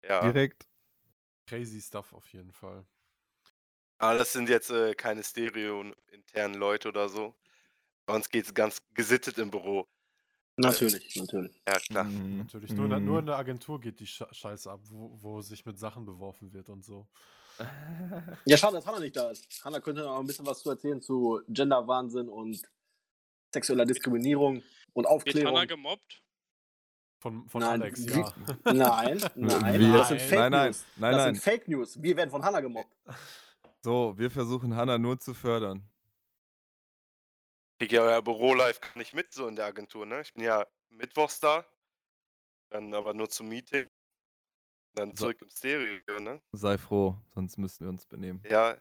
Ja, 0.04 0.20
Direkt. 0.20 0.66
Crazy 1.46 1.80
Stuff 1.82 2.12
auf 2.12 2.32
jeden 2.32 2.52
Fall. 2.52 2.86
aber 3.98 4.18
das 4.18 4.32
sind 4.32 4.48
jetzt 4.48 4.70
äh, 4.70 4.94
keine 4.94 5.22
stereo-internen 5.24 6.54
Leute 6.54 6.88
oder 6.88 7.08
so. 7.08 7.34
Bei 8.06 8.14
uns 8.14 8.28
geht 8.30 8.46
es 8.46 8.54
ganz 8.54 8.80
gesittet 8.94 9.36
im 9.38 9.50
Büro. 9.50 9.86
Natürlich, 10.58 11.14
natürlich. 11.16 11.60
Ja, 11.68 11.78
klar. 11.78 12.04
Mhm. 12.04 12.38
Natürlich. 12.38 12.72
Nur, 12.72 12.84
in 12.84 12.90
der- 12.90 13.00
nur 13.00 13.18
in 13.18 13.24
Mhm. 13.24 13.26
der 13.26 13.36
Agentur 13.36 13.78
geht 13.80 14.00
die 14.00 14.06
Sche- 14.06 14.32
Scheiße 14.32 14.70
ab, 14.70 14.80
wo, 14.84 15.18
wo 15.20 15.40
sich 15.42 15.66
mit 15.66 15.78
Sachen 15.78 16.06
beworfen 16.06 16.52
wird 16.52 16.68
und 16.70 16.82
so. 16.84 17.06
Ja, 18.46 18.56
schade, 18.56 18.74
dass 18.76 18.86
Hannah 18.86 19.00
nicht 19.00 19.16
da 19.16 19.30
ist. 19.30 19.46
Hannah 19.64 19.80
könnte 19.80 20.02
noch 20.02 20.18
ein 20.18 20.26
bisschen 20.26 20.46
was 20.46 20.60
zu 20.62 20.70
erzählen 20.70 21.02
zu 21.02 21.40
Genderwahnsinn 21.48 22.28
und 22.28 22.62
sexueller 23.52 23.84
Diskriminierung 23.86 24.56
und 24.92 25.04
Wird 25.04 25.06
Aufklärung. 25.06 25.56
Hannah 25.56 25.64
gemobbt? 25.66 26.22
Von, 27.18 27.48
von 27.48 27.60
Nein, 27.62 27.82
Alex, 27.82 28.04
ja. 28.06 28.32
Nein, 28.64 29.20
nein, 29.34 29.80
Wir- 29.80 29.92
das 29.94 30.08
sind 30.08 30.20
Fake 30.20 30.38
nein, 30.38 30.52
nein, 30.52 30.66
News. 30.68 30.84
nein, 30.96 31.12
das 31.12 31.24
nein. 31.24 31.34
sind 31.34 31.42
Fake 31.44 31.68
News. 31.68 32.02
Wir 32.02 32.16
werden 32.16 32.30
von 32.30 32.42
Hannah 32.44 32.60
gemobbt. 32.60 32.94
So, 33.82 34.14
wir 34.16 34.30
versuchen 34.30 34.74
Hannah 34.76 34.96
nur 34.98 35.18
zu 35.18 35.34
fördern. 35.34 35.82
Ich 37.78 37.92
ja 37.92 38.00
euer 38.02 38.22
Büro 38.22 38.54
live 38.54 38.80
kann 38.80 39.02
ich 39.02 39.12
mit 39.12 39.32
so 39.34 39.46
in 39.48 39.56
der 39.56 39.66
Agentur, 39.66 40.06
ne? 40.06 40.22
Ich 40.22 40.32
bin 40.32 40.44
ja 40.44 40.66
mittwochs 40.88 41.40
da, 41.40 41.66
dann 42.70 42.94
aber 42.94 43.12
nur 43.12 43.28
zum 43.28 43.48
Meeting. 43.48 43.90
Dann 44.94 45.10
So. 45.10 45.26
zurück 45.26 45.42
im 45.42 45.50
Stereo, 45.50 46.20
ne? 46.20 46.40
Sei 46.52 46.78
froh, 46.78 47.18
sonst 47.34 47.58
müssten 47.58 47.84
wir 47.84 47.90
uns 47.90 48.06
benehmen. 48.06 48.42
Ja. 48.48 48.78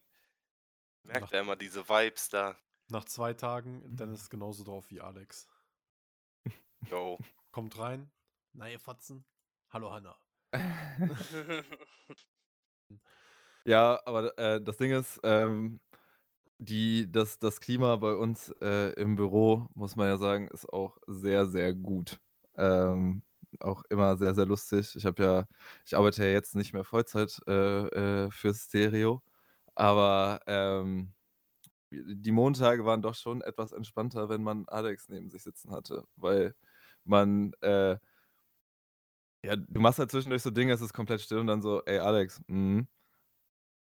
Merkt 1.03 1.31
ja 1.31 1.41
immer 1.41 1.57
diese 1.57 1.87
Vibes 1.87 2.29
da. 2.29 2.57
Nach 2.87 3.03
zwei 3.03 3.33
Tagen, 3.33 3.83
Dennis 3.95 4.21
ist 4.21 4.29
genauso 4.29 4.63
drauf 4.63 4.89
wie 4.89 5.01
Alex. 5.01 5.47
Yo. 6.89 7.17
Kommt 7.51 7.77
rein. 7.77 8.09
Na, 8.53 8.69
ihr 8.69 8.79
Fotzen. 8.79 9.25
Hallo, 9.71 9.91
Hanna. 9.91 10.15
Ja, 13.67 13.99
aber 14.05 14.37
äh, 14.37 14.61
das 14.61 14.77
Ding 14.77 14.91
ist, 14.91 15.19
ähm, 15.23 15.79
die, 16.57 17.11
das, 17.11 17.39
das 17.39 17.59
Klima 17.59 17.95
bei 17.97 18.13
uns 18.15 18.49
äh, 18.61 18.93
im 18.93 19.15
Büro, 19.15 19.67
muss 19.75 19.95
man 19.95 20.07
ja 20.07 20.17
sagen, 20.17 20.47
ist 20.49 20.71
auch 20.71 20.97
sehr, 21.07 21.45
sehr 21.47 21.73
gut. 21.73 22.19
Ähm, 22.57 23.23
auch 23.59 23.83
immer 23.89 24.17
sehr, 24.17 24.35
sehr 24.35 24.45
lustig. 24.45 24.95
Ich 24.95 25.05
habe 25.05 25.23
ja, 25.23 25.47
ich 25.85 25.95
arbeite 25.95 26.23
ja 26.25 26.31
jetzt 26.31 26.55
nicht 26.55 26.73
mehr 26.73 26.83
Vollzeit 26.83 27.39
äh, 27.47 28.25
äh, 28.25 28.31
fürs 28.31 28.63
Stereo, 28.65 29.21
aber 29.75 30.41
ähm, 30.47 31.13
die 31.91 32.31
Montage 32.31 32.85
waren 32.85 33.01
doch 33.01 33.15
schon 33.15 33.41
etwas 33.41 33.71
entspannter, 33.71 34.29
wenn 34.29 34.43
man 34.43 34.67
Alex 34.67 35.09
neben 35.09 35.29
sich 35.29 35.43
sitzen 35.43 35.71
hatte, 35.71 36.05
weil 36.17 36.55
man, 37.05 37.53
äh, 37.61 37.97
ja, 39.43 39.55
du 39.55 39.79
machst 39.79 39.99
halt 39.99 40.11
zwischendurch 40.11 40.41
so 40.41 40.49
Dinge, 40.51 40.73
es 40.73 40.81
ist 40.81 40.93
komplett 40.93 41.21
still 41.21 41.39
und 41.39 41.47
dann 41.47 41.61
so, 41.61 41.83
ey 41.85 41.99
Alex, 41.99 42.41
mhm. 42.47 42.87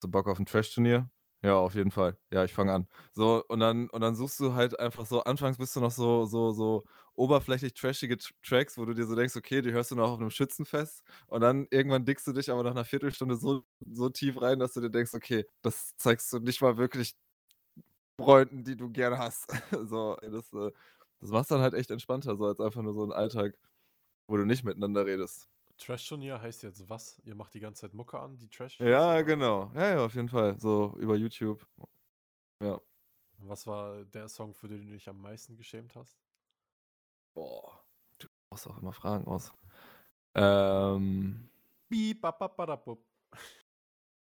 So 0.02 0.10
Bock 0.10 0.28
auf 0.28 0.40
ein 0.40 0.46
Trash-Turnier? 0.46 1.10
Ja, 1.44 1.56
auf 1.58 1.74
jeden 1.74 1.90
Fall. 1.90 2.18
Ja, 2.32 2.44
ich 2.44 2.54
fange 2.54 2.72
an. 2.72 2.88
So, 3.14 3.44
und 3.48 3.60
dann, 3.60 3.90
und 3.90 4.02
dann 4.02 4.16
suchst 4.16 4.40
du 4.40 4.54
halt 4.54 4.80
einfach 4.80 5.08
so, 5.08 5.24
anfangs 5.24 5.58
bist 5.58 5.76
du 5.76 5.80
noch 5.80 5.90
so, 5.90 6.26
so, 6.26 6.52
so 6.52 6.84
oberflächlich 7.16 7.74
trashige 7.74 8.16
Tr- 8.16 8.32
Tracks, 8.48 8.78
wo 8.78 8.86
du 8.86 8.94
dir 8.94 9.06
so 9.08 9.16
denkst, 9.16 9.36
okay, 9.36 9.62
die 9.64 9.72
hörst 9.72 9.90
du 9.90 9.96
noch 9.96 10.12
auf 10.12 10.20
einem 10.20 10.30
Schützenfest 10.30 11.02
und 11.28 11.42
dann 11.42 11.66
irgendwann 11.72 12.06
dickst 12.06 12.28
du 12.28 12.34
dich 12.34 12.52
aber 12.52 12.62
nach 12.64 12.72
einer 12.72 12.86
Viertelstunde 12.86 13.36
so, 13.38 13.64
so 13.92 14.10
tief 14.10 14.40
rein, 14.40 14.60
dass 14.60 14.74
du 14.74 14.82
dir 14.82 14.92
denkst, 14.92 15.16
okay, 15.16 15.46
das 15.64 15.96
zeigst 15.98 16.32
du 16.32 16.40
nicht 16.40 16.62
mal 16.62 16.78
wirklich 16.78 17.16
Freunden, 18.20 18.64
die 18.64 18.76
du 18.76 18.90
gerne 18.92 19.18
hast. 19.18 19.48
so, 19.90 20.18
das, 20.22 20.54
äh, 20.54 20.72
das 21.20 21.30
machst 21.32 21.52
dann 21.52 21.62
halt 21.62 21.74
echt 21.74 21.92
entspannter, 21.92 22.36
so 22.38 22.46
als 22.46 22.60
einfach 22.60 22.82
nur 22.82 22.94
so 22.94 23.04
ein 23.04 23.12
Alltag, 23.12 23.56
wo 24.28 24.38
du 24.38 24.46
nicht 24.46 24.64
miteinander 24.66 25.06
redest. 25.06 25.50
Trash-Turnier 25.82 26.42
heißt 26.42 26.64
jetzt 26.64 26.88
was? 26.90 27.20
Ihr 27.26 27.36
macht 27.36 27.54
die 27.54 27.60
ganze 27.60 27.82
Zeit 27.82 27.94
Mucke 27.94 28.20
an, 28.20 28.38
die 28.38 28.50
trash 28.50 28.80
Ja, 28.80 29.22
genau. 29.22 29.72
Ja, 29.74 29.96
ja, 29.96 30.06
auf 30.06 30.14
jeden 30.14 30.30
Fall. 30.30 30.60
So 30.60 30.96
über 30.98 31.16
YouTube. 31.16 31.66
Ja. 32.62 32.80
Was 33.40 33.66
war 33.66 34.06
der 34.06 34.30
Song, 34.30 34.54
für 34.54 34.68
den 34.68 34.86
du 34.86 34.94
dich 34.94 35.10
am 35.10 35.20
meisten 35.20 35.58
geschämt 35.58 35.96
hast? 35.96 36.20
Boah. 37.34 37.84
Du 38.20 38.28
brauchst 38.50 38.68
auch 38.68 38.78
immer 38.78 38.94
Fragen 38.94 39.26
aus. 39.26 39.52
Ähm, 40.36 41.50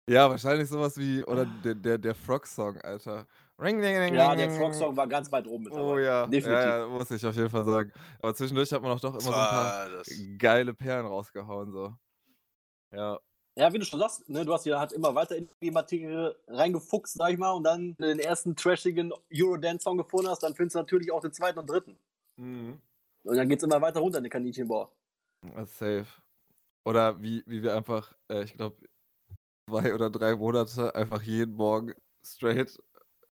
ja, 0.08 0.30
wahrscheinlich 0.30 0.68
sowas 0.68 0.96
wie, 0.96 1.24
oder 1.24 1.44
der, 1.44 1.74
der, 1.74 1.98
der 1.98 2.14
Frog-Song, 2.14 2.78
Alter. 2.78 3.26
Ring, 3.60 3.80
ding, 3.82 3.94
ding, 4.00 4.14
Ja, 4.14 4.34
ding, 4.34 4.38
der 4.38 4.50
Frog-Song 4.50 4.96
war 4.96 5.06
ganz 5.06 5.30
weit 5.32 5.46
oben 5.46 5.64
mit 5.64 5.72
Oh 5.74 5.76
dabei. 5.76 6.02
ja, 6.02 6.26
Definitiv. 6.26 6.64
ja, 6.64 6.78
ja, 6.78 6.86
muss 6.88 7.10
ich 7.10 7.24
auf 7.26 7.34
jeden 7.36 7.50
Fall 7.50 7.64
sagen. 7.64 7.92
Aber 8.20 8.34
zwischendurch 8.34 8.72
hat 8.72 8.82
man 8.82 8.92
auch 8.92 9.00
doch 9.00 9.12
immer 9.12 9.20
so 9.20 9.28
ein 9.30 9.34
paar 9.34 9.74
Ah, 9.74 9.88
das, 9.88 10.08
geile 10.38 10.72
Perlen 10.74 11.06
rausgehauen, 11.06 11.70
so. 11.72 11.94
Ja. 12.92 13.18
Ja, 13.56 13.72
wie 13.72 13.78
du 13.78 13.84
schon 13.84 14.00
sagst, 14.00 14.28
ne, 14.28 14.44
du 14.44 14.52
hast 14.54 14.64
ja 14.64 14.78
halt 14.78 14.92
immer 14.92 15.14
weiter 15.14 15.36
in 15.36 15.48
die 15.60 15.70
Materie 15.70 16.36
reingefuchst, 16.46 17.14
sag 17.14 17.32
ich 17.32 17.38
mal, 17.38 17.50
und 17.52 17.64
dann 17.64 17.96
den 17.98 18.18
ersten 18.20 18.56
trashigen 18.56 19.12
Eurodance-Song 19.32 19.98
gefunden 19.98 20.28
hast, 20.30 20.42
dann 20.42 20.54
findest 20.54 20.76
du 20.76 20.78
natürlich 20.78 21.12
auch 21.12 21.20
den 21.20 21.32
zweiten 21.32 21.58
und 21.58 21.68
dritten. 21.68 21.98
Mhm. 22.36 22.80
Und 23.24 23.36
dann 23.36 23.48
geht's 23.48 23.62
immer 23.64 23.80
weiter 23.82 24.00
runter 24.00 24.18
in 24.18 24.24
den 24.24 24.30
Kaninchenbau. 24.30 24.90
Das 25.42 25.70
ist 25.70 25.78
Safe. 25.78 26.06
Oder 26.84 27.20
wie, 27.20 27.42
wie 27.46 27.62
wir 27.62 27.74
einfach, 27.76 28.14
äh, 28.30 28.44
ich 28.44 28.54
glaube, 28.54 28.76
zwei 29.68 29.94
oder 29.94 30.10
drei 30.10 30.36
Monate 30.36 30.94
einfach 30.94 31.22
jeden 31.22 31.54
Morgen 31.54 31.94
straight 32.24 32.78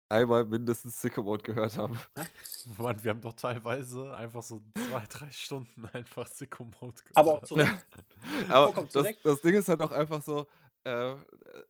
einmal 0.09 0.45
mindestens 0.45 1.01
Sicko 1.01 1.23
Mode 1.23 1.43
gehört 1.43 1.77
haben. 1.77 1.99
Mann, 2.77 3.03
wir 3.03 3.11
haben 3.11 3.21
doch 3.21 3.33
teilweise 3.33 4.15
einfach 4.15 4.43
so 4.43 4.61
zwei, 4.89 5.05
drei 5.09 5.31
Stunden 5.31 5.85
einfach 5.93 6.27
Sicko 6.27 6.65
Mode 6.81 7.01
Aber 7.13 7.33
auch 7.33 7.41
gehört. 7.41 7.47
zurück. 7.47 8.49
Aber 8.49 8.73
Vollkommen 8.73 8.89
das, 8.93 9.21
das 9.23 9.41
Ding 9.41 9.55
ist 9.55 9.69
halt 9.69 9.81
auch 9.81 9.91
einfach 9.91 10.21
so, 10.21 10.47
äh, 10.83 11.15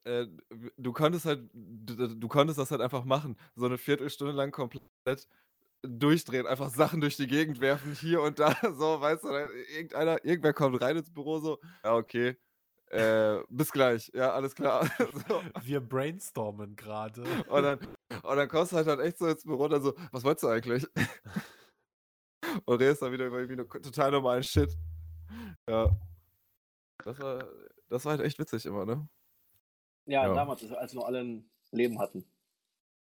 äh, 0.03 0.27
du 0.77 0.93
konntest 0.93 1.25
halt, 1.25 1.49
du, 1.53 2.15
du 2.15 2.27
konntest 2.27 2.59
das 2.59 2.71
halt 2.71 2.81
einfach 2.81 3.03
machen. 3.03 3.37
So 3.55 3.65
eine 3.65 3.77
Viertelstunde 3.77 4.33
lang 4.33 4.51
komplett 4.51 5.27
durchdrehen, 5.81 6.47
einfach 6.47 6.69
Sachen 6.69 7.01
durch 7.01 7.17
die 7.17 7.27
Gegend 7.27 7.61
werfen, 7.61 7.93
hier 7.93 8.21
und 8.21 8.39
da, 8.39 8.55
so, 8.77 8.99
weißt 8.99 9.23
du, 9.23 9.29
irgendeiner, 9.75 10.23
irgendwer 10.25 10.53
kommt 10.53 10.81
rein 10.81 10.97
ins 10.97 11.11
Büro, 11.11 11.39
so, 11.39 11.59
ja, 11.83 11.95
okay, 11.95 12.35
äh, 12.89 13.39
bis 13.49 13.71
gleich, 13.71 14.11
ja, 14.13 14.31
alles 14.31 14.55
klar. 14.55 14.89
so. 15.27 15.41
Wir 15.61 15.81
brainstormen 15.81 16.75
gerade. 16.75 17.23
Und 17.49 17.63
dann, 17.63 17.79
und 18.23 18.37
dann 18.37 18.47
kommst 18.49 18.71
du 18.71 18.77
halt 18.77 18.87
dann 18.87 18.99
echt 18.99 19.17
so 19.17 19.27
ins 19.27 19.43
Büro 19.43 19.65
und 19.65 19.71
dann 19.71 19.81
so, 19.83 19.93
was 20.11 20.23
wolltest 20.23 20.43
du 20.43 20.47
eigentlich? 20.47 20.85
Und 22.65 22.79
redest 22.81 23.01
dann 23.01 23.11
wieder 23.11 23.25
über 23.27 23.39
irgendwie 23.39 23.63
total 23.81 24.11
normalen 24.11 24.43
Shit. 24.43 24.75
Ja. 25.69 25.95
Das 27.03 27.19
war 27.19 27.47
Das 27.89 28.05
war 28.05 28.11
halt 28.17 28.21
echt 28.25 28.39
witzig 28.39 28.65
immer, 28.65 28.85
ne? 28.85 29.07
Ja, 30.05 30.27
Ja. 30.27 30.33
damals, 30.33 30.63
als 30.71 30.93
wir 30.93 30.99
noch 31.01 31.07
alle 31.07 31.19
ein 31.23 31.49
Leben 31.71 31.99
hatten. 31.99 32.23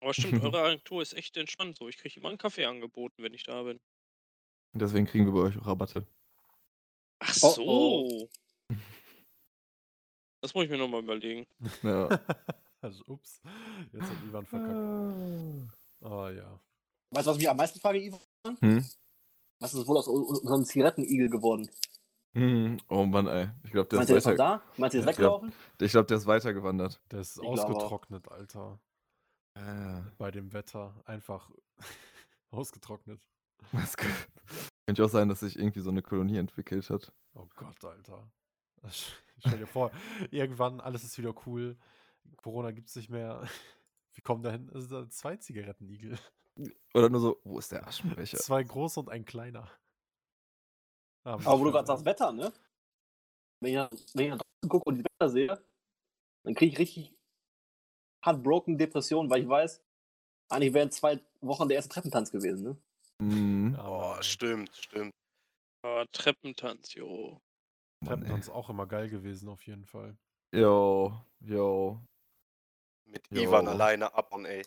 Aber 0.02 0.14
stimmt, 0.14 0.44
eure 0.44 0.62
Agentur 0.62 1.02
ist 1.02 1.14
echt 1.14 1.38
entspannt 1.38 1.78
so. 1.78 1.88
Ich 1.88 1.98
kriege 1.98 2.20
immer 2.20 2.30
einen 2.30 2.38
Kaffee 2.38 2.66
angeboten, 2.66 3.24
wenn 3.24 3.34
ich 3.34 3.44
da 3.44 3.64
bin. 3.64 3.80
Und 4.74 4.82
deswegen 4.82 5.06
kriegen 5.06 5.26
wir 5.26 5.34
bei 5.34 5.48
euch 5.48 5.58
auch 5.58 5.68
Rabatte. 5.68 6.06
Ach 7.20 7.36
Oh, 7.44 7.50
so. 7.54 7.64
oh. 7.66 8.30
Das 10.42 10.54
muss 10.56 10.66
ich 10.66 10.72
mir 10.72 10.78
nochmal 10.78 11.04
überlegen. 11.04 11.46
Ja. 11.84 12.10
Also, 12.82 13.04
ups. 13.08 13.42
Jetzt 13.94 14.10
hat 14.10 14.18
Ivan 14.28 14.46
verkackt. 14.46 15.78
Oh 16.02 16.28
ja. 16.28 16.60
Weißt 17.12 17.28
du, 17.28 17.32
was 17.32 17.38
mich 17.38 17.50
am 17.50 17.58
meisten 17.58 17.80
frage, 17.80 18.00
Ivan? 18.00 18.20
Hm? 18.60 18.86
Was 19.60 19.74
ist 19.74 19.88
wohl 19.88 19.98
aus 19.98 20.08
unserem 20.08 20.66
Zigarettenigel 20.66 21.30
geworden? 21.30 21.70
Hm. 22.34 22.80
Oh 22.90 23.06
Mann, 23.06 23.28
ey. 23.28 23.50
Ich 23.64 23.72
glaube, 23.72 23.90
der, 23.90 24.00
Meinst 24.00 24.12
ist 24.12 24.26
weiter... 24.26 24.38
da? 24.38 24.64
Meinst 24.78 24.94
du, 24.94 25.02
der 25.02 25.10
ist 25.10 25.18
weggelaufen? 25.18 25.54
Ich 25.80 25.92
glaub, 25.92 26.08
der 26.08 26.18
ist 26.18 26.26
weitergewandert. 26.26 27.02
Der 27.12 27.20
ist 27.20 27.36
Ich 27.38 27.42
glaube 27.42 27.62
ausgetrocknet, 27.62 28.32
Alter. 28.32 28.80
Äh, 29.56 30.02
Bei 30.18 30.32
dem 30.32 30.54
Wetter. 30.54 30.96
Einfach 31.06 31.52
ausgetrocknet. 32.52 33.22
was 33.74 33.96
könnte 33.98 35.06
auch 35.06 35.10
sein, 35.10 35.30
dass 35.30 35.42
sich 35.42 35.58
irgendwie 35.58 35.82
so 35.82 35.90
eine 35.90 36.02
Kolonie 36.02 36.38
entwickelt 36.38 36.90
hat. 36.90 37.14
Oh 37.36 37.48
Gott, 37.56 37.84
Alter. 37.84 38.32
Stell 38.90 39.60
dir 39.60 39.68
vor, 39.68 39.92
irgendwann 40.32 40.82
alles 40.82 41.04
ist 41.04 41.18
wieder 41.18 41.36
cool. 41.46 41.78
Corona 42.38 42.72
gibt's 42.72 42.96
nicht 42.96 43.10
mehr. 43.10 43.42
Wir 44.14 44.24
kommen 44.24 44.44
dahin. 44.44 44.70
Es 44.70 44.90
sind 44.90 45.14
zwei 45.14 45.38
Zigarettenigel. 45.38 46.18
Oder 46.94 47.10
nur 47.10 47.22
so, 47.22 47.42
wo 47.46 47.60
ist 47.60 47.72
der 47.72 47.88
Aschenbecher? 47.88 48.38
Zwei 48.38 48.62
große 48.64 49.00
und 49.00 49.10
ein 49.10 49.24
kleiner. 49.26 49.72
Ah, 51.26 51.34
Aber 51.36 51.60
wo 51.60 51.64
du 51.66 51.72
gerade 51.72 51.88
sagst, 51.88 52.04
Wetter, 52.06 52.32
ne? 52.34 52.52
Wenn 53.62 53.70
ich, 53.70 53.76
nach- 53.76 53.92
wenn 54.14 54.26
ich 54.26 54.32
nach 54.32 54.38
draußen 54.40 54.70
gucke 54.70 54.90
und 54.90 54.98
die 54.98 55.06
Wetter 55.06 55.30
sehe, 55.30 55.64
dann 56.44 56.56
kriege 56.56 56.74
ich 56.74 56.80
richtig 56.80 57.16
heartbroken 58.26 58.78
Depressionen, 58.78 59.30
weil 59.30 59.44
ich 59.44 59.48
weiß, 59.50 59.84
eigentlich 60.50 60.74
wären 60.74 60.92
zwei 60.92 61.20
Wochen 61.42 61.68
der 61.70 61.76
erste 61.78 61.94
Treppentanz 61.94 62.32
gewesen, 62.32 62.64
ne? 62.64 62.78
Hm. 63.22 63.74
Ja, 63.76 63.88
Oh, 63.88 64.00
Mann, 64.14 64.24
stimmt, 64.24 64.76
stimmt. 64.76 65.12
Ah, 65.84 66.06
Treppentanz, 66.12 66.94
jo. 66.94 67.40
Mann, 68.04 68.20
Treppentanz 68.20 68.50
auch 68.50 68.70
immer 68.70 68.88
geil 68.88 69.10
gewesen, 69.10 69.48
auf 69.48 69.66
jeden 69.66 69.86
Fall. 69.86 70.18
Yo, 70.54 71.14
yo. 71.40 72.02
Mit 73.12 73.28
Jo. 73.30 73.44
Ivan 73.44 73.68
alleine 73.68 74.14
ab 74.14 74.32
und 74.34 74.46
ey. 74.46 74.66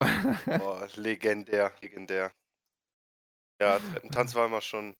Oh, 0.00 0.80
legendär, 0.96 1.72
legendär. 1.80 2.32
Ja, 3.60 3.78
Treppentanz 3.78 4.34
war 4.34 4.46
immer 4.46 4.60
schon, 4.60 4.96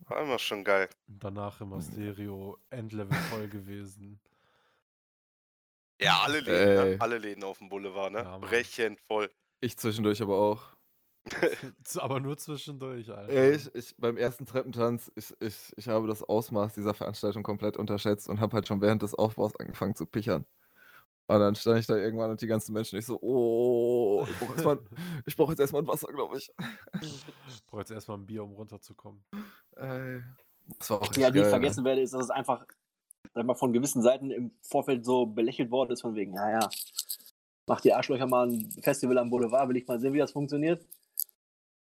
war 0.00 0.22
immer 0.22 0.38
schon 0.38 0.62
geil. 0.64 0.88
Und 1.08 1.24
danach 1.24 1.60
immer 1.60 1.80
Stereo, 1.80 2.58
Endlevel 2.70 3.18
voll 3.30 3.48
gewesen. 3.48 4.20
Ja, 6.00 6.20
alle 6.22 6.40
Läden, 6.40 6.68
Ey. 6.68 6.90
ne? 6.94 7.00
alle 7.00 7.18
Läden 7.18 7.42
auf 7.42 7.58
dem 7.58 7.68
Boulevard, 7.68 8.12
ne? 8.12 8.22
Ja. 8.22 8.38
Brechend 8.38 9.00
voll. 9.00 9.30
ich 9.60 9.76
zwischendurch 9.76 10.22
aber 10.22 10.36
auch. 10.38 10.76
Aber 11.98 12.20
nur 12.20 12.38
zwischendurch, 12.38 13.10
Alter. 13.10 13.30
Ey, 13.30 13.56
ich, 13.56 13.74
ich, 13.74 13.94
beim 13.98 14.16
ersten 14.16 14.46
Treppentanz, 14.46 15.12
ich, 15.14 15.34
ich, 15.40 15.74
ich 15.76 15.88
habe 15.88 16.06
das 16.06 16.22
Ausmaß 16.22 16.72
dieser 16.72 16.94
Veranstaltung 16.94 17.42
komplett 17.42 17.76
unterschätzt 17.76 18.28
und 18.30 18.40
habe 18.40 18.54
halt 18.54 18.66
schon 18.66 18.80
während 18.80 19.02
des 19.02 19.14
Aufbaus 19.14 19.54
angefangen 19.56 19.94
zu 19.94 20.06
pichern. 20.06 20.46
Und 21.28 21.40
dann 21.40 21.54
stand 21.54 21.78
ich 21.78 21.86
da 21.86 21.94
irgendwann 21.94 22.30
und 22.30 22.40
die 22.40 22.46
ganzen 22.46 22.72
Menschen, 22.72 22.98
ich 22.98 23.04
so, 23.04 23.18
oh, 23.20 24.26
ich 24.28 24.38
brauche 24.38 24.52
erstmal 24.54 24.78
ich 25.26 25.36
brauch 25.36 25.50
jetzt 25.50 25.60
erstmal 25.60 25.82
ein 25.82 25.86
Wasser, 25.86 26.08
glaube 26.08 26.38
ich. 26.38 26.50
Brauche 27.66 27.82
jetzt 27.82 27.90
erstmal 27.90 28.16
ein 28.16 28.26
Bier, 28.26 28.42
um 28.42 28.54
runterzukommen. 28.54 29.22
Ey, 29.76 30.22
das 30.78 30.88
war 30.88 31.02
auch 31.02 31.16
Ja, 31.16 31.30
die 31.30 31.38
ich 31.38 31.42
geil, 31.42 31.50
vergessen 31.50 31.84
werde, 31.84 32.00
ist, 32.00 32.14
dass 32.14 32.24
es 32.24 32.30
einfach 32.30 32.64
sag 33.34 33.44
mal, 33.44 33.54
von 33.54 33.74
gewissen 33.74 34.00
Seiten 34.00 34.30
im 34.30 34.52
Vorfeld 34.62 35.04
so 35.04 35.26
belächelt 35.26 35.70
worden 35.70 35.92
ist, 35.92 36.00
von 36.00 36.14
wegen, 36.14 36.32
ja, 36.32 36.50
ja, 36.50 36.70
macht 37.66 37.84
die 37.84 37.92
Arschlöcher 37.92 38.26
mal 38.26 38.48
ein 38.48 38.70
Festival 38.80 39.18
am 39.18 39.28
Boulevard, 39.28 39.68
will 39.68 39.76
ich 39.76 39.86
mal 39.86 40.00
sehen, 40.00 40.14
wie 40.14 40.18
das 40.18 40.32
funktioniert. 40.32 40.86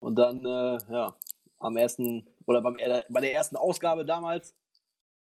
Und 0.01 0.17
dann, 0.17 0.45
äh, 0.45 0.79
ja, 0.91 1.15
am 1.61 1.77
ersten, 1.77 2.27
oder 2.47 2.61
beim, 2.63 2.77
äh, 2.79 3.05
bei 3.09 3.21
der 3.21 3.33
ersten 3.33 3.57
Ausgabe 3.57 4.05
damals, 4.05 4.55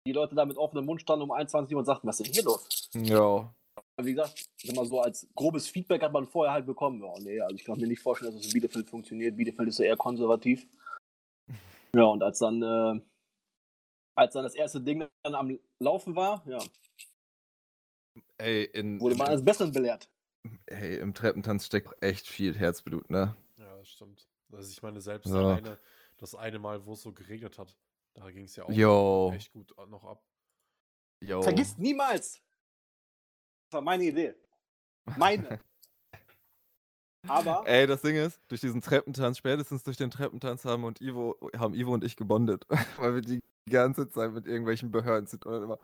die 0.07 0.13
Leute 0.13 0.35
da 0.35 0.47
mit 0.47 0.57
offenem 0.57 0.87
Mund 0.87 1.03
standen 1.03 1.25
um 1.25 1.31
21 1.31 1.75
Uhr 1.75 1.81
und 1.81 1.85
sagten, 1.85 2.09
was 2.09 2.19
ist 2.21 2.27
denn 2.27 2.33
hier 2.33 2.45
los? 2.45 2.89
ne? 2.95 3.03
Ja, 3.03 3.55
Wie 4.01 4.13
gesagt, 4.15 4.49
sag 4.63 4.77
mal 4.77 4.87
so 4.87 5.01
als 5.01 5.27
grobes 5.35 5.69
Feedback 5.69 6.03
hat 6.03 6.13
man 6.13 6.29
vorher 6.29 6.53
halt 6.53 6.67
bekommen. 6.67 7.03
Ja, 7.03 7.13
nee, 7.19 7.41
also 7.41 7.57
ich 7.57 7.65
kann 7.65 7.79
mir 7.79 7.89
nicht 7.89 8.01
vorstellen, 8.01 8.33
dass 8.33 8.41
es 8.43 8.47
in 8.47 8.53
Bielefeld 8.53 8.89
funktioniert. 8.89 9.37
Bielefeld 9.37 9.69
ist 9.69 9.77
so 9.77 9.83
eher 9.83 9.97
konservativ. 9.97 10.67
Ja, 11.95 12.05
und 12.05 12.23
als 12.23 12.39
dann, 12.39 12.63
äh, 12.63 13.01
als 14.15 14.35
dann 14.35 14.45
das 14.45 14.55
erste 14.55 14.79
Ding 14.79 15.09
dann 15.23 15.35
am 15.35 15.59
Laufen 15.81 16.15
war, 16.15 16.47
ja, 16.47 16.59
ey, 18.37 18.65
in, 18.65 19.01
wurde 19.01 19.17
man 19.17 19.29
als 19.29 19.43
Besseren 19.43 19.73
belehrt. 19.73 20.11
ey, 20.67 20.99
im 20.99 21.15
Treppentanz 21.15 21.65
steckt 21.65 21.91
echt 22.03 22.27
viel 22.27 22.55
Herzblut, 22.55 23.09
ne? 23.09 23.35
Ja, 23.57 23.75
das 23.79 23.89
stimmt. 23.89 24.29
Also 24.53 24.71
ich 24.71 24.83
meine, 24.83 25.01
selbst 25.01 25.31
So. 25.31 25.39
alleine 25.39 25.79
das 26.19 26.35
eine 26.35 26.59
Mal, 26.59 26.85
wo 26.85 26.93
es 26.93 27.01
so 27.01 27.13
geregnet 27.13 27.59
hat, 27.59 27.75
da 28.13 28.31
ging 28.31 28.45
es 28.45 28.55
ja 28.57 28.65
auch 28.65 28.71
Jo. 28.71 29.33
echt 29.35 29.51
gut 29.53 29.75
noch 29.89 30.05
ab. 30.05 30.23
Yo. 31.23 31.41
Vergiss 31.41 31.79
niemals! 31.79 32.43
Das 33.69 33.75
war 33.75 33.83
meine 33.83 34.05
Idee. 34.05 34.35
Meine. 35.17 35.61
Aber, 37.29 37.65
Ey, 37.67 37.87
das 37.87 38.01
Ding 38.01 38.17
ist, 38.17 38.41
durch 38.49 38.63
diesen 38.63 38.81
Treppentanz, 38.81 39.37
spätestens 39.37 39.83
durch 39.83 39.99
den 39.99 40.11
Treppentanz 40.11 40.65
haben 40.65 40.85
und 40.85 41.01
Ivo, 41.03 41.37
haben 41.59 41.75
Ivo 41.75 41.93
und 41.93 42.03
ich 42.05 42.17
gebondet, 42.17 42.65
weil 42.97 43.17
wir 43.17 43.21
die 43.21 43.41
ganze 43.69 44.09
Zeit 44.09 44.33
mit 44.33 44.47
irgendwelchen 44.47 44.91
Behörden 44.91 45.27
sind 45.27 45.45
und 45.45 45.65
immer, 45.65 45.79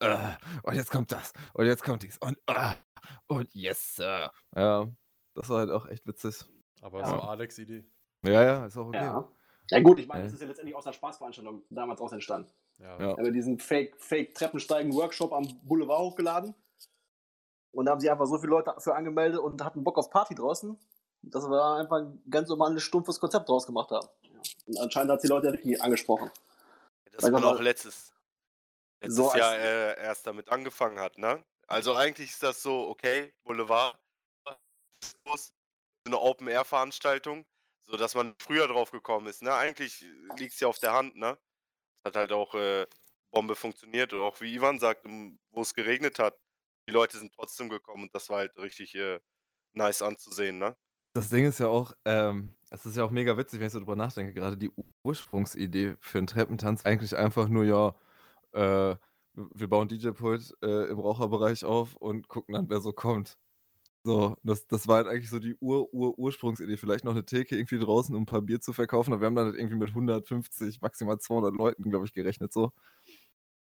äh, 0.00 0.16
und 0.64 0.74
jetzt 0.74 0.90
kommt 0.90 1.12
das, 1.12 1.32
und 1.52 1.66
jetzt 1.66 1.84
kommt 1.84 2.02
dies, 2.02 2.18
und, 2.18 2.36
äh, 2.48 2.72
und 3.28 3.54
yes, 3.54 3.94
Sir. 3.96 4.32
Ja, 4.56 4.88
das 5.34 5.48
war 5.48 5.58
halt 5.58 5.70
auch 5.70 5.86
echt 5.86 6.04
witzig. 6.08 6.44
Aber 6.80 7.00
Ja. 7.00 7.06
es 7.06 7.12
war 7.12 7.28
Alex' 7.30 7.58
Idee. 7.58 7.84
Ja, 8.24 8.42
ja, 8.42 8.66
ist 8.66 8.76
auch 8.76 8.86
okay. 8.88 8.96
ja. 8.96 9.28
Ja 9.70 9.80
gut, 9.80 10.00
ich 10.00 10.08
meine, 10.08 10.24
das 10.24 10.32
ist 10.32 10.40
ja 10.40 10.48
letztendlich 10.48 10.74
aus 10.74 10.82
der 10.84 10.92
Spaßveranstaltung 10.94 11.62
damals 11.70 12.00
auch 12.00 12.12
entstanden. 12.12 12.50
Ja. 12.78 12.98
Ja. 13.00 13.08
haben 13.10 13.24
wir 13.24 13.30
diesen 13.30 13.58
Fake, 13.60 13.94
Fake 14.00 14.34
Treppensteigen-Workshop 14.34 15.32
am 15.32 15.46
Boulevard 15.62 16.00
hochgeladen. 16.00 16.54
Und 17.72 17.86
da 17.86 17.92
haben 17.92 18.00
sich 18.00 18.10
einfach 18.10 18.26
so 18.26 18.38
viele 18.38 18.50
Leute 18.50 18.74
für 18.78 18.94
angemeldet 18.94 19.40
und 19.40 19.62
hatten 19.64 19.84
Bock 19.84 19.98
auf 19.98 20.10
Party 20.10 20.34
draußen, 20.34 20.78
dass 21.22 21.48
wir 21.48 21.76
einfach 21.76 21.98
ein 21.98 22.22
ganz 22.28 22.48
normales, 22.48 22.82
stumpfes 22.82 23.20
Konzept 23.20 23.48
draus 23.48 23.66
gemacht 23.66 23.90
haben. 23.90 24.08
Ja. 24.22 24.40
Und 24.66 24.78
anscheinend 24.78 25.12
hat 25.12 25.18
es 25.18 25.22
die 25.22 25.28
Leute 25.28 25.52
wirklich 25.52 25.80
angesprochen. 25.80 26.30
Das 27.12 27.30
mal, 27.30 27.44
auch 27.44 27.60
letztes, 27.60 28.12
letztes 29.00 29.16
so 29.16 29.34
Jahr 29.34 29.56
äh, 29.56 30.00
erst 30.02 30.26
damit 30.26 30.48
angefangen 30.50 30.98
hat, 30.98 31.18
ne? 31.18 31.44
Also 31.66 31.94
eigentlich 31.94 32.30
ist 32.30 32.42
das 32.42 32.62
so, 32.62 32.88
okay, 32.88 33.32
Boulevard, 33.44 33.96
so 35.24 35.36
eine 36.06 36.18
Open-Air-Veranstaltung, 36.18 37.46
so 37.86 37.96
dass 37.96 38.14
man 38.14 38.34
früher 38.38 38.66
drauf 38.66 38.90
gekommen 38.90 39.26
ist, 39.26 39.42
ne? 39.42 39.54
Eigentlich 39.54 40.04
liegt 40.36 40.54
es 40.54 40.60
ja 40.60 40.68
auf 40.68 40.78
der 40.78 40.92
Hand, 40.92 41.16
ne? 41.16 41.38
Es 42.02 42.08
hat 42.08 42.16
halt 42.16 42.32
auch 42.32 42.54
äh, 42.54 42.86
Bombe 43.30 43.54
funktioniert 43.54 44.12
und 44.12 44.22
auch 44.22 44.40
wie 44.40 44.54
Ivan 44.54 44.78
sagt, 44.78 45.04
wo 45.50 45.60
es 45.60 45.74
geregnet 45.74 46.18
hat, 46.18 46.36
die 46.90 46.94
Leute 46.94 47.18
sind 47.18 47.32
trotzdem 47.32 47.68
gekommen 47.68 48.04
und 48.04 48.14
das 48.14 48.28
war 48.28 48.38
halt 48.38 48.56
richtig 48.58 48.94
äh, 48.96 49.20
nice 49.72 50.02
anzusehen, 50.02 50.58
ne? 50.58 50.76
Das 51.12 51.28
Ding 51.28 51.44
ist 51.44 51.58
ja 51.60 51.68
auch, 51.68 51.92
ähm, 52.04 52.54
es 52.70 52.86
ist 52.86 52.96
ja 52.96 53.04
auch 53.04 53.10
mega 53.10 53.36
witzig, 53.36 53.60
wenn 53.60 53.66
ich 53.66 53.72
so 53.72 53.78
drüber 53.78 53.96
nachdenke, 53.96 54.32
gerade 54.34 54.56
die 54.56 54.70
Ursprungsidee 55.02 55.96
für 56.00 56.18
einen 56.18 56.26
Treppentanz 56.26 56.84
eigentlich 56.84 57.16
einfach 57.16 57.48
nur, 57.48 57.64
ja, 57.64 57.94
äh, 58.52 58.96
wir 59.34 59.68
bauen 59.68 59.88
DJ-Pult 59.88 60.56
äh, 60.62 60.88
im 60.90 60.98
Raucherbereich 60.98 61.64
auf 61.64 61.96
und 61.96 62.28
gucken 62.28 62.54
dann, 62.54 62.68
wer 62.68 62.80
so 62.80 62.92
kommt. 62.92 63.38
So, 64.04 64.36
das, 64.42 64.66
das 64.66 64.88
war 64.88 64.96
halt 64.96 65.08
eigentlich 65.08 65.30
so 65.30 65.38
die 65.38 65.56
Ur-Ur-Ursprungsidee. 65.60 66.76
Vielleicht 66.78 67.04
noch 67.04 67.12
eine 67.12 67.24
Theke 67.24 67.56
irgendwie 67.56 67.78
draußen, 67.78 68.14
um 68.14 68.22
ein 68.22 68.26
paar 68.26 68.42
Bier 68.42 68.60
zu 68.60 68.72
verkaufen, 68.72 69.12
aber 69.12 69.22
wir 69.22 69.26
haben 69.26 69.34
dann 69.36 69.46
halt 69.46 69.56
irgendwie 69.56 69.76
mit 69.76 69.90
150, 69.90 70.80
maximal 70.80 71.18
200 71.18 71.54
Leuten, 71.54 71.90
glaube 71.90 72.06
ich, 72.06 72.14
gerechnet 72.14 72.52
so. 72.52 72.72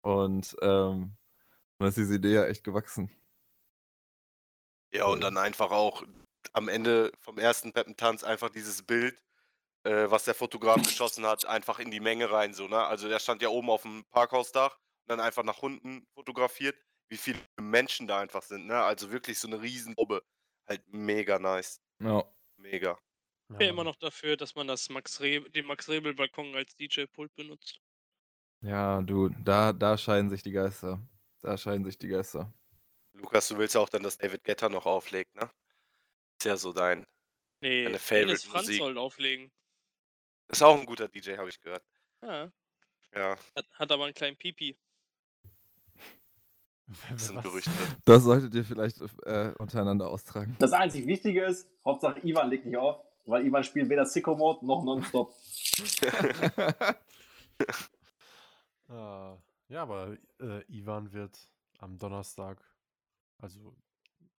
Und 0.01 0.55
ähm, 0.61 1.17
dann 1.79 1.87
ist 1.89 1.97
diese 1.97 2.15
Idee 2.15 2.33
ja 2.35 2.45
echt 2.45 2.63
gewachsen. 2.63 3.09
Ja, 4.91 5.05
und 5.05 5.21
dann 5.21 5.37
einfach 5.37 5.71
auch 5.71 6.03
am 6.53 6.67
Ende 6.67 7.11
vom 7.19 7.37
ersten 7.37 7.73
Peppentanz 7.73 8.23
einfach 8.23 8.49
dieses 8.49 8.83
Bild, 8.83 9.21
äh, 9.83 10.09
was 10.09 10.25
der 10.25 10.35
Fotograf 10.35 10.81
geschossen 10.83 11.25
hat, 11.25 11.45
einfach 11.45 11.79
in 11.79 11.91
die 11.91 11.99
Menge 11.99 12.31
rein, 12.31 12.53
so, 12.53 12.67
ne? 12.67 12.79
Also 12.85 13.07
der 13.09 13.19
stand 13.19 13.41
ja 13.41 13.49
oben 13.49 13.69
auf 13.69 13.83
dem 13.83 14.05
Parkhausdach 14.11 14.75
und 14.77 15.09
dann 15.09 15.19
einfach 15.19 15.43
nach 15.43 15.59
unten 15.59 16.05
fotografiert, 16.15 16.77
wie 17.09 17.17
viele 17.17 17.39
Menschen 17.59 18.07
da 18.07 18.19
einfach 18.19 18.43
sind, 18.43 18.67
ne? 18.67 18.83
Also 18.83 19.11
wirklich 19.11 19.39
so 19.39 19.47
eine 19.47 19.61
Riesenprobe. 19.61 20.23
Halt 20.67 20.83
mega 20.87 21.39
nice. 21.39 21.81
Ja. 22.01 22.23
Mega. 22.57 22.99
Ich 23.51 23.57
bin 23.57 23.67
Ja, 23.67 23.69
immer 23.69 23.83
noch 23.83 23.95
dafür, 23.97 24.37
dass 24.37 24.55
man 24.55 24.67
das 24.67 24.89
Max 24.89 25.21
Re 25.21 25.41
den 25.51 25.65
Max-Rebel-Balkon 25.67 26.55
als 26.55 26.75
DJ-Pult 26.75 27.35
benutzt. 27.35 27.79
Ja, 28.61 29.01
du, 29.01 29.29
da, 29.29 29.73
da 29.73 29.97
scheiden 29.97 30.29
sich 30.29 30.43
die 30.43 30.51
Geister. 30.51 30.99
Da 31.41 31.57
scheiden 31.57 31.85
sich 31.85 31.97
die 31.97 32.07
Geister. 32.09 32.53
Lukas, 33.19 33.47
du 33.49 33.57
willst 33.57 33.75
auch 33.77 33.89
dann, 33.89 34.03
dass 34.03 34.17
David 34.17 34.43
Getter 34.43 34.69
noch 34.69 34.85
auflegt, 34.85 35.35
ne? 35.35 35.49
Ist 36.39 36.45
ja 36.45 36.57
so 36.57 36.71
dein. 36.73 37.05
Nee, 37.61 37.83
Deine 37.85 37.97
Dennis 37.97 38.03
Favorite 38.03 38.47
Franz 38.49 38.67
Musik. 38.67 38.77
soll 38.79 38.97
auflegen. 38.97 39.51
Ist 40.47 40.63
auch 40.63 40.79
ein 40.79 40.85
guter 40.85 41.07
DJ, 41.07 41.37
habe 41.37 41.49
ich 41.49 41.59
gehört. 41.59 41.83
Ja, 42.23 42.51
Ja. 43.13 43.37
hat, 43.55 43.65
hat 43.73 43.91
aber 43.91 44.05
einen 44.05 44.13
kleinen 44.13 44.37
Pipi. 44.37 44.77
Das 47.11 47.27
sind? 47.27 47.43
Gerüchte. 47.43 47.69
Das 48.05 48.23
solltet 48.23 48.55
ihr 48.55 48.65
vielleicht 48.65 48.99
äh, 49.25 49.53
untereinander 49.59 50.09
austragen. 50.09 50.55
Das 50.59 50.71
einzig 50.71 51.05
Wichtige 51.05 51.45
ist, 51.45 51.69
Hauptsache 51.85 52.19
Ivan 52.25 52.49
legt 52.49 52.65
nicht 52.65 52.77
auf, 52.77 53.03
weil 53.25 53.45
Ivan 53.45 53.63
spielt 53.63 53.89
weder 53.89 54.05
Sicko 54.07 54.35
Mode 54.35 54.65
noch 54.65 54.83
Nonstop. 54.83 55.33
Ah, 58.87 59.37
ja, 59.67 59.83
aber 59.83 60.17
äh, 60.39 60.63
Ivan 60.67 61.13
wird 61.13 61.37
am 61.77 61.99
Donnerstag, 61.99 62.59
also 63.39 63.75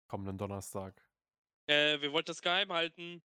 kommenden 0.08 0.38
Donnerstag, 0.38 1.02
Äh, 1.68 2.00
wir 2.02 2.12
wollten 2.14 2.28
das 2.28 2.41
geheim 2.41 2.72
halten. 2.72 3.22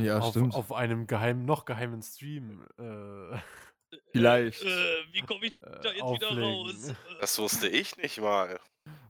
ja, 0.00 0.18
auf, 0.18 0.30
stimmt. 0.30 0.54
auf 0.54 0.72
einem 0.72 1.06
geheimen, 1.06 1.44
noch 1.44 1.64
geheimen 1.64 2.02
Stream 2.02 2.66
äh, 2.78 3.38
Vielleicht. 4.12 4.62
Äh, 4.62 5.00
äh, 5.00 5.12
wie 5.12 5.22
komme 5.22 5.46
ich 5.46 5.54
Äh, 5.62 5.80
da 5.80 5.92
jetzt 5.92 5.96
wieder 5.96 6.28
auflegen. 6.30 6.42
raus? 6.42 6.88
Äh, 6.88 6.94
Das 7.20 7.38
wusste 7.38 7.68
ich 7.68 7.96
nicht 7.96 8.18
mal. 8.18 8.58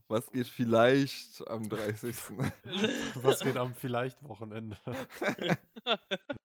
Was 0.08 0.30
geht 0.30 0.46
vielleicht 0.46 1.46
am 1.48 1.68
30. 1.68 2.14
Was 3.24 3.40
geht 3.40 3.56
am 3.56 3.74
vielleicht 3.74 4.22
Wochenende? 4.22 4.76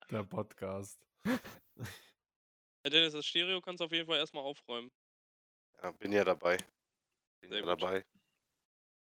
Der 0.09 0.23
Podcast. 0.23 0.97
Ja, 1.25 2.89
Dennis, 2.89 3.11
das 3.13 3.25
Stereo 3.25 3.59
kannst 3.59 3.81
du 3.81 3.85
auf 3.85 3.91
jeden 3.91 4.07
Fall 4.07 4.17
erstmal 4.19 4.43
aufräumen. 4.43 4.89
Ja, 5.83 5.91
bin 5.91 6.13
ja 6.13 6.23
dabei. 6.23 6.57
Bin 7.41 7.49
Sehr 7.51 7.59
ja 7.59 7.73
gut. 7.73 7.81
dabei. 7.83 8.05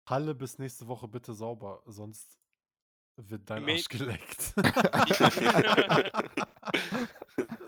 Halle 0.05 0.35
bis 0.35 0.59
nächste 0.59 0.87
Woche 0.87 1.07
bitte 1.07 1.33
sauber, 1.33 1.81
sonst 1.85 2.37
wird 3.15 3.49
dein 3.49 3.67
Arsch 3.69 3.87
geleckt. 3.87 4.53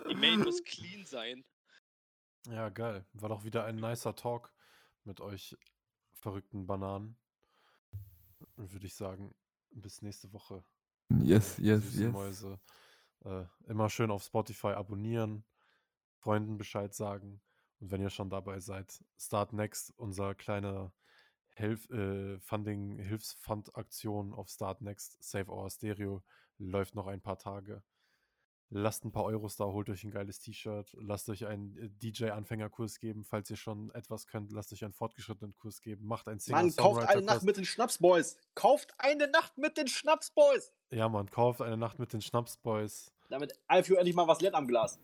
Die 0.09 0.15
Main 0.15 0.39
muss 0.39 0.63
clean 0.65 1.05
sein. 1.05 1.45
ja, 2.47 2.69
geil. 2.69 3.05
War 3.13 3.29
doch 3.29 3.43
wieder 3.43 3.65
ein 3.65 3.75
nicer 3.77 4.15
Talk 4.15 4.51
mit 5.03 5.21
euch 5.21 5.55
verrückten 6.13 6.65
Bananen. 6.65 7.17
Würde 8.55 8.87
ich 8.87 8.95
sagen, 8.95 9.35
bis 9.71 10.01
nächste 10.01 10.31
Woche. 10.33 10.63
yes, 11.21 11.59
äh, 11.59 11.63
yes, 11.63 11.83
süße 11.83 12.03
yes. 12.03 12.11
Mäuse. 12.11 12.59
Äh, 13.23 13.45
immer 13.67 13.89
schön 13.89 14.11
auf 14.11 14.23
Spotify 14.23 14.69
abonnieren, 14.69 15.45
Freunden 16.17 16.57
Bescheid 16.57 16.93
sagen. 16.93 17.41
Und 17.79 17.91
wenn 17.91 18.01
ihr 18.01 18.09
schon 18.09 18.29
dabei 18.29 18.59
seid, 18.59 19.03
Start 19.17 19.53
Next, 19.53 19.93
unser 19.97 20.35
kleiner 20.35 20.93
Hilf 21.55 21.89
äh, 21.89 22.37
Funding, 22.39 22.97
Hilfsfund-Aktion 22.99 24.33
auf 24.33 24.49
Start 24.49 24.81
Next, 24.81 25.17
Save 25.23 25.49
Our 25.51 25.69
Stereo, 25.69 26.23
läuft 26.57 26.95
noch 26.95 27.07
ein 27.07 27.21
paar 27.21 27.37
Tage. 27.37 27.81
Lasst 28.69 29.05
ein 29.05 29.11
paar 29.11 29.23
Euros 29.23 29.55
da, 29.55 29.65
holt 29.65 29.89
euch 29.89 30.03
ein 30.03 30.11
geiles 30.11 30.39
T-Shirt, 30.39 30.89
lasst 30.99 31.29
euch 31.29 31.45
einen 31.45 31.77
äh, 31.77 31.89
DJ-Anfängerkurs 31.89 32.99
geben, 32.99 33.23
falls 33.23 33.49
ihr 33.49 33.55
schon 33.55 33.89
etwas 33.91 34.27
könnt, 34.27 34.51
lasst 34.51 34.73
euch 34.73 34.83
einen 34.83 34.93
fortgeschrittenen 34.93 35.55
Kurs 35.55 35.81
geben, 35.81 36.05
macht 36.05 36.27
einen 36.27 36.41
Mann, 36.47 36.75
kauft 36.75 37.07
eine 37.07 37.21
Nacht 37.21 37.43
mit 37.43 37.57
den 37.57 37.65
Schnapsboys. 37.65 38.37
Kauft 38.55 38.93
eine 38.97 39.27
Nacht 39.27 39.57
mit 39.57 39.77
den 39.77 39.87
Schnapsboys. 39.87 40.73
Ja, 40.89 41.07
Mann, 41.07 41.29
kauft 41.29 41.61
eine 41.61 41.77
Nacht 41.77 41.99
mit 41.99 42.11
den 42.11 42.21
Schnapsboys. 42.21 43.13
Damit 43.29 43.53
Alfio 43.67 43.95
endlich 43.95 44.15
mal 44.15 44.27
was 44.27 44.41
lernt 44.41 44.55
am 44.55 44.67
Glas. 44.67 44.99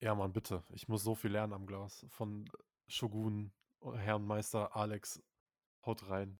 Ja, 0.00 0.14
Mann, 0.14 0.32
bitte. 0.32 0.62
Ich 0.70 0.88
muss 0.88 1.02
so 1.02 1.14
viel 1.14 1.32
lernen 1.32 1.52
am 1.52 1.66
Glas. 1.66 2.06
Von 2.08 2.48
Shogun, 2.86 3.52
Herrn 3.94 4.24
Meister 4.24 4.74
Alex. 4.74 5.22
Haut 5.84 6.02
rein. 6.08 6.30